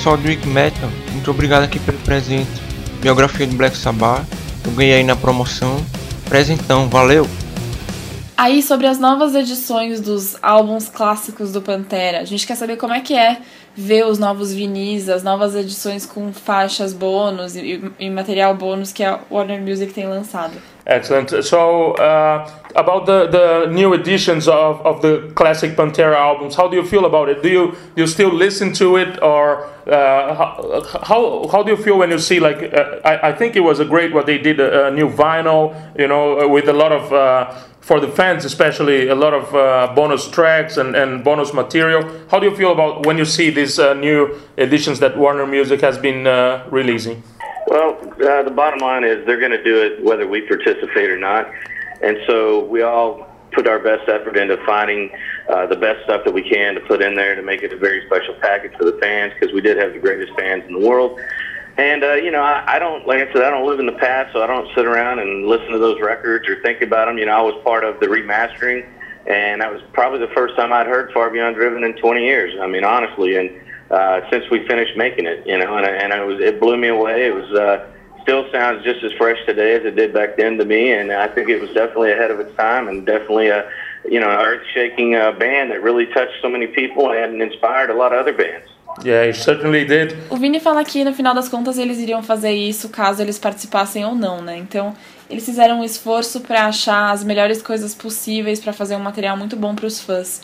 pessoal 0.00 0.16
do 0.16 0.26
Rick 0.26 0.48
Metal, 0.48 0.88
muito 1.12 1.30
obrigado 1.30 1.64
aqui 1.64 1.78
pelo 1.78 1.98
presente. 1.98 2.48
Biografia 3.02 3.46
do 3.46 3.54
Black 3.54 3.76
Sabbath, 3.76 4.24
eu 4.64 4.72
ganhei 4.72 4.94
aí 4.94 5.04
na 5.04 5.14
promoção. 5.14 5.76
Presentão, 6.26 6.88
valeu! 6.88 7.26
Aí, 8.34 8.62
sobre 8.62 8.86
as 8.86 8.98
novas 8.98 9.34
edições 9.34 10.00
dos 10.00 10.38
álbuns 10.40 10.88
clássicos 10.88 11.52
do 11.52 11.60
Pantera, 11.60 12.20
a 12.20 12.24
gente 12.24 12.46
quer 12.46 12.54
saber 12.54 12.78
como 12.78 12.94
é 12.94 13.00
que 13.00 13.14
é 13.14 13.42
ver 13.76 14.06
os 14.06 14.18
novos 14.18 14.54
vinis, 14.54 15.06
as 15.10 15.22
novas 15.22 15.54
edições 15.54 16.06
com 16.06 16.32
faixas 16.32 16.94
bônus 16.94 17.54
e, 17.54 17.82
e 17.98 18.08
material 18.08 18.54
bônus 18.54 18.92
que 18.92 19.04
a 19.04 19.20
Warner 19.30 19.60
Music 19.60 19.92
tem 19.92 20.08
lançado. 20.08 20.54
Excellent. 20.90 21.44
So, 21.44 21.92
uh, 21.92 22.50
about 22.74 23.06
the, 23.06 23.28
the 23.28 23.72
new 23.72 23.94
editions 23.94 24.48
of, 24.48 24.84
of 24.84 25.00
the 25.02 25.30
classic 25.36 25.76
Pantera 25.76 26.16
albums, 26.16 26.56
how 26.56 26.66
do 26.66 26.76
you 26.76 26.84
feel 26.84 27.04
about 27.04 27.28
it? 27.28 27.44
Do 27.44 27.48
you 27.48 27.76
do 27.94 28.02
you 28.02 28.08
still 28.08 28.32
listen 28.32 28.72
to 28.72 28.96
it, 28.96 29.22
or 29.22 29.66
uh, 29.86 30.34
how, 30.34 30.82
how 31.04 31.48
how 31.48 31.62
do 31.62 31.70
you 31.70 31.76
feel 31.76 31.96
when 31.96 32.10
you 32.10 32.18
see 32.18 32.40
like 32.40 32.74
uh, 32.74 32.98
I, 33.04 33.28
I 33.28 33.32
think 33.32 33.54
it 33.54 33.60
was 33.60 33.78
a 33.78 33.84
great 33.84 34.12
what 34.12 34.26
they 34.26 34.38
did 34.38 34.58
a, 34.58 34.88
a 34.88 34.90
new 34.90 35.08
vinyl, 35.08 35.76
you 35.96 36.08
know, 36.08 36.48
with 36.48 36.68
a 36.68 36.72
lot 36.72 36.90
of 36.90 37.12
uh, 37.12 37.54
for 37.80 38.00
the 38.00 38.08
fans 38.08 38.44
especially 38.44 39.08
a 39.08 39.14
lot 39.14 39.32
of 39.32 39.54
uh, 39.54 39.92
bonus 39.94 40.28
tracks 40.28 40.76
and, 40.76 40.96
and 40.96 41.22
bonus 41.22 41.54
material. 41.54 42.02
How 42.32 42.40
do 42.40 42.48
you 42.48 42.56
feel 42.56 42.72
about 42.72 43.06
when 43.06 43.16
you 43.16 43.24
see 43.24 43.50
these 43.50 43.78
uh, 43.78 43.94
new 43.94 44.40
editions 44.58 44.98
that 44.98 45.16
Warner 45.16 45.46
Music 45.46 45.80
has 45.82 45.98
been 45.98 46.26
uh, 46.26 46.66
releasing? 46.68 47.22
Uh, 48.20 48.42
the 48.42 48.50
bottom 48.50 48.80
line 48.80 49.04
is 49.04 49.24
they're 49.26 49.40
going 49.40 49.50
to 49.50 49.62
do 49.62 49.82
it 49.82 50.04
whether 50.04 50.26
we 50.26 50.42
participate 50.42 51.10
or 51.10 51.18
not. 51.18 51.50
And 52.02 52.18
so 52.26 52.64
we 52.64 52.82
all 52.82 53.26
put 53.52 53.66
our 53.66 53.78
best 53.78 54.08
effort 54.08 54.36
into 54.36 54.56
finding 54.64 55.10
uh, 55.48 55.66
the 55.66 55.76
best 55.76 56.04
stuff 56.04 56.24
that 56.24 56.32
we 56.32 56.48
can 56.48 56.74
to 56.74 56.80
put 56.80 57.02
in 57.02 57.14
there 57.14 57.34
to 57.34 57.42
make 57.42 57.62
it 57.62 57.72
a 57.72 57.76
very 57.76 58.06
special 58.06 58.34
package 58.34 58.72
for 58.78 58.84
the 58.84 58.98
fans 59.00 59.32
because 59.38 59.54
we 59.54 59.60
did 59.60 59.76
have 59.76 59.92
the 59.92 59.98
greatest 59.98 60.32
fans 60.38 60.64
in 60.66 60.80
the 60.80 60.86
world. 60.86 61.18
And, 61.76 62.04
uh, 62.04 62.14
you 62.14 62.30
know, 62.30 62.42
I, 62.42 62.76
I 62.76 62.78
don't, 62.78 63.06
like 63.06 63.26
I 63.26 63.32
said, 63.32 63.42
I 63.42 63.50
don't 63.50 63.66
live 63.66 63.80
in 63.80 63.86
the 63.86 63.92
past, 63.92 64.32
so 64.32 64.42
I 64.42 64.46
don't 64.46 64.68
sit 64.74 64.84
around 64.84 65.18
and 65.18 65.46
listen 65.46 65.70
to 65.70 65.78
those 65.78 66.00
records 66.00 66.46
or 66.48 66.60
think 66.62 66.82
about 66.82 67.06
them. 67.06 67.16
You 67.16 67.26
know, 67.26 67.32
I 67.32 67.40
was 67.40 67.54
part 67.64 67.84
of 67.84 68.00
the 68.00 68.06
remastering, 68.06 68.86
and 69.26 69.62
that 69.62 69.72
was 69.72 69.80
probably 69.92 70.18
the 70.18 70.32
first 70.34 70.56
time 70.56 70.72
I'd 70.72 70.86
heard 70.86 71.12
Far 71.12 71.30
Beyond 71.30 71.56
Driven 71.56 71.84
in 71.84 71.94
20 71.94 72.22
years. 72.22 72.54
I 72.60 72.66
mean, 72.66 72.84
honestly, 72.84 73.36
and 73.36 73.50
uh, 73.90 74.20
since 74.30 74.44
we 74.50 74.66
finished 74.66 74.96
making 74.96 75.26
it, 75.26 75.46
you 75.46 75.58
know, 75.58 75.76
and, 75.76 75.86
and 75.86 76.12
it 76.12 76.26
was 76.26 76.40
it 76.40 76.60
blew 76.60 76.76
me 76.76 76.88
away. 76.88 77.26
It 77.26 77.34
was 77.34 77.50
uh, 77.52 77.89
still 78.22 78.50
sounds 78.50 78.84
just 78.84 79.02
as 79.02 79.12
fresh 79.12 79.38
today 79.46 79.74
as 79.74 79.84
it 79.84 79.96
did 79.96 80.12
back 80.12 80.36
then 80.36 80.58
to 80.58 80.64
me, 80.64 80.92
and 80.92 81.12
I 81.12 81.28
think 81.28 81.48
it 81.48 81.60
was 81.60 81.70
definitely 81.70 82.12
ahead 82.12 82.30
of 82.30 82.40
its 82.40 82.54
time 82.56 82.88
and 82.88 83.04
definitely 83.04 83.48
a 83.48 83.68
you 84.04 84.20
know 84.20 84.28
earth-shaking 84.28 85.14
uh, 85.14 85.32
band 85.32 85.70
that 85.70 85.82
really 85.82 86.06
touched 86.06 86.40
so 86.40 86.48
many 86.48 86.66
people 86.66 87.12
and 87.12 87.42
inspired 87.42 87.90
a 87.90 87.94
lot 87.94 88.12
of 88.12 88.18
other 88.18 88.32
bands. 88.32 88.68
Yeah, 89.04 89.22
it 89.22 89.36
certainly 89.36 89.84
did. 89.84 90.16
O 90.30 90.36
Vini 90.36 90.60
fala 90.60 90.84
que 90.84 91.04
no 91.04 91.12
final 91.14 91.34
das 91.34 91.48
contas 91.48 91.78
eles 91.78 91.98
iriam 91.98 92.22
fazer 92.22 92.52
isso 92.52 92.88
caso 92.88 93.22
eles 93.22 93.38
participassem 93.38 94.04
ou 94.04 94.14
não, 94.14 94.42
né? 94.42 94.56
Então 94.56 94.94
eles 95.28 95.44
fizeram 95.44 95.80
um 95.80 95.84
esforço 95.84 96.40
para 96.40 96.66
achar 96.66 97.12
as 97.12 97.22
melhores 97.22 97.62
coisas 97.62 97.94
possíveis 97.94 98.58
para 98.58 98.72
fazer 98.72 98.96
um 98.96 99.00
material 99.00 99.36
muito 99.36 99.56
bom 99.56 99.74
para 99.74 99.86
os 99.86 100.00
fãs. 100.00 100.42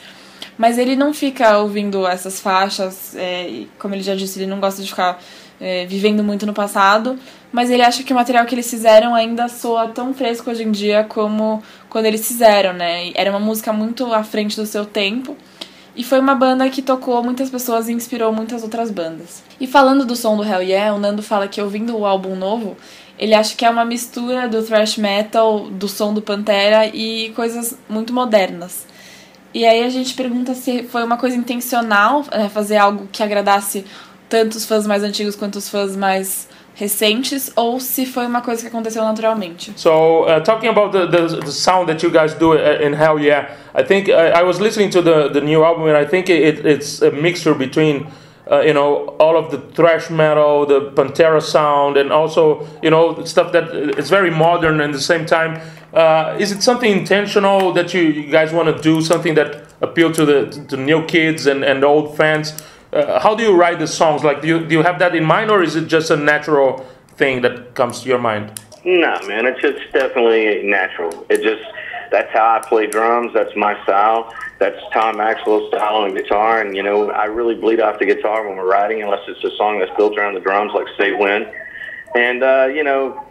Mas 0.57 0.79
ele 0.79 0.97
não 0.97 1.13
fica 1.13 1.59
ouvindo 1.59 2.07
essas 2.07 2.41
faixas, 2.41 3.15
é, 3.15 3.47
e 3.47 3.69
como 3.79 3.95
ele 3.95 4.03
já 4.03 4.15
disse, 4.15 4.39
ele 4.39 4.47
não 4.47 4.59
gosta 4.59 4.81
de 4.81 4.89
ficar 4.89 5.21
é, 5.61 5.87
vivendo 5.87 6.23
muito 6.23 6.47
no 6.47 6.53
passado, 6.53 7.19
mas 7.53 7.71
ele 7.71 7.83
acha 7.83 8.03
que 8.03 8.13
o 8.13 8.17
material 8.17 8.45
que 8.45 8.55
eles 8.55 8.69
fizeram 8.69 9.15
ainda 9.15 9.49
soa 9.49 9.89
tão 9.89 10.13
fresco 10.13 10.51
hoje 10.51 10.63
em 10.63 10.71
dia 10.71 11.05
como 11.05 11.63
quando 11.89 12.07
eles 12.07 12.27
fizeram, 12.27 12.73
né? 12.73 13.11
Era 13.15 13.31
uma 13.31 13.41
música 13.41 13.73
muito 13.73 14.13
à 14.13 14.23
frente 14.23 14.57
do 14.57 14.67
seu 14.67 14.85
tempo. 14.85 15.37
E 15.97 16.05
foi 16.05 16.21
uma 16.21 16.35
banda 16.35 16.69
que 16.69 16.83
tocou 16.83 17.23
muitas 17.23 17.49
pessoas 17.49 17.89
e 17.89 17.93
inspirou 17.93 18.31
muitas 18.31 18.63
outras 18.63 18.91
bandas. 18.91 19.43
E 19.59 19.67
falando 19.67 20.05
do 20.05 20.15
som 20.15 20.37
do 20.37 20.45
Hell 20.45 20.61
Yeah, 20.61 20.95
o 20.95 20.99
Nando 20.99 21.23
fala 21.23 21.49
que 21.49 21.61
ouvindo 21.61 21.97
o 21.97 22.05
álbum 22.05 22.37
novo, 22.37 22.77
ele 23.19 23.33
acha 23.35 23.57
que 23.57 23.65
é 23.65 23.71
uma 23.71 23.85
mistura 23.85 24.47
do 24.47 24.63
thrash 24.63 24.99
metal, 24.99 25.71
do 25.71 25.89
som 25.89 26.13
do 26.13 26.21
Pantera 26.21 26.87
e 26.87 27.31
coisas 27.35 27.79
muito 27.89 28.13
modernas. 28.13 28.87
E 29.55 29.65
aí 29.65 29.85
a 29.85 29.89
gente 29.89 30.13
pergunta 30.13 30.55
se 30.55 30.83
foi 30.83 31.03
uma 31.03 31.17
coisa 31.17 31.35
intencional 31.35 32.27
é, 32.31 32.47
fazer 32.47 32.77
algo 32.77 33.09
que 33.11 33.23
agradasse 33.23 33.87
tanto 34.29 34.57
os 34.57 34.67
fãs 34.67 34.87
mais 34.87 35.03
antigos 35.03 35.37
quanto 35.37 35.57
os 35.57 35.69
fãs 35.69 35.97
mais 35.97 36.49
recentes 36.77 37.51
ou 37.57 37.81
se 37.81 38.05
foi 38.05 38.27
uma 38.27 38.43
coisa 38.43 38.61
que 38.61 38.69
aconteceu 38.69 39.03
naturalmente. 39.03 39.73
So, 39.77 40.25
uh, 40.25 40.41
talking 40.43 40.69
about 40.69 40.93
the, 40.93 41.07
the, 41.07 41.41
the 41.41 41.51
sound 41.51 41.87
that 41.87 42.05
you 42.05 42.13
guys 42.13 42.35
do 42.35 42.53
in 42.53 42.93
Hell 42.93 43.19
Yeah, 43.19 43.57
I 43.75 43.83
think 43.83 44.11
I, 44.11 44.41
I 44.41 44.43
was 44.43 44.61
listening 44.61 44.91
to 44.91 45.01
the, 45.01 45.29
the 45.29 45.41
new 45.41 45.65
album 45.65 45.89
and 45.89 45.97
I 45.97 46.05
think 46.05 46.29
it, 46.29 46.67
it's 46.67 47.01
a 47.01 47.11
mixture 47.11 47.55
between 47.55 48.07
uh, 48.51 48.61
you 48.61 48.75
know 48.75 49.17
all 49.19 49.37
of 49.37 49.51
the 49.51 49.59
thrash 49.75 50.11
metal, 50.11 50.67
the 50.67 50.93
Pantera 50.93 51.41
sound, 51.41 51.97
and 51.97 52.13
also 52.13 52.67
you 52.83 52.91
know 52.91 53.25
stuff 53.25 53.53
that 53.53 53.75
is 53.99 54.11
very 54.11 54.31
modern 54.31 54.81
and 54.81 54.91
at 54.91 54.93
the 54.93 55.01
same 55.01 55.25
time. 55.25 55.61
Uh, 55.95 56.37
is 56.39 56.53
it 56.53 56.63
something 56.63 56.93
intentional 56.93 57.73
that 57.73 57.95
you, 57.95 58.03
you 58.03 58.31
guys 58.31 58.53
want 58.53 58.69
to 58.69 58.83
do 58.83 59.01
something 59.01 59.35
that 59.35 59.65
appeal 59.81 60.13
to 60.13 60.27
the 60.27 60.67
to 60.69 60.77
new 60.77 61.05
kids 61.07 61.47
and, 61.47 61.65
and 61.65 61.83
old 61.83 62.17
fans? 62.17 62.53
Uh, 62.97 63.21
how 63.21 63.35
do 63.35 63.43
you 63.43 63.55
write 63.55 63.79
the 63.79 63.87
songs? 63.87 64.25
Like, 64.25 64.41
do 64.41 64.49
you, 64.49 64.67
do 64.67 64.75
you 64.77 64.83
have 64.83 64.99
that 65.01 65.15
in 65.15 65.25
mind, 65.25 65.51
or 65.51 65.63
is 65.63 65.77
it 65.77 65.87
just 65.87 66.11
a 66.11 66.17
natural 66.17 66.87
thing 67.17 67.43
that 67.43 67.75
comes 67.75 68.01
to 68.01 68.09
your 68.09 68.19
mind? 68.19 68.59
No, 68.85 69.19
man, 69.27 69.45
it's 69.45 69.61
just 69.61 69.93
definitely 69.93 70.63
natural. 70.63 71.27
It 71.29 71.43
just 71.43 71.63
that's 72.11 72.33
how 72.33 72.57
I 72.57 72.67
play 72.67 72.87
drums. 72.87 73.33
That's 73.35 73.55
my 73.57 73.83
style. 73.83 74.33
That's 74.59 74.81
Tom 74.93 75.19
Maxwell's 75.19 75.69
style 75.69 75.97
on 75.97 76.15
guitar, 76.15 76.63
and 76.63 76.77
you 76.77 76.83
know 76.83 77.11
I 77.11 77.25
really 77.25 77.57
bleed 77.57 77.81
off 77.81 77.99
the 77.99 78.07
guitar 78.07 78.47
when 78.47 78.57
we're 78.57 78.71
writing, 78.71 79.03
unless 79.03 79.29
it's 79.29 79.43
a 79.45 79.55
song 79.57 79.81
that's 79.81 79.95
built 79.97 80.17
around 80.17 80.35
the 80.35 80.41
drums, 80.41 80.73
like 80.73 80.87
"Say 80.97 81.13
When." 81.13 81.53
And 82.15 82.43
uh, 82.43 82.69
you 82.73 82.85
know, 82.85 83.26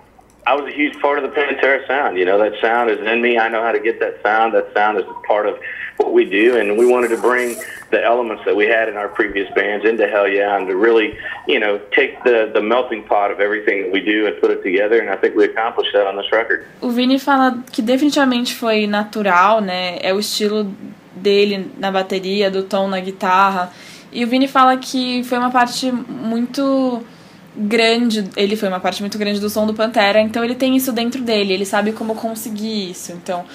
I 0.48 0.54
was 0.54 0.72
a 0.72 0.76
huge 0.76 1.00
part 1.02 1.18
of 1.18 1.24
the 1.24 1.36
Pantera 1.36 1.86
sound. 1.88 2.18
You 2.18 2.26
know, 2.26 2.38
that 2.38 2.54
sound 2.62 2.92
is 2.92 3.00
in 3.00 3.22
me. 3.22 3.40
I 3.40 3.50
know 3.50 3.64
how 3.64 3.72
to 3.72 3.80
get 3.80 4.00
that 4.00 4.22
sound. 4.22 4.54
That 4.54 4.72
sound 4.74 5.00
is 5.00 5.06
part 5.26 5.48
of 5.48 5.60
what 5.98 6.14
we 6.14 6.24
do, 6.26 6.58
and 6.58 6.78
we 6.78 6.86
wanted 6.86 7.08
to 7.10 7.18
bring 7.18 7.58
the 7.90 8.04
elements 8.04 8.44
that 8.46 8.56
we 8.56 8.66
had 8.66 8.88
in 8.88 8.96
our 8.96 9.08
previous 9.08 9.52
bands 9.56 9.86
into 9.86 10.08
Hell 10.08 10.28
Yeah, 10.28 10.58
and 10.58 10.68
to 10.68 10.76
really, 10.76 11.18
you 11.48 11.60
know, 11.60 11.80
take 11.96 12.24
the 12.24 12.52
the 12.54 12.62
melting 12.62 13.04
pot 13.04 13.32
of 13.32 13.40
everything 13.40 13.84
that 13.84 13.92
we 13.92 14.02
do 14.02 14.28
and 14.28 14.40
put 14.40 14.52
it 14.52 14.62
together. 14.62 15.00
And 15.02 15.10
I 15.10 15.16
think 15.16 15.36
we 15.36 15.46
accomplished 15.46 15.94
that 15.94 16.06
on 16.06 16.16
this 16.16 16.32
record. 16.32 16.68
O 16.80 16.90
Vini 16.90 17.18
fala 17.18 17.64
que 17.72 17.82
definitivamente 17.82 18.54
foi 18.54 18.86
natural, 18.86 19.62
né? 19.62 19.98
É 20.02 20.14
o 20.14 20.20
estilo 20.20 20.72
dele 21.16 21.72
na 21.80 21.92
bateria, 21.92 22.52
do 22.52 22.64
tom 22.64 22.88
na 22.88 23.00
guitarra. 23.00 23.72
E 24.12 24.24
o 24.24 24.28
Vini 24.28 24.48
fala 24.48 24.78
que 24.78 25.24
foi 25.24 25.38
uma 25.40 25.50
parte 25.50 25.92
muito 25.92 27.04
grande, 27.58 28.26
ele 28.36 28.56
foi 28.56 28.68
uma 28.68 28.80
parte 28.80 29.02
muito 29.02 29.18
grande 29.18 29.40
do 29.40 29.50
som 29.50 29.66
do 29.66 29.74
Pantera, 29.74 30.20
então 30.20 30.44
ele 30.44 30.56
tem 30.56 30.76
isso 30.76 30.92
dentro 30.92 31.22
dele, 31.22 31.54
ele 31.54 31.66
sabe 31.66 31.92
como 31.92 32.16
conseguir 32.16 32.92
isso. 32.92 33.12
Então, 33.12 33.46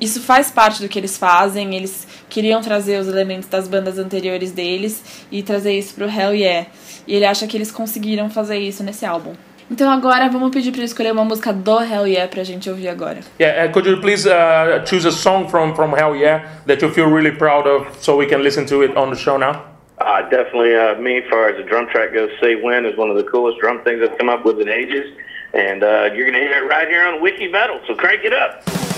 isso 0.00 0.20
faz 0.20 0.50
parte 0.50 0.80
do 0.80 0.88
que 0.88 0.98
eles 0.98 1.18
fazem, 1.18 1.74
eles 1.76 2.08
queriam 2.28 2.60
trazer 2.62 2.98
os 2.98 3.06
elementos 3.06 3.48
das 3.48 3.68
bandas 3.68 3.98
anteriores 3.98 4.50
deles 4.50 5.26
e 5.30 5.42
trazer 5.42 5.78
isso 5.78 5.94
pro 5.94 6.06
Hell 6.08 6.34
Yeah. 6.34 6.66
E 7.06 7.14
ele 7.14 7.26
acha 7.26 7.46
que 7.46 7.56
eles 7.56 7.70
conseguiram 7.70 8.30
fazer 8.30 8.58
isso 8.58 8.82
nesse 8.82 9.04
álbum. 9.04 9.34
Então 9.70 9.90
agora 9.90 10.28
vamos 10.28 10.50
pedir 10.50 10.72
para 10.72 10.80
ele 10.80 10.86
escolher 10.86 11.12
uma 11.12 11.24
música 11.24 11.52
do 11.52 11.80
Hell 11.80 12.06
Yeah 12.06 12.28
pra 12.28 12.42
gente 12.42 12.68
ouvir 12.68 12.88
agora. 12.88 13.18
Yeah, 13.38 13.68
uh, 13.68 13.72
could 13.72 13.88
you 13.88 14.00
please 14.00 14.28
uh, 14.28 14.84
choose 14.84 15.06
a 15.06 15.12
song 15.12 15.48
from 15.48 15.74
from 15.74 15.94
Hell 15.94 16.16
Yeah 16.16 16.44
that 16.66 16.82
you 16.82 16.90
feel 16.92 17.06
really 17.06 17.36
proud 17.36 17.68
of, 17.68 17.86
so 18.00 18.16
we 18.16 18.26
can 18.26 18.42
listen 18.42 18.66
to 18.66 18.82
it 18.82 18.96
on 18.96 19.10
the 19.10 19.16
show 19.16 19.38
now? 19.38 19.69
Uh, 20.00 20.22
definitely, 20.30 20.74
uh, 20.74 20.94
me, 20.98 21.18
as 21.18 21.28
far 21.28 21.48
as 21.48 21.56
the 21.58 21.62
drum 21.62 21.86
track 21.88 22.14
goes, 22.14 22.30
Say 22.40 22.56
When 22.56 22.86
is 22.86 22.96
one 22.96 23.10
of 23.10 23.16
the 23.16 23.24
coolest 23.24 23.60
drum 23.60 23.84
things 23.84 24.02
I've 24.02 24.16
come 24.16 24.30
up 24.30 24.46
with 24.46 24.58
in 24.60 24.68
ages. 24.68 25.14
And 25.52 25.82
uh, 25.82 26.10
you're 26.14 26.30
going 26.30 26.40
to 26.40 26.48
hear 26.48 26.64
it 26.64 26.68
right 26.68 26.88
here 26.88 27.06
on 27.06 27.20
Wiki 27.20 27.48
Metal, 27.48 27.80
so 27.86 27.94
crank 27.94 28.24
it 28.24 28.32
up. 28.32 28.89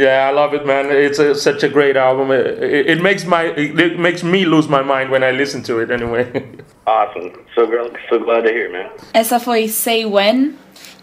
Yeah, 0.00 0.28
I 0.28 0.32
love 0.32 0.54
it, 0.54 0.64
man. 0.64 0.86
It's 0.90 1.18
a, 1.18 1.34
such 1.34 1.62
a 1.62 1.68
great 1.68 1.94
album. 1.94 2.30
It, 2.30 2.46
it, 2.62 2.86
it 2.92 3.02
makes 3.02 3.26
my 3.26 3.42
it, 3.54 3.98
makes 3.98 4.22
me 4.22 4.46
lose 4.46 4.66
my 4.66 4.82
mind 4.82 5.10
when 5.10 5.22
I 5.22 5.30
listen 5.30 5.62
to 5.64 5.78
it. 5.80 5.90
Anyway. 5.90 6.24
Awesome. 6.86 7.30
So, 7.54 7.68
so 8.08 8.18
glad 8.18 8.42
to 8.44 8.50
hear, 8.50 8.72
man. 8.72 8.90
Essa 9.12 9.38
foi 9.38 9.68
Say 9.68 10.04
When. 10.06 10.54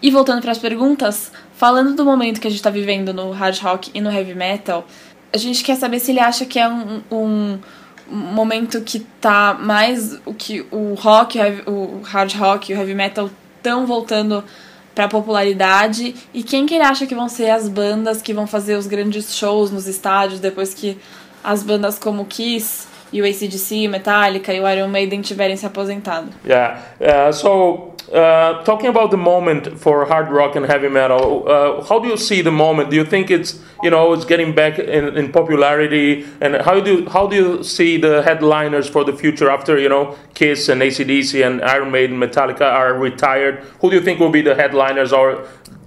E 0.01 0.11
voltando 0.11 0.41
para 0.41 0.51
as 0.51 0.57
perguntas, 0.57 1.31
falando 1.55 1.95
do 1.95 2.03
momento 2.03 2.41
que 2.41 2.47
a 2.47 2.51
gente 2.51 2.61
tá 2.61 2.69
vivendo 2.71 3.13
no 3.13 3.31
hard 3.31 3.57
rock 3.59 3.91
e 3.93 4.01
no 4.01 4.11
heavy 4.11 4.33
metal, 4.33 4.85
a 5.31 5.37
gente 5.37 5.63
quer 5.63 5.75
saber 5.75 5.99
se 5.99 6.11
ele 6.11 6.19
acha 6.19 6.45
que 6.45 6.59
é 6.59 6.67
um, 6.67 7.01
um 7.11 7.59
momento 8.09 8.81
que 8.81 8.99
tá 9.21 9.55
mais 9.59 10.19
o 10.25 10.33
que 10.33 10.65
o 10.71 10.93
rock, 10.95 11.39
o 11.65 12.01
hard 12.03 12.33
rock 12.33 12.71
e 12.71 12.75
o 12.75 12.77
heavy 12.77 12.93
metal 12.93 13.29
estão 13.57 13.85
voltando 13.85 14.43
pra 14.97 15.07
popularidade. 15.07 16.15
E 16.33 16.41
quem 16.41 16.65
que 16.65 16.73
ele 16.73 16.83
acha 16.83 17.05
que 17.05 17.13
vão 17.13 17.29
ser 17.29 17.51
as 17.51 17.69
bandas 17.69 18.19
que 18.19 18.33
vão 18.33 18.47
fazer 18.47 18.75
os 18.75 18.87
grandes 18.87 19.35
shows 19.35 19.69
nos 19.69 19.85
estádios 19.85 20.39
depois 20.39 20.73
que 20.73 20.97
as 21.43 21.61
bandas 21.61 21.99
como 21.99 22.25
Kiss 22.25 22.87
e 23.11 23.21
o 23.21 23.25
ACDC, 23.25 23.87
Metallica 23.87 24.53
e 24.53 24.59
o 24.59 24.67
Iron 24.67 24.89
Maiden 24.89 25.21
tiverem 25.21 25.55
se 25.55 25.65
aposentado. 25.65 26.29
Yeah. 26.45 26.81
Uh, 26.99 27.31
so, 27.31 27.93
uh, 28.11 28.63
talking 28.63 28.89
about 28.89 29.11
the 29.11 29.17
moment 29.17 29.77
for 29.77 30.05
hard 30.05 30.31
rock 30.31 30.57
and 30.57 30.65
heavy 30.65 30.89
metal, 30.89 31.43
uh, 31.47 31.83
how 31.83 31.99
do 31.99 32.07
you 32.07 32.17
see 32.17 32.41
the 32.41 32.51
moment? 32.51 32.89
Do 32.89 32.95
you 32.95 33.05
think 33.05 33.29
it's 33.29 33.59
you 33.83 33.89
know 33.89 34.13
it's 34.13 34.25
getting 34.25 34.53
back 34.53 34.79
in, 34.79 35.17
in 35.17 35.31
popularity, 35.31 36.25
and 36.41 36.55
how 36.61 36.79
do 36.79 37.05
how 37.09 37.27
do 37.27 37.35
you 37.35 37.63
see 37.63 37.97
the 37.97 38.21
headliners 38.23 38.89
for 38.89 39.03
the 39.03 39.13
future 39.13 39.49
after 39.49 39.77
you 39.77 39.89
know 39.89 40.15
Kiss 40.33 40.69
and 40.69 40.81
ACDC 40.81 41.45
and 41.45 41.61
Iron 41.63 41.91
Maiden, 41.91 42.17
Metallica 42.17 42.61
are 42.61 42.93
retired? 42.93 43.63
Who 43.81 43.89
do 43.89 43.97
you 43.97 44.01
think 44.01 44.19
will 44.19 44.31
be 44.31 44.41
the 44.41 44.55
headliners, 44.55 45.11
or 45.11 45.45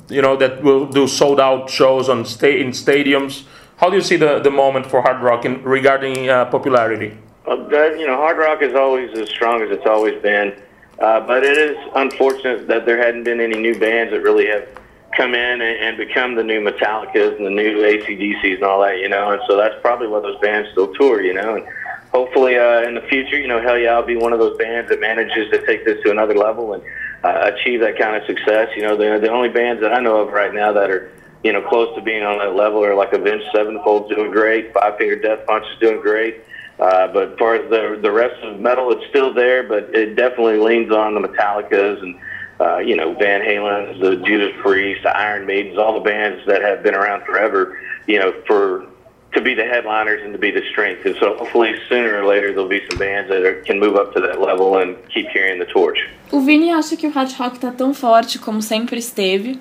you 0.08 0.22
know 0.22 0.36
that 0.36 0.62
will 0.62 0.86
do 0.86 1.06
sold 1.06 1.40
out 1.40 1.70
shows 1.70 2.08
on 2.08 2.24
sta- 2.24 2.60
in 2.60 2.72
stadiums? 2.72 3.44
How 3.80 3.88
do 3.88 3.96
you 3.96 4.02
see 4.02 4.16
the, 4.16 4.40
the 4.40 4.50
moment 4.50 4.84
for 4.84 5.00
hard 5.00 5.22
rock 5.22 5.46
in, 5.46 5.62
regarding 5.62 6.28
uh, 6.28 6.44
popularity? 6.50 7.16
Well, 7.46 7.66
that, 7.68 7.98
you 7.98 8.06
know, 8.06 8.16
hard 8.16 8.36
rock 8.36 8.60
is 8.60 8.74
always 8.74 9.16
as 9.16 9.30
strong 9.30 9.62
as 9.62 9.70
it's 9.70 9.86
always 9.86 10.20
been, 10.20 10.54
uh, 10.98 11.20
but 11.20 11.44
it 11.44 11.56
is 11.56 11.78
unfortunate 11.94 12.68
that 12.68 12.84
there 12.84 12.98
hadn't 12.98 13.24
been 13.24 13.40
any 13.40 13.58
new 13.58 13.80
bands 13.80 14.12
that 14.12 14.20
really 14.20 14.46
have 14.48 14.68
come 15.16 15.32
in 15.32 15.62
and, 15.62 15.62
and 15.62 15.96
become 15.96 16.34
the 16.34 16.44
new 16.44 16.60
Metallicas 16.60 17.38
and 17.38 17.46
the 17.46 17.50
new 17.50 17.78
ACDCs 17.78 18.56
and 18.56 18.64
all 18.64 18.82
that, 18.82 18.98
you 18.98 19.08
know, 19.08 19.30
and 19.30 19.40
so 19.48 19.56
that's 19.56 19.80
probably 19.80 20.08
why 20.08 20.20
those 20.20 20.38
bands 20.40 20.68
still 20.72 20.92
tour, 20.92 21.22
you 21.22 21.32
know, 21.32 21.56
and 21.56 21.66
hopefully 22.12 22.58
uh, 22.58 22.82
in 22.82 22.94
the 22.94 23.02
future, 23.08 23.38
you 23.38 23.48
know, 23.48 23.62
Hell 23.62 23.78
Yeah, 23.78 23.94
I'll 23.94 24.04
be 24.04 24.16
one 24.16 24.34
of 24.34 24.40
those 24.40 24.58
bands 24.58 24.90
that 24.90 25.00
manages 25.00 25.50
to 25.52 25.64
take 25.64 25.86
this 25.86 26.02
to 26.02 26.10
another 26.10 26.34
level 26.34 26.74
and 26.74 26.82
uh, 27.24 27.50
achieve 27.50 27.80
that 27.80 27.98
kind 27.98 28.14
of 28.14 28.26
success. 28.26 28.68
You 28.76 28.82
know, 28.82 28.94
the, 28.94 29.18
the 29.18 29.30
only 29.30 29.48
bands 29.48 29.80
that 29.80 29.94
I 29.94 30.00
know 30.00 30.18
of 30.18 30.34
right 30.34 30.52
now 30.52 30.70
that 30.74 30.90
are, 30.90 31.10
you 31.42 31.52
know, 31.52 31.62
close 31.68 31.94
to 31.96 32.02
being 32.02 32.22
on 32.22 32.38
that 32.38 32.54
level 32.54 32.84
are 32.84 32.94
like 32.94 33.12
Avenged 33.12 33.46
Sevenfold's 33.54 34.14
doing 34.14 34.30
great, 34.30 34.72
Five 34.74 34.98
Finger 34.98 35.16
Death 35.16 35.46
Punch 35.46 35.64
is 35.72 35.78
doing 35.78 36.00
great. 36.00 36.42
Uh, 36.78 37.08
but 37.12 37.32
as 37.32 37.38
far 37.38 37.54
as 37.56 37.68
the 37.70 37.98
the 38.00 38.10
rest 38.10 38.42
of 38.42 38.58
metal, 38.58 38.90
it's 38.90 39.06
still 39.10 39.34
there, 39.34 39.62
but 39.62 39.94
it 39.94 40.16
definitely 40.16 40.58
leans 40.58 40.90
on 40.90 41.14
the 41.14 41.20
Metallicas 41.20 42.02
and 42.02 42.18
uh, 42.58 42.78
you 42.78 42.96
know 42.96 43.14
Van 43.14 43.42
Halen's, 43.42 44.00
the 44.00 44.16
Judas 44.16 44.52
Priest, 44.62 45.02
the 45.02 45.14
Iron 45.14 45.46
Maidens, 45.46 45.78
all 45.78 45.94
the 45.94 46.00
bands 46.00 46.46
that 46.46 46.62
have 46.62 46.82
been 46.82 46.94
around 46.94 47.24
forever. 47.24 47.78
You 48.06 48.18
know, 48.18 48.34
for 48.46 48.86
to 49.32 49.40
be 49.40 49.54
the 49.54 49.64
headliners 49.64 50.22
and 50.24 50.32
to 50.32 50.38
be 50.38 50.50
the 50.50 50.62
strength. 50.70 51.04
And 51.06 51.14
so 51.20 51.36
hopefully 51.36 51.74
sooner 51.88 52.20
or 52.20 52.26
later 52.26 52.48
there'll 52.48 52.68
be 52.68 52.82
some 52.90 52.98
bands 52.98 53.28
that 53.30 53.44
are, 53.44 53.62
can 53.62 53.78
move 53.78 53.94
up 53.94 54.12
to 54.14 54.20
that 54.20 54.40
level 54.40 54.78
and 54.78 54.96
keep 55.08 55.30
carrying 55.32 55.58
the 55.58 55.66
torch. 55.66 55.98
O 56.32 56.40
Vini 56.40 56.70
acha 56.70 56.96
que 56.96 57.08
o 57.08 57.12
hard 57.12 57.32
rock 57.38 57.58
tá 57.58 57.70
tão 57.70 57.94
forte 57.94 58.38
como 58.38 58.60
sempre 58.60 58.98
esteve, 58.98 59.58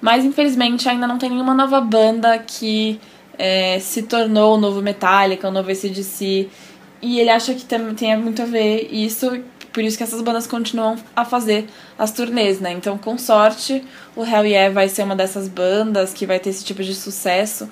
mas 0.00 0.24
infelizmente 0.24 0.88
ainda 0.88 1.06
não 1.06 1.18
tem 1.18 1.30
nenhuma 1.30 1.54
nova 1.54 1.80
banda 1.80 2.38
que 2.38 3.00
é, 3.38 3.78
se 3.78 4.02
tornou 4.02 4.56
o 4.56 4.58
novo 4.58 4.82
Metallica, 4.82 5.48
o 5.48 5.50
novo 5.50 5.70
ACDC. 5.70 6.48
E 7.00 7.20
ele 7.20 7.30
acha 7.30 7.54
que 7.54 7.64
tem, 7.64 7.94
tem 7.94 8.16
muito 8.16 8.42
a 8.42 8.44
ver 8.44 8.88
isso, 8.92 9.40
por 9.72 9.82
isso 9.82 9.96
que 9.96 10.02
essas 10.02 10.20
bandas 10.20 10.46
continuam 10.46 10.96
a 11.14 11.24
fazer 11.24 11.66
as 11.96 12.10
turnês, 12.10 12.60
né? 12.60 12.72
Então, 12.72 12.98
com 12.98 13.16
sorte, 13.16 13.84
o 14.16 14.24
Hell 14.24 14.46
Yeah 14.46 14.74
vai 14.74 14.88
ser 14.88 15.04
uma 15.04 15.14
dessas 15.14 15.48
bandas 15.48 16.12
que 16.12 16.26
vai 16.26 16.40
ter 16.40 16.50
esse 16.50 16.64
tipo 16.64 16.82
de 16.82 16.94
sucesso. 16.94 17.68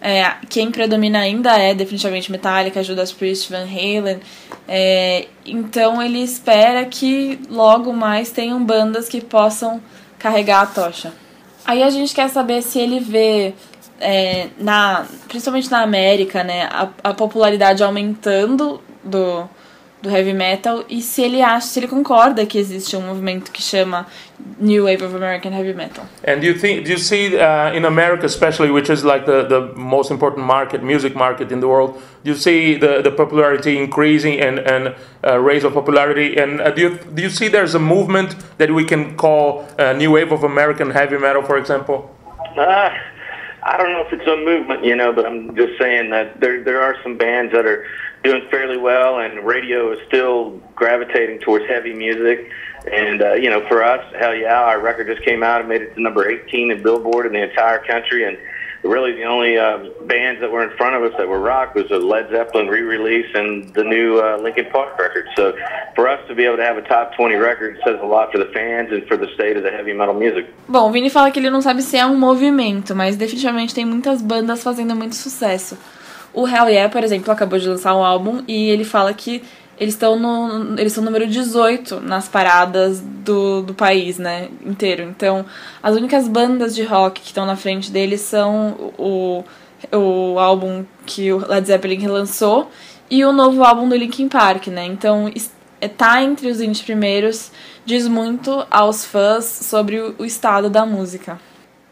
É, 0.00 0.34
quem 0.48 0.70
predomina 0.70 1.18
ainda 1.18 1.58
é 1.58 1.74
definitivamente 1.74 2.32
Metallica, 2.32 2.82
Judas 2.82 3.12
Priest, 3.12 3.50
Van 3.50 3.64
Halen. 3.64 4.20
É, 4.66 5.26
então 5.44 6.00
ele 6.00 6.22
espera 6.22 6.84
que 6.84 7.38
logo 7.50 7.92
mais 7.92 8.30
tenham 8.30 8.64
bandas 8.64 9.08
que 9.08 9.20
possam 9.20 9.80
carregar 10.18 10.62
a 10.62 10.66
tocha. 10.66 11.12
Aí 11.70 11.84
a 11.84 11.90
gente 11.90 12.12
quer 12.12 12.28
saber 12.28 12.62
se 12.62 12.80
ele 12.80 12.98
vê, 12.98 13.54
é, 14.00 14.48
na, 14.58 15.06
principalmente 15.28 15.70
na 15.70 15.82
América, 15.82 16.42
né, 16.42 16.64
a, 16.64 16.88
a 17.04 17.14
popularidade 17.14 17.80
aumentando 17.80 18.82
do, 19.04 19.48
do 20.02 20.08
heavy 20.08 20.32
metal 20.32 20.84
e 20.88 21.02
se 21.02 21.22
ele 21.22 21.42
acha, 21.42 21.66
se 21.66 21.80
ele 21.80 21.88
concorda 21.88 22.46
que 22.46 22.58
existe 22.58 22.96
um 22.96 23.02
movimento 23.02 23.50
que 23.52 23.62
chama 23.62 24.06
New 24.58 24.84
Wave 24.84 25.04
of 25.04 25.14
American 25.14 25.52
Heavy 25.52 25.74
Metal. 25.74 26.04
And 26.26 26.40
do 26.40 26.46
you 26.46 26.54
think 26.54 26.84
do 26.84 26.90
you 26.90 26.98
see 26.98 27.36
uh, 27.36 27.74
in 27.74 27.84
America, 27.84 28.24
especially, 28.24 28.70
which 28.70 28.88
is 28.90 29.04
like 29.04 29.26
the, 29.26 29.44
the 29.46 29.72
most 29.76 30.10
important 30.10 30.46
market, 30.46 30.82
music 30.82 31.14
market 31.14 31.52
in 31.52 31.60
the 31.60 31.68
world, 31.68 32.00
do 32.24 32.30
you 32.30 32.36
see 32.36 32.76
the, 32.76 33.02
the 33.02 33.10
popularity 33.10 33.76
increasing 33.76 34.40
and 34.40 34.58
and 34.58 34.94
uh, 35.24 35.38
raise 35.38 35.64
of 35.64 35.74
popularity? 35.74 36.36
And 36.36 36.60
uh, 36.60 36.70
do 36.70 36.80
you 36.82 36.98
do 37.14 37.22
you 37.22 37.30
see 37.30 37.48
there's 37.48 37.74
a 37.74 37.78
movement 37.78 38.36
that 38.58 38.70
we 38.70 38.84
can 38.84 39.16
call 39.16 39.66
uh, 39.78 39.92
new 39.92 40.12
wave 40.12 40.32
of 40.32 40.44
American 40.44 40.90
heavy 40.90 41.18
metal, 41.18 41.42
for 41.42 41.58
example? 41.58 42.14
Uh, 42.56 42.90
I 43.62 43.76
don't 43.76 43.92
know 43.92 44.02
if 44.06 44.12
it's 44.12 44.26
a 44.26 44.36
movement, 44.36 44.84
you 44.84 44.96
know, 44.96 45.12
but 45.12 45.26
I'm 45.26 45.54
just 45.54 45.78
saying 45.78 46.10
that 46.10 46.40
there 46.40 46.64
there 46.64 46.80
are 46.80 46.96
some 47.02 47.18
bands 47.18 47.52
that 47.52 47.66
are 47.66 47.84
doing 48.22 48.46
fairly 48.50 48.76
well, 48.76 49.20
and 49.20 49.44
radio 49.46 49.92
is 49.92 49.98
still 50.06 50.60
gravitating 50.74 51.40
towards 51.40 51.66
heavy 51.66 51.92
music. 51.92 52.50
And 52.90 53.22
uh, 53.22 53.32
you 53.34 53.50
know, 53.50 53.66
for 53.68 53.82
us, 53.82 54.04
hell 54.18 54.34
yeah, 54.34 54.60
our 54.60 54.80
record 54.80 55.06
just 55.06 55.22
came 55.22 55.42
out 55.42 55.60
and 55.60 55.68
made 55.68 55.82
it 55.82 55.94
to 55.94 56.00
number 56.00 56.28
18 56.28 56.70
in 56.70 56.82
Billboard 56.82 57.26
in 57.26 57.32
the 57.32 57.42
entire 57.42 57.78
country, 57.84 58.24
and 58.24 58.38
really 58.82 59.12
the 59.12 59.24
only 59.24 59.58
uh, 59.58 59.78
bands 60.06 60.40
that 60.40 60.50
were 60.50 60.62
in 60.62 60.74
front 60.76 60.96
of 60.96 61.02
us 61.02 61.16
that 61.18 61.28
were 61.28 61.38
rock 61.38 61.74
was 61.74 61.90
a 61.90 61.98
Led 61.98 62.30
Zeppelin 62.30 62.68
re-release 62.68 63.28
and 63.34 63.72
the 63.74 63.84
new 63.84 64.18
uh, 64.18 64.38
Linkin 64.38 64.66
Park 64.72 64.98
record. 64.98 65.28
So 65.36 65.54
for 65.94 66.08
us 66.08 66.26
to 66.28 66.34
be 66.34 66.44
able 66.44 66.56
to 66.56 66.64
have 66.64 66.78
a 66.78 66.82
top 66.82 67.14
20 67.14 67.34
record 67.34 67.78
says 67.84 67.98
a 68.00 68.06
lot 68.06 68.32
for 68.32 68.38
the 68.38 68.50
fans 68.52 68.90
and 68.90 69.06
for 69.06 69.18
the 69.18 69.28
state 69.34 69.56
of 69.56 69.62
the 69.62 69.70
heavy 69.70 69.92
metal 69.92 70.14
music. 70.14 70.46
Bom, 70.66 70.88
o 70.88 70.90
Vini 70.90 71.10
fala 71.10 71.30
que 71.30 71.38
ele 71.38 71.50
não 71.50 71.60
sabe 71.60 71.82
se 71.82 71.98
é 71.98 72.06
um 72.06 72.16
movimento, 72.16 72.94
mas 72.94 73.16
definitivamente 73.16 73.74
tem 73.74 73.84
muitas 73.84 74.22
bandas 74.22 74.62
fazendo 74.62 74.96
muito 74.96 75.14
sucesso. 75.14 75.76
O 76.32 76.46
Hell 76.46 76.68
Yeah, 76.68 76.90
por 76.90 77.02
exemplo, 77.02 77.32
acabou 77.32 77.58
de 77.58 77.68
lançar 77.68 77.94
um 77.94 78.04
álbum 78.04 78.42
e 78.46 78.68
ele 78.68 78.84
fala 78.84 79.12
que 79.12 79.42
eles 79.78 79.94
estão 79.94 80.18
no 80.18 80.78
eles 80.78 80.92
são 80.92 81.02
número 81.02 81.26
18 81.26 82.00
nas 82.00 82.28
paradas 82.28 83.00
do, 83.00 83.62
do 83.62 83.72
país, 83.72 84.18
né, 84.18 84.48
inteiro. 84.64 85.02
Então, 85.04 85.44
as 85.82 85.96
únicas 85.96 86.28
bandas 86.28 86.74
de 86.74 86.82
rock 86.82 87.22
que 87.22 87.28
estão 87.28 87.46
na 87.46 87.56
frente 87.56 87.90
deles 87.90 88.20
são 88.20 88.92
o, 88.98 89.42
o 89.90 90.38
álbum 90.38 90.84
que 91.06 91.32
o 91.32 91.38
Led 91.38 91.66
Zeppelin 91.66 91.98
relançou 91.98 92.70
e 93.10 93.24
o 93.24 93.32
novo 93.32 93.64
álbum 93.64 93.88
do 93.88 93.96
Linkin 93.96 94.28
Park, 94.28 94.68
né? 94.68 94.84
Então, 94.84 95.32
é, 95.80 95.88
tá 95.88 96.22
entre 96.22 96.50
os 96.50 96.58
20 96.58 96.84
primeiros 96.84 97.50
diz 97.84 98.06
muito 98.06 98.64
aos 98.70 99.04
fãs 99.04 99.44
sobre 99.46 100.14
o 100.18 100.24
estado 100.24 100.68
da 100.68 100.84
música. 100.84 101.40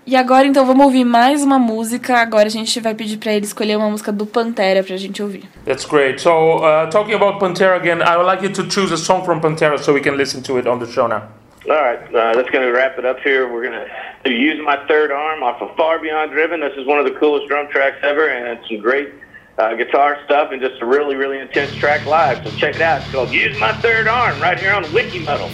E 0.09 0.16
agora 0.16 0.46
então 0.46 0.64
vamos 0.64 0.86
ouvir 0.86 1.04
mais 1.04 1.44
uma 1.44 1.59
música. 1.59 2.16
Agora 2.16 2.46
a 2.46 2.50
gente 2.50 2.80
vai 2.80 2.94
pedir 2.94 3.18
pra 3.18 3.30
ele 3.30 3.44
escolher 3.44 3.76
uma 3.76 3.90
música 3.90 4.11
do 4.11 4.24
Pantera 4.24 4.82
pra 4.82 4.96
gente 4.96 5.22
ouvir. 5.22 5.44
That's 5.66 5.84
great. 5.84 6.18
So 6.22 6.64
uh, 6.64 6.88
talking 6.88 7.12
about 7.12 7.38
Pantera 7.38 7.76
again, 7.76 8.00
I 8.00 8.16
would 8.16 8.24
like 8.24 8.42
you 8.42 8.50
to 8.54 8.66
choose 8.70 8.90
a 8.90 8.96
song 8.96 9.22
from 9.22 9.42
Pantera 9.42 9.76
so 9.78 9.92
we 9.92 10.00
can 10.00 10.16
listen 10.16 10.42
to 10.44 10.59
it 10.59 10.66
on 10.66 10.78
the 10.78 10.86
show 10.90 11.09
now. 11.09 11.24
All 11.68 11.76
right, 11.76 12.00
uh, 12.09 12.32
that's 12.34 12.48
going 12.48 12.64
to 12.64 12.72
wrap 12.72 12.98
it 12.98 13.04
up 13.04 13.18
here. 13.20 13.52
We're 13.52 13.68
going 13.68 13.78
to 13.78 13.86
do 14.24 14.32
Use 14.32 14.59
My 14.64 14.78
Third 14.88 15.12
Arm 15.12 15.42
off 15.42 15.61
of 15.61 15.76
Far 15.76 15.98
Beyond 15.98 16.30
Driven. 16.30 16.61
This 16.61 16.72
is 16.78 16.86
one 16.86 16.98
of 16.98 17.04
the 17.04 17.20
coolest 17.20 17.46
drum 17.46 17.68
tracks 17.68 17.98
ever, 18.02 18.30
and 18.30 18.59
it's 18.59 18.66
some 18.66 18.80
great 18.80 19.12
uh, 19.59 19.74
guitar 19.74 20.16
stuff 20.24 20.52
and 20.52 20.62
just 20.62 20.80
a 20.80 20.86
really, 20.86 21.16
really 21.16 21.38
intense 21.38 21.74
track 21.74 22.06
live. 22.06 22.42
So 22.46 22.56
check 22.56 22.76
it 22.76 22.80
out. 22.80 23.02
It's 23.02 23.12
called 23.12 23.30
Use 23.30 23.61
My 23.61 23.74
Third 23.82 24.09
Arm 24.09 24.40
right 24.40 24.59
here 24.59 24.72
on 24.72 24.90
Wiki 24.94 25.18
Metal. 25.18 25.50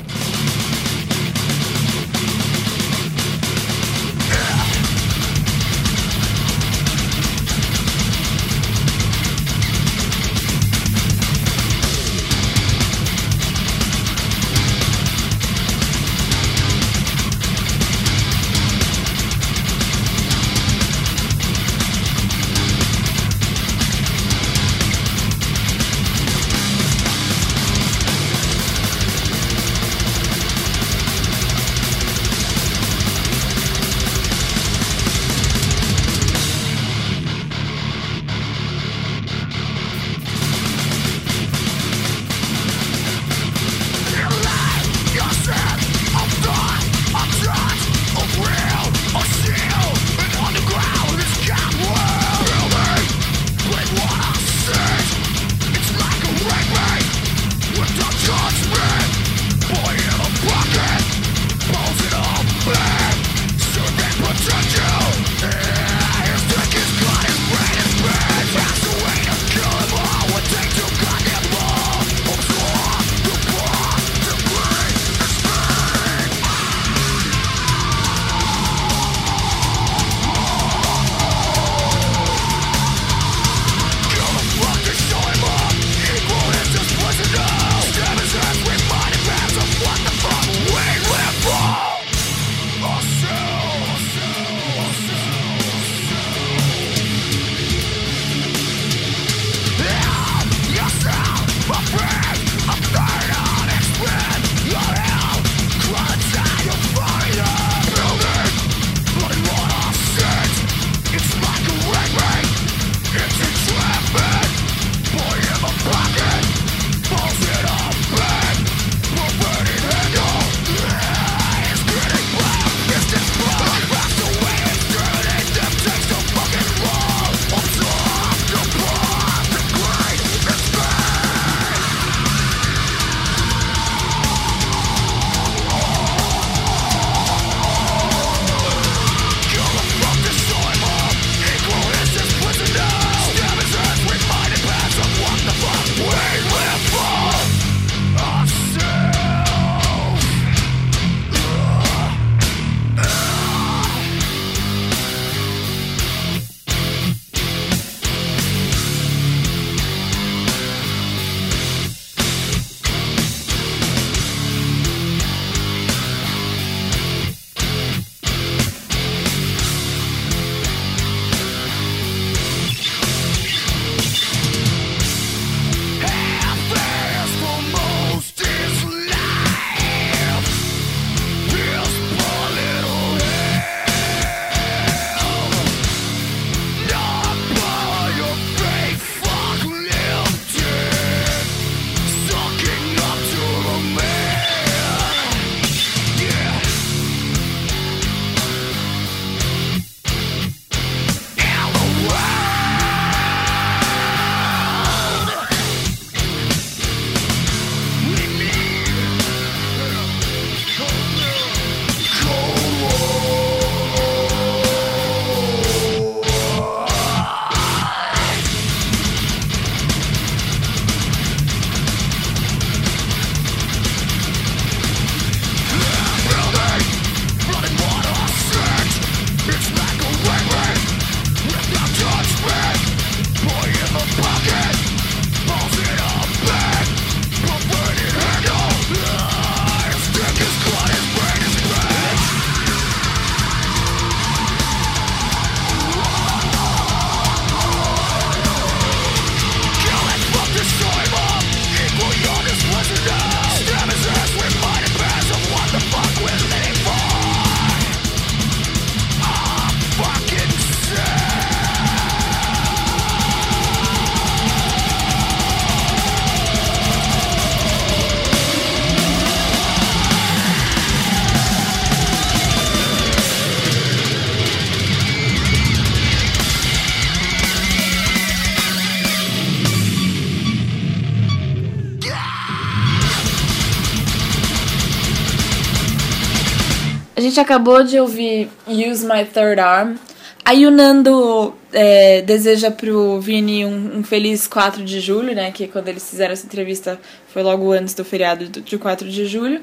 Gente 287.35 287.41
acabou 287.41 287.83
de 287.83 287.99
ouvir 287.99 288.49
Use 288.65 289.05
My 289.05 289.25
Third 289.25 289.61
Arm. 289.61 289.97
Aí 290.45 290.65
o 290.67 290.71
Nando 290.71 291.53
é, 291.73 292.23
deseja 292.23 292.71
pro 292.71 293.21
Vini 293.21 293.65
um, 293.65 293.99
um, 293.99 294.05
feliz 294.05 294.47
4 294.47 294.85
de 294.85 295.01
julho, 295.01 295.35
né? 295.35 295.51
Que 295.51 295.67
quando 295.67 295.89
eles 295.89 296.09
fizeram 296.09 296.33
essa 296.33 296.47
entrevista 296.47 297.01
foi 297.33 297.43
logo 297.43 297.73
antes 297.73 297.93
do 297.93 298.05
feriado 298.05 298.47
de 298.47 298.79
4 298.79 299.09
de 299.09 299.27
julho. 299.27 299.61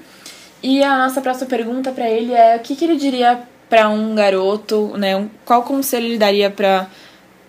E 0.62 0.84
a 0.84 0.98
nossa 0.98 1.22
próxima 1.22 1.48
pergunta 1.48 1.94
para 1.94 2.10
ele 2.10 2.34
é 2.34 2.58
o 2.58 2.60
que, 2.60 2.76
que 2.76 2.84
ele 2.84 2.98
diria 2.98 3.40
para 3.70 3.88
um 3.88 4.14
garoto, 4.16 4.94
né? 4.98 5.16
Um, 5.16 5.30
qual 5.46 5.64
conselho 5.64 6.08
ele 6.08 6.18
daria 6.18 6.50
para 6.50 6.88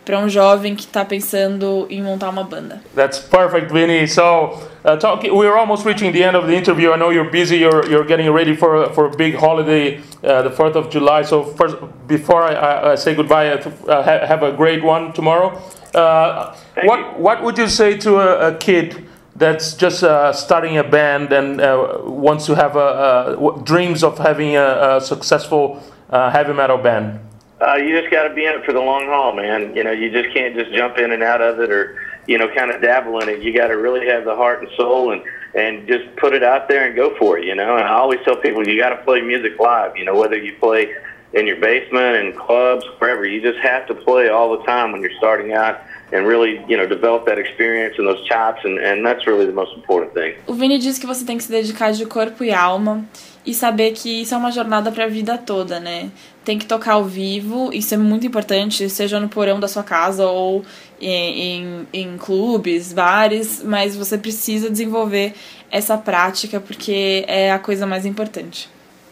para 0.04 0.18
um 0.18 0.28
jovem 0.28 0.74
que 0.74 0.84
está 0.84 1.04
pensando 1.04 1.86
em 1.88 2.02
montar 2.02 2.28
uma 2.28 2.42
banda. 2.42 2.80
That's 2.94 3.20
perfect, 3.20 3.72
Vinny. 3.72 4.08
So, 4.08 4.58
uh, 4.84 4.96
talk, 4.96 5.22
we're 5.22 5.56
almost 5.56 5.84
reaching 5.86 6.12
the 6.12 6.24
end 6.24 6.36
of 6.36 6.46
the 6.46 6.54
interview. 6.54 6.92
I 6.92 6.96
know 6.96 7.10
you're 7.10 7.30
busy. 7.30 7.58
You're 7.58 7.88
you're 7.88 8.04
getting 8.04 8.28
ready 8.30 8.56
for 8.56 8.92
for 8.92 9.06
a 9.06 9.16
big 9.16 9.34
holiday, 9.36 10.02
uh, 10.24 10.42
the 10.42 10.50
Fourth 10.50 10.74
of 10.74 10.90
July. 10.90 11.22
So 11.22 11.44
first, 11.44 11.76
before 12.08 12.42
I, 12.42 12.92
I 12.92 12.94
say 12.96 13.14
goodbye, 13.14 13.50
uh, 13.52 14.02
have 14.02 14.42
a 14.42 14.52
great 14.52 14.82
one 14.82 15.12
tomorrow. 15.12 15.50
Uh, 15.94 16.56
what 16.84 16.98
you. 16.98 17.22
what 17.22 17.42
would 17.42 17.58
you 17.58 17.68
say 17.68 17.96
to 17.98 18.18
a, 18.18 18.54
a 18.54 18.58
kid? 18.58 19.08
That's 19.34 19.74
just 19.74 20.02
uh, 20.02 20.32
starting 20.32 20.76
a 20.76 20.84
band 20.84 21.32
and 21.32 21.60
uh, 21.60 22.00
wants 22.04 22.46
to 22.46 22.54
have 22.54 22.76
a, 22.76 23.36
a, 23.38 23.62
dreams 23.64 24.04
of 24.04 24.18
having 24.18 24.56
a, 24.56 24.96
a 24.96 25.00
successful 25.00 25.82
heavy 26.10 26.52
metal 26.52 26.76
band. 26.76 27.18
Uh, 27.62 27.76
you 27.76 27.98
just 27.98 28.10
got 28.10 28.26
to 28.26 28.34
be 28.34 28.44
in 28.44 28.54
it 28.54 28.64
for 28.64 28.72
the 28.72 28.80
long 28.80 29.06
haul, 29.06 29.32
man. 29.32 29.74
You 29.74 29.84
know, 29.84 29.92
you 29.92 30.10
just 30.10 30.34
can't 30.34 30.54
just 30.54 30.72
jump 30.72 30.98
in 30.98 31.12
and 31.12 31.22
out 31.22 31.40
of 31.40 31.60
it 31.60 31.70
or, 31.70 31.96
you 32.26 32.38
know, 32.38 32.48
kind 32.54 32.70
of 32.70 32.80
dabble 32.80 33.20
in 33.20 33.28
it. 33.28 33.42
You 33.42 33.56
got 33.56 33.68
to 33.68 33.74
really 33.76 34.06
have 34.06 34.24
the 34.24 34.36
heart 34.36 34.62
and 34.62 34.70
soul 34.76 35.12
and 35.12 35.22
and 35.54 35.86
just 35.86 36.16
put 36.16 36.32
it 36.32 36.42
out 36.42 36.66
there 36.68 36.86
and 36.86 36.96
go 36.96 37.14
for 37.18 37.38
it. 37.38 37.44
You 37.44 37.54
know, 37.54 37.76
and 37.76 37.86
I 37.86 37.94
always 37.94 38.20
tell 38.24 38.36
people 38.36 38.66
you 38.66 38.78
got 38.78 38.90
to 38.90 39.04
play 39.04 39.20
music 39.20 39.58
live. 39.58 39.96
You 39.96 40.04
know, 40.04 40.14
whether 40.14 40.36
you 40.36 40.54
play 40.58 40.94
in 41.34 41.46
your 41.46 41.56
basement 41.56 42.16
and 42.16 42.36
clubs, 42.36 42.84
wherever, 42.98 43.26
you 43.26 43.40
just 43.40 43.58
have 43.58 43.86
to 43.86 43.94
play 43.94 44.28
all 44.28 44.56
the 44.56 44.64
time 44.64 44.92
when 44.92 45.00
you're 45.00 45.16
starting 45.18 45.52
out. 45.52 45.80
And 46.12 46.26
really, 46.26 46.62
you 46.68 46.76
know, 46.76 46.86
develop 46.86 47.24
that 47.24 47.38
experience 47.38 47.94
and 47.96 48.06
those 48.06 48.22
chops, 48.28 48.60
and, 48.64 48.78
and 48.78 49.02
that's 49.02 49.26
really 49.26 49.46
the 49.46 49.52
most 49.52 49.74
important 49.74 50.12
thing. 50.12 50.34
O 50.46 50.52
Vini 50.52 50.78
diz 50.78 50.98
que 50.98 51.06
você 51.06 51.24
tem 51.24 51.38
que 51.38 51.44
se 51.44 51.50
dedicar 51.50 51.90
de 51.92 52.04
corpo 52.04 52.44
e 52.44 52.52
alma 52.52 53.06
e 53.44 53.52
saber 53.52 53.92
que 53.92 54.22
isso 54.22 54.34
é 54.34 54.36
uma 54.36 54.52
jornada 54.52 54.92
para 54.92 55.04
a 55.04 55.08
vida 55.08 55.36
toda, 55.36 55.80
né? 55.80 56.10
tem 56.44 56.58
que 56.58 56.66
tocar 56.66 56.94
ao 56.94 57.04
vivo, 57.04 57.70
isso 57.72 57.94
é 57.94 57.96
muito 57.96 58.26
importante, 58.26 58.88
seja 58.90 59.20
no 59.20 59.28
porão 59.28 59.60
da 59.60 59.68
sua 59.68 59.82
casa 59.82 60.26
ou 60.26 60.64
em, 61.00 61.40
em, 61.40 61.86
em 61.92 62.18
clubes, 62.18 62.92
bares, 62.92 63.62
mas 63.64 63.94
você 63.94 64.18
precisa 64.18 64.68
desenvolver 64.68 65.34
essa 65.70 65.96
prática 65.96 66.60
porque 66.60 67.24
é 67.28 67.52
a 67.52 67.58
coisa 67.58 67.86
mais 67.86 68.04
importante. 68.04 68.68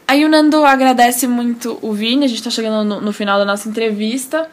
Aí 0.09 0.25
o 0.25 0.29
Nando 0.29 0.65
agradece 0.65 1.29
muito 1.29 1.79
o 1.81 1.93
Vini, 1.93 2.25
a 2.25 2.29
gente 2.29 2.39
está 2.39 2.51
chegando 2.51 2.85
no, 2.85 3.01
no 3.01 3.13
final 3.13 3.39
da 3.39 3.45
nossa 3.45 3.69
entrevista. 3.69 4.49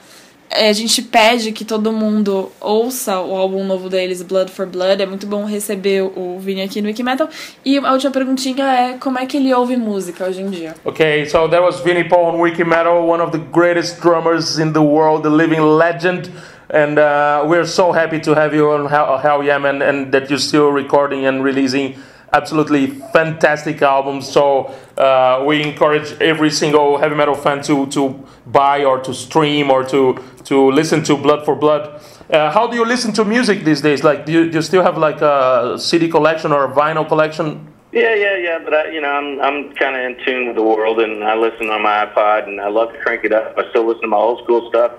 É, 0.49 0.69
a 0.69 0.73
gente 0.73 1.01
pede 1.01 1.51
que 1.51 1.65
todo 1.65 1.91
mundo 1.91 2.51
ouça 2.59 3.19
o 3.19 3.35
álbum 3.35 3.63
novo 3.65 3.89
deles, 3.89 4.21
Blood 4.21 4.51
for 4.51 4.65
Blood. 4.65 5.01
É 5.01 5.05
muito 5.05 5.27
bom 5.27 5.45
receber 5.45 6.01
o 6.03 6.39
Vini 6.39 6.61
aqui 6.61 6.81
no 6.81 6.87
Wikimetal. 6.87 7.27
E 7.65 7.77
a 7.77 7.91
última 7.91 8.11
perguntinha 8.11 8.65
é 8.65 8.97
como 8.97 9.19
é 9.19 9.25
que 9.25 9.37
ele 9.37 9.53
ouve 9.53 9.75
música 9.75 10.25
hoje 10.25 10.41
em 10.41 10.49
dia? 10.49 10.73
Okay, 10.85 11.25
so 11.25 11.47
that 11.49 11.61
was 11.61 11.81
Vinny 11.81 12.05
Paul 12.05 12.35
on 12.35 12.39
Wikimetal, 12.39 13.05
one 13.05 13.21
of 13.21 13.31
the 13.31 13.43
greatest 13.51 14.01
drummers 14.01 14.57
in 14.57 14.71
the 14.71 14.81
world, 14.81 15.23
the 15.23 15.29
living 15.29 15.61
legend. 15.61 16.31
And 16.69 16.99
uh, 16.99 17.45
we're 17.47 17.65
so 17.65 17.93
happy 17.93 18.19
to 18.21 18.33
have 18.33 18.53
you 18.53 18.69
on 18.71 18.89
Hell, 18.89 19.17
Hell 19.17 19.43
Yeah, 19.43 19.57
man, 19.57 19.81
and 19.81 20.11
that 20.11 20.29
you're 20.29 20.39
still 20.39 20.69
recording 20.69 21.25
and 21.25 21.41
releasing 21.43 21.95
absolutely 22.33 22.87
fantastic 23.13 23.81
album. 23.81 24.21
So 24.21 24.73
uh, 24.97 25.43
we 25.45 25.61
encourage 25.61 26.13
every 26.21 26.51
single 26.51 26.97
heavy 26.97 27.15
metal 27.15 27.35
fan 27.35 27.61
to 27.63 27.85
to 27.87 28.23
buy 28.45 28.83
or 28.83 28.99
to 28.99 29.13
stream 29.13 29.71
or 29.71 29.83
to 29.85 30.17
to 30.45 30.71
listen 30.71 31.03
to 31.03 31.17
Blood 31.17 31.45
for 31.45 31.55
Blood. 31.55 32.01
Uh, 32.29 32.51
how 32.51 32.67
do 32.67 32.75
you 32.75 32.85
listen 32.85 33.13
to 33.13 33.23
music 33.23 33.63
these 33.63 33.81
days? 33.81 34.03
Like, 34.03 34.25
do 34.25 34.31
you, 34.33 34.49
do 34.49 34.57
you 34.57 34.61
still 34.61 34.83
have 34.83 34.97
like 34.97 35.21
a 35.21 35.77
CD 35.79 36.09
collection 36.09 36.51
or 36.51 36.65
a 36.65 36.71
vinyl 36.73 37.07
collection? 37.07 37.73
Yeah, 37.93 38.13
yeah, 38.15 38.35
yeah. 38.37 38.59
But 38.63 38.73
I, 38.73 38.91
you 38.91 38.99
know, 38.99 39.09
I'm 39.09 39.39
I'm 39.39 39.73
kind 39.75 39.95
of 39.95 40.01
in 40.03 40.25
tune 40.25 40.47
with 40.47 40.55
the 40.57 40.63
world, 40.63 40.99
and 40.99 41.23
I 41.23 41.35
listen 41.35 41.69
on 41.69 41.81
my 41.81 42.05
iPod, 42.05 42.47
and 42.47 42.59
I 42.59 42.67
love 42.67 42.91
to 42.91 42.99
crank 42.99 43.23
it 43.23 43.31
up. 43.31 43.57
I 43.57 43.69
still 43.69 43.87
listen 43.87 44.01
to 44.01 44.07
my 44.07 44.17
old 44.17 44.43
school 44.43 44.67
stuff. 44.69 44.91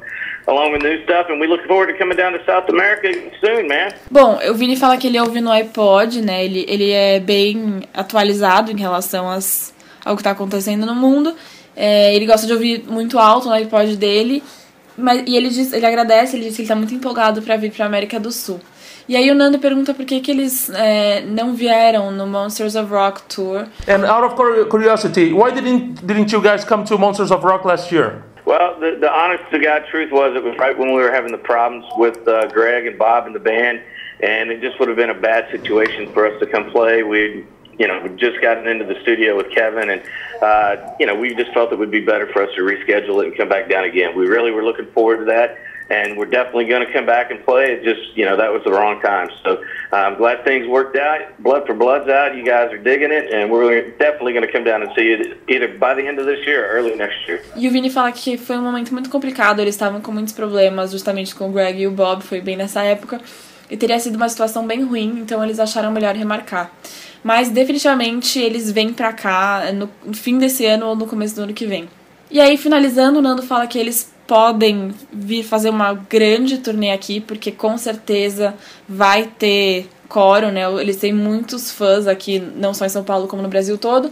Along 0.49 0.73
with 0.73 0.83
new 0.83 1.03
stuff, 1.05 1.31
and 1.31 1.39
we 1.39 1.47
look 1.47 1.65
forward 1.67 1.93
to 1.93 1.99
coming 1.99 2.17
down 2.17 2.33
to 2.33 2.45
South 2.45 2.69
America 2.71 3.09
soon, 3.41 3.69
man. 3.69 3.93
Bom, 4.11 4.39
o 4.51 4.55
Vini 4.55 4.77
fala 4.77 4.97
que 4.97 5.07
ele 5.07 5.21
ouve 5.21 5.41
no 5.41 5.51
iPod, 5.51 6.23
né? 6.23 6.45
Ele, 6.45 6.65
ele 6.69 6.91
é 6.91 7.21
bem 7.21 7.83
atualizado 7.95 8.73
em 8.73 8.77
relação 8.77 9.29
às, 9.29 9.75
ao 10.05 10.17
que 10.17 10.21
está 10.21 10.31
acontecendo 10.31 10.87
no 10.87 10.95
mundo. 10.95 11.35
É, 11.77 12.15
ele 12.15 12.27
gosta 12.27 12.47
de 12.47 12.53
ouvir 12.53 12.85
muito 12.89 13.19
alto 13.19 13.49
no 13.49 13.55
iPod 13.55 13.97
dele. 13.97 14.43
Mas, 14.97 15.23
e 15.27 15.37
ele, 15.37 15.49
diz, 15.49 15.73
ele 15.73 15.87
agradece, 15.87 16.37
ele 16.37 16.47
diz 16.47 16.57
que 16.57 16.63
ele 16.63 16.65
está 16.65 16.75
muito 16.75 16.93
empolgado 16.93 17.41
para 17.43 17.57
vir 17.57 17.71
para 17.71 17.87
América 17.87 18.19
do 18.19 18.33
Sul. 18.33 18.61
E 19.09 19.17
aí 19.17 19.31
o 19.31 19.35
Nando 19.35 19.59
pergunta 19.59 19.95
por 19.95 20.05
que, 20.05 20.21
que 20.21 20.31
eles 20.31 20.69
é, 20.71 21.23
não 21.23 21.55
vieram 21.55 22.11
no 22.11 22.27
Monsters 22.27 22.75
of 22.75 22.93
Rock 22.93 23.23
Tour. 23.23 23.67
And 23.89 24.05
out 24.05 24.23
of 24.23 24.69
curiosity, 24.69 25.33
why 25.33 25.51
didn't, 25.51 26.05
didn't 26.05 26.31
you 26.31 26.43
guys 26.43 26.63
come 26.63 26.85
to 26.85 26.99
Monsters 26.99 27.31
of 27.31 27.43
Rock 27.43 27.67
last 27.67 27.91
year? 27.91 28.23
Well, 28.49 28.81
the, 28.81 28.97
the 28.99 29.13
honest 29.13 29.45
to 29.51 29.59
God 29.59 29.85
truth 29.91 30.11
was 30.11 30.35
it 30.35 30.43
was 30.43 30.57
right 30.57 30.77
when 30.77 30.89
we 30.89 30.95
were 30.95 31.13
having 31.13 31.33
the 31.33 31.37
problems 31.37 31.85
with 31.99 32.27
uh, 32.27 32.47
Greg 32.47 32.87
and 32.87 32.99
Bob 32.99 33.27
and 33.27 33.35
the 33.35 33.41
band, 33.41 33.83
and 34.21 34.51
it 34.51 34.63
just 34.63 34.81
would 34.81 34.89
have 34.89 34.97
been 34.97 35.11
a 35.11 35.21
bad 35.21 35.51
situation 35.51 36.11
for 36.15 36.27
us 36.27 36.41
to 36.41 36.47
come 36.47 36.71
play. 36.71 37.03
We, 37.03 37.45
you 37.79 37.87
know, 37.87 38.01
we 38.01 38.09
just 38.17 38.41
gotten 38.41 38.67
into 38.67 38.87
the 38.87 38.99
studio 39.03 39.37
with 39.37 39.51
Kevin, 39.51 39.91
and 39.91 40.03
uh, 40.41 40.95
you 40.99 41.05
know, 41.05 41.15
we 41.15 41.35
just 41.35 41.53
felt 41.53 41.75
it 41.75 41.79
would 41.79 41.91
be 41.91 42.01
better 42.01 42.27
for 42.33 42.43
us 42.43 42.49
to 42.55 42.63
reschedule 42.63 43.23
it 43.23 43.27
and 43.27 43.37
come 43.37 43.51
back 43.51 43.69
down 43.69 43.85
again. 43.85 44.17
We 44.17 44.27
really 44.27 44.51
were 44.51 44.65
looking 44.65 44.87
forward 44.93 45.19
to 45.19 45.25
that 45.27 45.59
and 45.91 46.17
we're 46.17 46.27
definitely 46.27 46.67
going 46.67 46.87
to 46.87 46.93
come 46.93 47.07
back 47.07 47.31
and 47.31 47.45
play. 47.45 47.73
It 47.73 47.83
just, 47.83 48.17
you 48.17 48.25
know, 48.25 48.37
that 48.37 48.53
was 48.53 48.63
the 48.65 48.71
wrong 48.71 49.01
time. 49.01 49.31
So 49.43 49.63
I'm 49.93 50.17
glad 50.17 50.45
things 50.45 50.67
worked 50.69 50.97
out. 50.97 51.21
Blood 51.39 51.67
for 51.67 51.75
Blood's 51.75 52.09
out. 52.09 52.37
You 52.37 52.45
guys 52.45 52.73
are 52.73 52.79
digging 52.79 53.11
it, 53.11 53.33
and 53.33 53.51
we're 53.51 53.91
definitely 53.99 54.33
going 54.33 54.47
to 54.47 54.53
come 54.53 54.65
down 54.65 54.83
and 54.83 54.93
see 54.95 55.11
you 55.11 55.37
either 55.49 55.69
by 55.69 55.95
the 55.95 56.07
end 56.07 56.19
of 56.19 56.27
this 56.27 56.47
year 56.47 56.65
or 56.65 56.79
early 56.79 56.95
next 56.97 57.27
year. 57.27 57.41
E 57.57 57.67
o 57.69 57.71
Vini 57.71 57.91
fala 57.91 58.13
que 58.13 58.37
foi 58.37 58.57
um 58.57 58.63
momento 58.63 58.93
muito 58.93 59.11
complicado. 59.11 59.61
Eles 59.61 59.75
estavam 59.75 60.01
com 60.01 60.13
muitos 60.13 60.33
problemas, 60.33 60.93
justamente 60.93 61.35
com 61.35 61.49
o 61.49 61.53
Greg 61.53 61.81
e 61.81 61.87
o 61.87 61.91
Bob. 61.91 62.23
Foi 62.23 62.41
bem 62.41 62.57
nessa 62.57 62.83
época. 62.83 63.21
E 63.71 63.77
teria 63.77 63.99
sido 63.99 64.17
uma 64.17 64.29
situação 64.29 64.67
bem 64.67 64.83
ruim, 64.83 65.19
então 65.21 65.45
eles 65.45 65.61
acharam 65.61 65.93
melhor 65.93 66.15
remarcar. 66.15 66.73
Mas 67.23 67.51
definitivamente 67.51 68.39
eles 68.39 68.71
vêm 68.73 68.93
pra 68.95 69.13
cá 69.13 69.65
no 69.73 69.91
fim 70.15 70.39
desse 70.39 70.65
ano 70.65 70.87
ou 70.87 70.97
no 70.97 71.07
começo 71.07 71.35
do 71.35 71.43
ano 71.43 71.53
que 71.53 71.67
vem. 71.67 71.89
E 72.31 72.41
aí, 72.41 72.57
finalizando, 72.57 73.19
o 73.19 73.23
Nando 73.23 73.43
fala 73.43 73.67
que 73.67 73.79
eles 73.79 74.15
podem 74.29 74.93
vir 75.11 75.43
fazer 75.43 75.71
uma 75.71 75.95
grande 75.95 76.59
turnê 76.59 76.93
aqui, 76.93 77.19
porque 77.19 77.51
com 77.51 77.79
certeza 77.79 78.55
vai 78.87 79.25
ter 79.25 79.89
coro, 80.07 80.53
né? 80.53 80.71
Eles 80.81 80.97
têm 80.97 81.15
muitos 81.15 81.73
fãs 81.73 82.07
aqui, 82.07 82.39
não 82.39 82.75
só 82.75 82.85
em 82.85 82.91
São 82.91 83.03
Paulo, 83.03 83.27
como 83.27 83.43
no 83.43 83.49
Brasil 83.49 83.79
todo. 83.79 84.11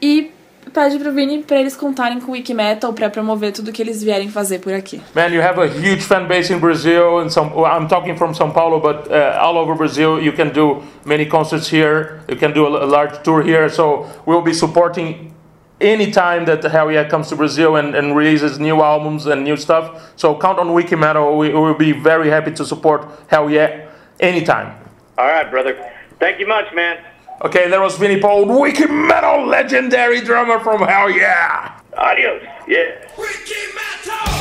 E 0.00 0.32
pede 0.72 0.98
pro 0.98 1.12
Vini 1.12 1.42
para 1.42 1.60
eles 1.60 1.76
contarem 1.76 2.20
com 2.20 2.32
o 2.32 2.34
Wikimetal 2.34 2.92
para 2.94 3.10
promover 3.10 3.52
tudo 3.52 3.70
que 3.70 3.82
eles 3.82 4.02
vierem 4.02 4.30
fazer 4.30 4.60
por 4.60 4.72
aqui. 4.72 5.00
Man, 5.14 5.28
you 5.28 5.42
have 5.42 5.60
a 5.60 5.66
huge 5.66 6.00
fan 6.00 6.26
base 6.26 6.52
in 6.52 6.58
Brazil 6.58 7.18
and 7.18 7.28
some 7.28 7.50
I'm 7.50 7.86
talking 7.86 8.16
from 8.16 8.32
São 8.32 8.50
Paulo 8.50 8.80
but 8.80 9.10
uh, 9.10 9.38
all 9.40 9.58
over 9.58 9.74
Brazil 9.74 10.22
you 10.22 10.32
can 10.32 10.50
do 10.52 10.82
many 11.04 11.26
concerts 11.26 11.70
here. 11.70 12.20
You 12.28 12.36
can 12.36 12.52
do 12.52 12.66
a, 12.66 12.84
a 12.84 12.86
large 12.86 13.22
tour 13.22 13.42
here. 13.42 13.68
So 13.68 14.06
we'll 14.24 14.42
be 14.42 14.54
supporting 14.54 15.34
anytime 15.80 16.44
that 16.46 16.62
Hell 16.62 16.90
Yeah 16.92 17.08
comes 17.08 17.28
to 17.28 17.36
Brazil 17.36 17.76
and, 17.76 17.94
and 17.94 18.16
releases 18.16 18.58
new 18.58 18.82
albums 18.82 19.26
and 19.26 19.44
new 19.44 19.56
stuff. 19.56 20.12
So 20.16 20.38
count 20.38 20.58
on 20.58 20.72
Wiki 20.72 20.96
Metal. 20.96 21.36
We 21.36 21.52
will 21.52 21.74
be 21.74 21.92
very 21.92 22.28
happy 22.28 22.52
to 22.52 22.64
support 22.64 23.08
Hell 23.28 23.50
Yeah 23.50 23.88
anytime. 24.20 24.76
All 25.18 25.26
right, 25.26 25.50
brother. 25.50 25.76
Thank 26.18 26.38
you 26.38 26.46
much, 26.46 26.72
man. 26.74 26.98
Okay, 27.42 27.70
there 27.70 27.80
was 27.80 27.96
Vinnie 27.96 28.20
Paul, 28.20 28.44
Wiki 28.60 28.86
Metal 28.86 29.46
legendary 29.46 30.20
drummer 30.20 30.60
from 30.60 30.82
Hell 30.82 31.10
Yeah. 31.10 31.80
Adios. 31.96 32.42
Yeah. 32.68 33.08
Wiki 33.16 33.54
Metal! 33.74 34.40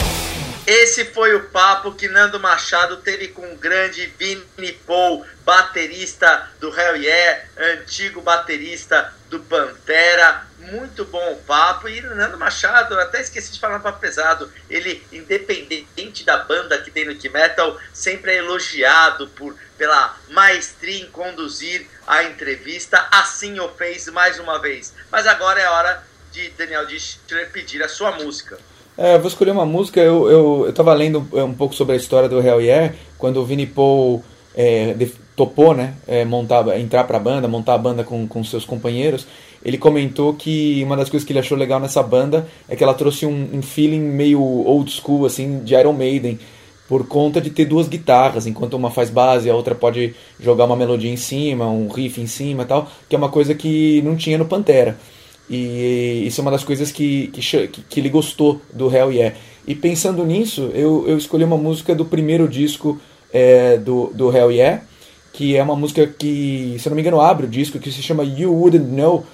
Esse 0.67 1.05
foi 1.05 1.33
o 1.33 1.49
papo 1.49 1.93
que 1.93 2.07
Nando 2.07 2.39
Machado 2.39 2.97
teve 2.97 3.29
com 3.29 3.41
o 3.41 3.55
grande 3.55 4.05
Vini 4.19 4.73
Paul, 4.85 5.25
baterista 5.43 6.47
do 6.59 6.69
Hell 6.69 6.97
Yeah, 6.97 7.41
antigo 7.57 8.21
baterista 8.21 9.11
do 9.29 9.39
Pantera. 9.39 10.48
Muito 10.71 11.05
bom 11.05 11.33
o 11.33 11.37
papo. 11.37 11.87
E 11.87 12.01
Nando 12.01 12.37
Machado, 12.37 12.97
até 12.99 13.21
esqueci 13.21 13.51
de 13.51 13.59
falar 13.59 13.79
para 13.79 13.91
pesado, 13.93 14.51
ele, 14.69 15.03
independente 15.11 16.23
da 16.23 16.37
banda 16.37 16.77
que 16.79 16.91
tem 16.91 17.05
no 17.05 17.15
Key 17.15 17.29
Metal, 17.29 17.77
sempre 17.93 18.31
é 18.31 18.37
elogiado 18.37 19.27
por, 19.29 19.55
pela 19.77 20.15
maestria 20.29 21.01
em 21.01 21.07
conduzir 21.07 21.87
a 22.05 22.23
entrevista. 22.23 23.07
Assim 23.11 23.59
o 23.59 23.69
fez 23.69 24.07
mais 24.07 24.39
uma 24.39 24.59
vez. 24.59 24.93
Mas 25.11 25.25
agora 25.27 25.59
é 25.59 25.69
hora 25.69 26.03
de 26.31 26.49
Daniel 26.51 26.85
Dichter 26.85 27.51
pedir 27.51 27.81
a 27.83 27.89
sua 27.89 28.11
música. 28.11 28.57
É, 28.97 29.17
vou 29.17 29.27
escolher 29.27 29.51
uma 29.51 29.65
música. 29.65 29.99
Eu, 29.99 30.29
eu, 30.29 30.63
eu 30.67 30.73
tava 30.73 30.93
lendo 30.93 31.19
um 31.33 31.53
pouco 31.53 31.73
sobre 31.73 31.93
a 31.93 31.97
história 31.97 32.27
do 32.27 32.39
Hell 32.41 32.61
Yeah, 32.61 32.93
quando 33.17 33.37
o 33.37 33.45
Vinnie 33.45 33.65
Paul 33.65 34.23
é, 34.53 34.93
topou, 35.35 35.73
né, 35.73 35.93
é, 36.05 36.25
montar, 36.25 36.67
entrar 36.77 37.05
pra 37.05 37.17
banda, 37.17 37.47
montar 37.47 37.75
a 37.75 37.77
banda 37.77 38.03
com, 38.03 38.27
com 38.27 38.43
seus 38.43 38.65
companheiros, 38.65 39.25
ele 39.63 39.77
comentou 39.77 40.33
que 40.33 40.81
uma 40.83 40.95
das 40.95 41.09
coisas 41.09 41.25
que 41.25 41.33
ele 41.33 41.39
achou 41.39 41.57
legal 41.57 41.79
nessa 41.79 42.01
banda 42.01 42.47
é 42.67 42.75
que 42.75 42.83
ela 42.83 42.93
trouxe 42.93 43.25
um, 43.25 43.49
um 43.53 43.61
feeling 43.61 43.99
meio 43.99 44.41
old 44.41 44.89
school, 44.91 45.25
assim, 45.25 45.59
de 45.63 45.75
Iron 45.75 45.93
Maiden, 45.93 46.39
por 46.87 47.07
conta 47.07 47.39
de 47.39 47.51
ter 47.51 47.65
duas 47.65 47.87
guitarras, 47.87 48.47
enquanto 48.47 48.73
uma 48.73 48.89
faz 48.89 49.11
base, 49.11 49.49
a 49.49 49.55
outra 49.55 49.75
pode 49.75 50.15
jogar 50.39 50.65
uma 50.65 50.75
melodia 50.75 51.11
em 51.11 51.17
cima, 51.17 51.67
um 51.69 51.87
riff 51.87 52.19
em 52.19 52.25
cima 52.25 52.63
e 52.63 52.65
tal, 52.65 52.89
que 53.07 53.15
é 53.15 53.17
uma 53.17 53.29
coisa 53.29 53.53
que 53.53 54.01
não 54.01 54.15
tinha 54.15 54.39
no 54.39 54.45
Pantera. 54.45 54.97
E 55.49 56.23
isso 56.25 56.39
é 56.39 56.43
uma 56.43 56.51
das 56.51 56.63
coisas 56.63 56.91
que, 56.91 57.27
que, 57.27 57.67
que, 57.67 57.99
ele 57.99 58.09
gostou 58.09 58.61
do 58.73 58.93
Hell 58.93 59.11
Yeah. 59.11 59.35
E 59.67 59.75
pensando 59.75 60.23
nisso, 60.23 60.71
eu, 60.73 61.05
eu 61.07 61.17
escolhi 61.17 61.43
uma 61.43 61.57
música 61.57 61.93
do 61.93 62.05
primeiro 62.05 62.47
disco 62.47 62.99
é, 63.31 63.77
do, 63.77 64.11
do 64.13 64.35
Hell 64.35 64.51
Yeah, 64.51 64.83
que 65.33 65.55
é 65.55 65.61
uma 65.61 65.75
música 65.75 66.07
que, 66.07 66.75
se 66.79 66.87
eu 66.87 66.91
não 66.91 66.95
me 66.95 67.01
engano, 67.01 67.21
abre 67.21 67.45
o 67.45 67.49
disco, 67.49 67.79
que 67.79 67.91
se 67.91 68.01
chama 68.01 68.23
You 68.23 68.51
Wouldn't 68.51 68.91
Know, 68.91 69.25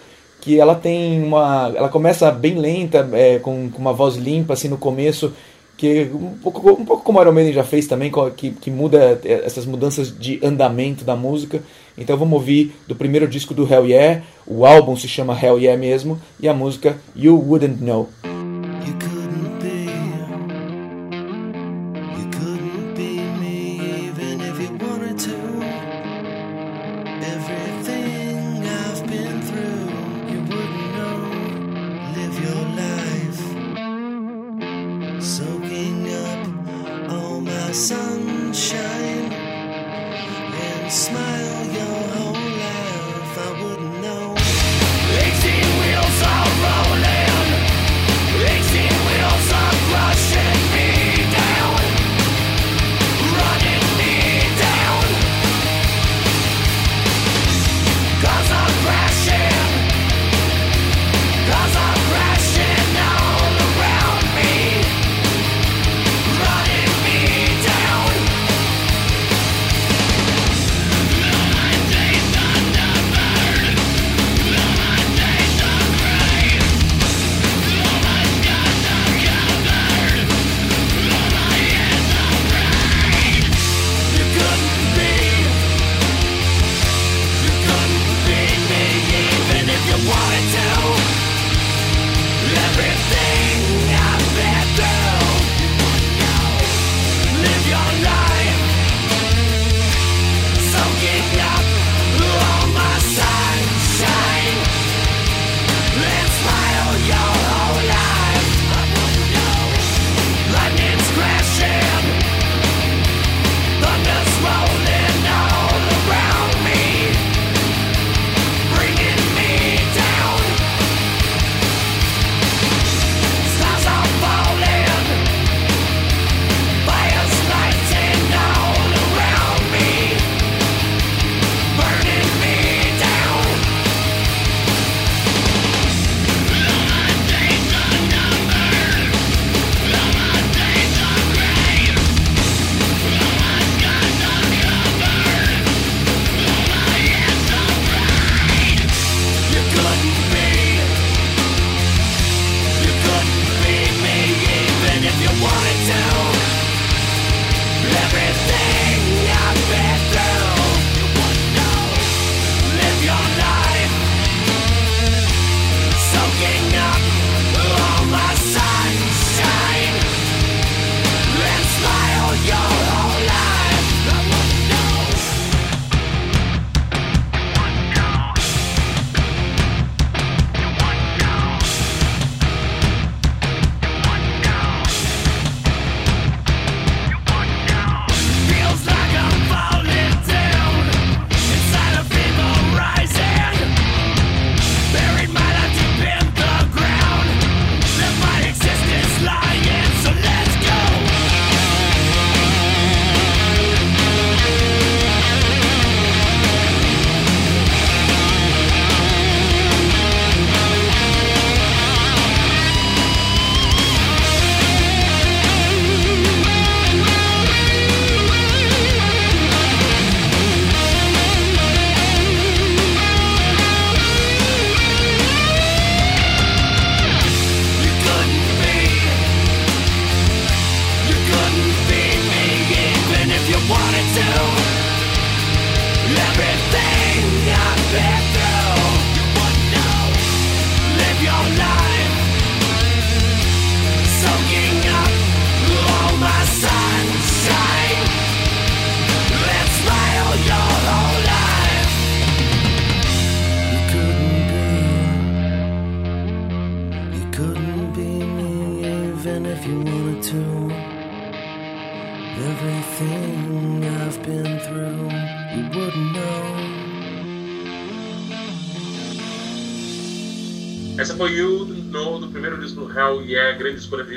que 0.45 0.59
ela 0.59 0.75
tem 0.75 1.23
uma. 1.23 1.73
Ela 1.75 1.89
começa 1.89 2.31
bem 2.31 2.53
lenta, 2.53 3.09
é, 3.13 3.39
com, 3.39 3.67
com 3.67 3.79
uma 3.79 3.91
voz 3.91 4.15
limpa 4.15 4.53
assim 4.53 4.67
no 4.67 4.77
começo, 4.77 5.33
que 5.75 6.03
um 6.13 6.37
pouco, 6.37 6.69
um 6.69 6.85
pouco 6.85 7.03
como 7.03 7.19
Iron 7.19 7.31
Maiden 7.31 7.51
já 7.51 7.63
fez 7.63 7.87
também, 7.87 8.11
que, 8.37 8.51
que 8.51 8.69
muda 8.69 9.19
essas 9.23 9.65
mudanças 9.65 10.15
de 10.15 10.39
andamento 10.45 11.03
da 11.03 11.15
música. 11.15 11.63
Então 11.97 12.15
vamos 12.15 12.35
ouvir 12.35 12.75
do 12.87 12.95
primeiro 12.95 13.27
disco 13.27 13.55
do 13.55 13.63
Hell 13.63 13.87
Yeah, 13.87 14.21
o 14.45 14.67
álbum 14.67 14.95
se 14.95 15.07
chama 15.07 15.33
Hell 15.33 15.57
Yeah 15.57 15.79
mesmo, 15.79 16.21
e 16.39 16.47
a 16.47 16.53
música 16.53 16.95
You 17.15 17.43
Wouldn't 17.43 17.83
Know. 17.83 18.07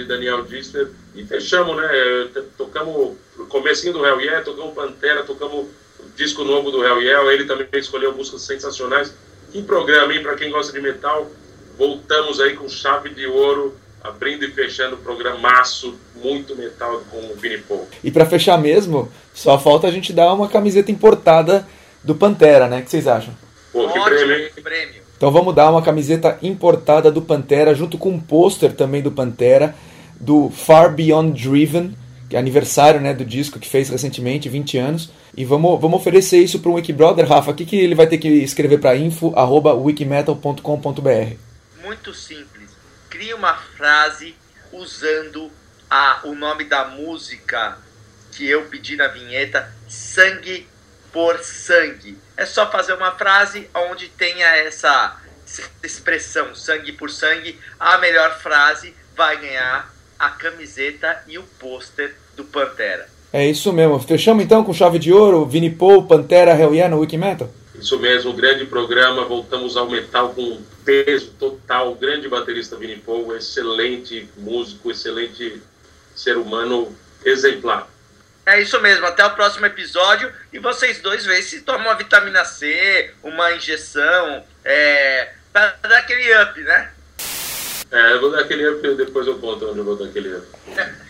Daniel 0.08 0.42
Disler. 0.42 0.88
E 1.14 1.24
fechamos, 1.24 1.76
né? 1.76 1.88
T- 2.34 2.42
Tocamos 2.56 3.16
o 3.38 3.44
comecinho 3.46 3.92
do 3.92 4.04
Hell 4.04 4.20
Yeah, 4.20 4.44
tocamos 4.44 4.74
Pantera, 4.74 5.22
tocamos 5.22 5.66
o 6.00 6.04
disco 6.16 6.42
novo 6.44 6.70
do 6.70 6.84
Hell 6.84 7.00
Yeah. 7.02 7.32
Ele 7.32 7.44
também 7.44 7.66
escolheu 7.74 8.12
músicas 8.14 8.42
sensacionais. 8.42 9.14
Que 9.52 9.62
programa, 9.62 10.12
hein? 10.12 10.22
Pra 10.22 10.34
quem 10.34 10.50
gosta 10.50 10.72
de 10.72 10.80
metal, 10.80 11.30
voltamos 11.78 12.40
aí 12.40 12.54
com 12.54 12.68
chave 12.68 13.10
de 13.10 13.26
ouro, 13.26 13.74
abrindo 14.02 14.44
e 14.44 14.50
fechando 14.50 14.94
o 14.96 14.98
programaço, 14.98 15.94
muito 16.16 16.54
metal 16.56 17.02
com 17.10 17.18
o 17.18 17.34
Vini 17.36 17.58
Paul. 17.58 17.88
E 18.02 18.10
pra 18.10 18.26
fechar 18.26 18.58
mesmo, 18.58 19.10
só 19.34 19.58
falta 19.58 19.86
a 19.86 19.90
gente 19.90 20.12
dar 20.12 20.32
uma 20.32 20.48
camiseta 20.48 20.90
importada 20.90 21.66
do 22.02 22.14
Pantera, 22.14 22.68
né? 22.68 22.80
O 22.80 22.82
que 22.84 22.90
vocês 22.90 23.06
acham? 23.06 23.34
Pô, 23.72 23.88
que 23.88 23.98
Ótimo 23.98 24.04
prêmio, 24.04 24.36
hein? 24.38 24.50
prêmio. 24.62 25.02
Então 25.16 25.32
vamos 25.32 25.54
dar 25.54 25.70
uma 25.70 25.82
camiseta 25.82 26.38
importada 26.42 27.10
do 27.10 27.20
Pantera, 27.22 27.74
junto 27.74 27.98
com 27.98 28.10
um 28.10 28.20
pôster 28.20 28.72
também 28.72 29.02
do 29.02 29.10
Pantera, 29.10 29.74
do 30.20 30.50
Far 30.50 30.94
Beyond 30.94 31.40
Driven, 31.40 31.96
que 32.28 32.36
é 32.36 32.38
aniversário 32.38 33.00
né, 33.00 33.14
do 33.14 33.24
disco 33.24 33.58
que 33.58 33.68
fez 33.68 33.88
recentemente, 33.88 34.48
20 34.48 34.78
anos. 34.78 35.10
E 35.36 35.44
vamos, 35.44 35.80
vamos 35.80 36.00
oferecer 36.00 36.38
isso 36.38 36.60
para 36.60 36.70
um 36.70 36.74
Wikibrother, 36.74 37.26
Rafa. 37.26 37.50
O 37.52 37.54
que, 37.54 37.64
que 37.64 37.76
ele 37.76 37.94
vai 37.94 38.06
ter 38.06 38.18
que 38.18 38.28
escrever 38.28 38.78
para 38.78 38.94
info.wikimetal.com.br? 38.96 41.36
Muito 41.82 42.12
simples. 42.12 42.68
Crie 43.08 43.32
uma 43.32 43.54
frase 43.54 44.34
usando 44.72 45.50
a, 45.90 46.20
o 46.24 46.34
nome 46.34 46.64
da 46.64 46.86
música 46.86 47.78
que 48.32 48.46
eu 48.46 48.66
pedi 48.66 48.94
na 48.96 49.08
vinheta, 49.08 49.72
Sangue 49.88 50.68
por 51.12 51.38
Sangue. 51.38 52.18
É 52.36 52.44
só 52.44 52.70
fazer 52.70 52.92
uma 52.92 53.12
frase 53.12 53.70
onde 53.74 54.08
tenha 54.08 54.46
essa 54.58 55.16
expressão, 55.82 56.54
sangue 56.54 56.92
por 56.92 57.10
sangue. 57.10 57.58
A 57.80 57.96
melhor 57.98 58.38
frase 58.38 58.94
vai 59.16 59.40
ganhar 59.40 59.90
a 60.18 60.30
camiseta 60.30 61.22
e 61.26 61.38
o 61.38 61.42
pôster 61.58 62.14
do 62.36 62.44
Pantera. 62.44 63.08
É 63.32 63.46
isso 63.46 63.72
mesmo. 63.72 63.98
Fechamos 63.98 64.42
então 64.42 64.64
com 64.64 64.72
chave 64.72 64.98
de 64.98 65.12
ouro, 65.12 65.44
Vini 65.44 65.70
Paul, 65.70 66.06
Pantera, 66.06 66.58
Hell 66.58 66.74
Yeah 66.74 66.94
no 66.94 67.00
Wikimetal? 67.00 67.52
Isso 67.74 67.98
mesmo, 67.98 68.32
grande 68.32 68.64
programa. 68.66 69.24
Voltamos 69.24 69.76
ao 69.76 69.88
metal 69.88 70.30
com 70.30 70.60
peso 70.84 71.30
total. 71.38 71.94
Grande 71.94 72.28
baterista 72.28 72.76
Vini 72.76 72.96
Paul, 72.96 73.36
excelente 73.36 74.28
músico, 74.36 74.90
excelente 74.90 75.62
ser 76.14 76.36
humano, 76.36 76.92
exemplar. 77.24 77.88
É 78.44 78.60
isso 78.62 78.80
mesmo, 78.80 79.04
até 79.04 79.24
o 79.24 79.34
próximo 79.34 79.66
episódio. 79.66 80.32
E 80.52 80.58
vocês 80.58 81.00
dois 81.00 81.24
veem 81.26 81.42
se 81.42 81.60
tomam 81.60 81.82
uma 81.82 81.94
vitamina 81.94 82.44
C, 82.46 83.12
uma 83.22 83.52
injeção, 83.52 84.42
é, 84.64 85.32
pra 85.52 85.76
dar 85.82 85.98
aquele 85.98 86.42
up, 86.42 86.58
né? 86.62 86.90
É, 87.90 88.12
eu 88.12 88.20
vou 88.20 88.30
dar 88.30 88.40
aquele 88.40 88.68
up, 88.68 88.94
depois 88.96 89.26
eu 89.26 89.38
conto 89.38 89.70
onde 89.70 89.78
eu 89.78 89.84
vou 89.84 89.96
dar 89.96 90.04
aquele 90.06 90.36
up. 90.36 90.46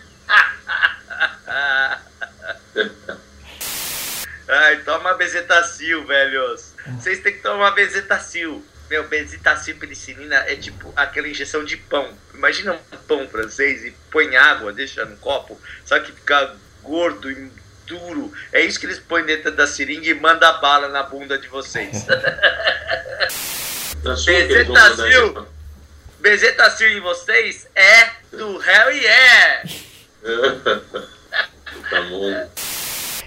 Ai, 4.47 4.77
toma 4.83 5.13
bezetacil, 5.13 6.05
velhos. 6.05 6.73
Vocês 6.99 7.19
têm 7.19 7.33
que 7.33 7.43
tomar 7.43 7.71
bezetacil. 7.71 8.65
Meu, 8.89 9.07
bezetacil 9.07 9.75
penicilina 9.75 10.35
é 10.47 10.55
tipo 10.55 10.91
aquela 10.95 11.27
injeção 11.27 11.63
de 11.63 11.77
pão. 11.77 12.11
Imagina 12.33 12.73
um 12.73 12.97
pão 13.07 13.27
francês 13.27 13.85
e 13.85 13.91
põe 14.09 14.35
água, 14.35 14.73
deixa 14.73 15.05
no 15.05 15.15
copo, 15.17 15.59
só 15.85 15.99
que 15.99 16.11
fica 16.11 16.55
gordo 16.81 17.29
e 17.29 17.51
duro. 17.85 18.33
É 18.51 18.61
isso 18.61 18.79
que 18.79 18.87
eles 18.87 18.97
põem 18.97 19.23
dentro 19.25 19.51
da 19.51 19.67
seringa 19.67 20.09
e 20.09 20.15
manda 20.15 20.51
bala 20.53 20.87
na 20.87 21.03
bunda 21.03 21.37
de 21.37 21.47
vocês. 21.47 22.05
Bezetacil, 24.01 25.45
isso. 26.19 26.21
bezetacil 26.21 26.89
em 26.89 27.01
vocês 27.01 27.67
é 27.75 28.09
do 28.31 28.61
Hell 28.61 28.91
Yeah! 28.91 29.69
tá 31.89 32.01
bom. 32.09 32.49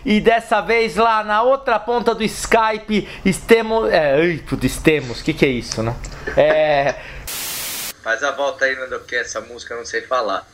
E 0.05 0.21
dessa 0.21 0.61
vez 0.61 0.97
lá 0.97 1.23
na 1.23 1.43
outra 1.43 1.79
ponta 1.79 2.15
do 2.15 2.25
Skype, 2.25 3.09
estemos. 3.25 3.91
É, 3.91 4.15
ai, 4.15 4.45
putz, 4.49 4.65
estemos, 4.65 5.21
o 5.21 5.25
que, 5.25 5.33
que 5.33 5.47
é 5.47 5.49
isso, 5.49 5.83
né? 5.83 5.95
É. 6.37 6.97
Faz 8.03 8.23
a 8.25 8.33
volta 8.33 8.65
aí, 8.65 8.75
Nando, 8.75 8.99
que 9.01 9.15
essa 9.15 9.41
música 9.41 9.75
eu 9.75 9.79
não 9.79 9.87
sei 9.87 10.03
falar. 10.03 10.47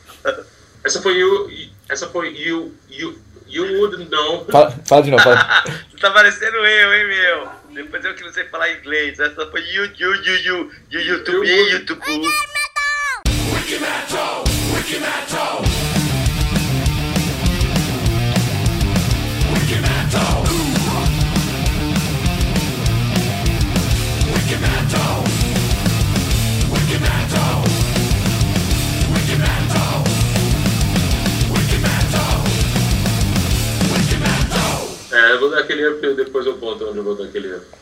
Essa 0.83 1.01
foi 1.01 1.17
you, 1.17 1.49
essa 1.89 2.07
foi 2.07 2.29
you, 2.29 2.73
you, 2.87 3.19
you 3.47 3.79
wouldn't 3.79 4.09
know. 4.09 4.45
Fala, 4.49 4.71
fala 4.85 5.03
de 5.03 5.11
novo, 5.11 5.23
fala. 5.23 5.63
Tá 5.99 6.11
parecendo 6.11 6.55
eu, 6.55 6.93
hein, 6.93 7.07
meu? 7.07 7.58
Depois 7.73 8.03
eu 8.03 8.15
que 8.15 8.23
não 8.23 8.31
sei 8.31 8.45
falar 8.45 8.71
inglês. 8.71 9.19
Essa 9.19 9.45
foi 9.49 9.61
you, 9.61 9.85
you, 9.97 10.15
you, 10.15 10.35
you, 10.35 10.71
you, 10.91 11.01
YouTube, 11.01 11.47
YouTube. 11.47 11.99
É, 35.19 35.33
eu 35.33 35.39
vou 35.39 35.49
dar 35.49 35.59
aquele 35.59 35.85
up, 35.85 36.13
depois 36.13 36.45
eu 36.45 36.57
conto 36.57 36.87
onde 36.87 36.97
eu 36.97 37.03
vou 37.03 37.13
dar 37.13 37.25
aquele 37.25 37.53
up. 37.53 37.65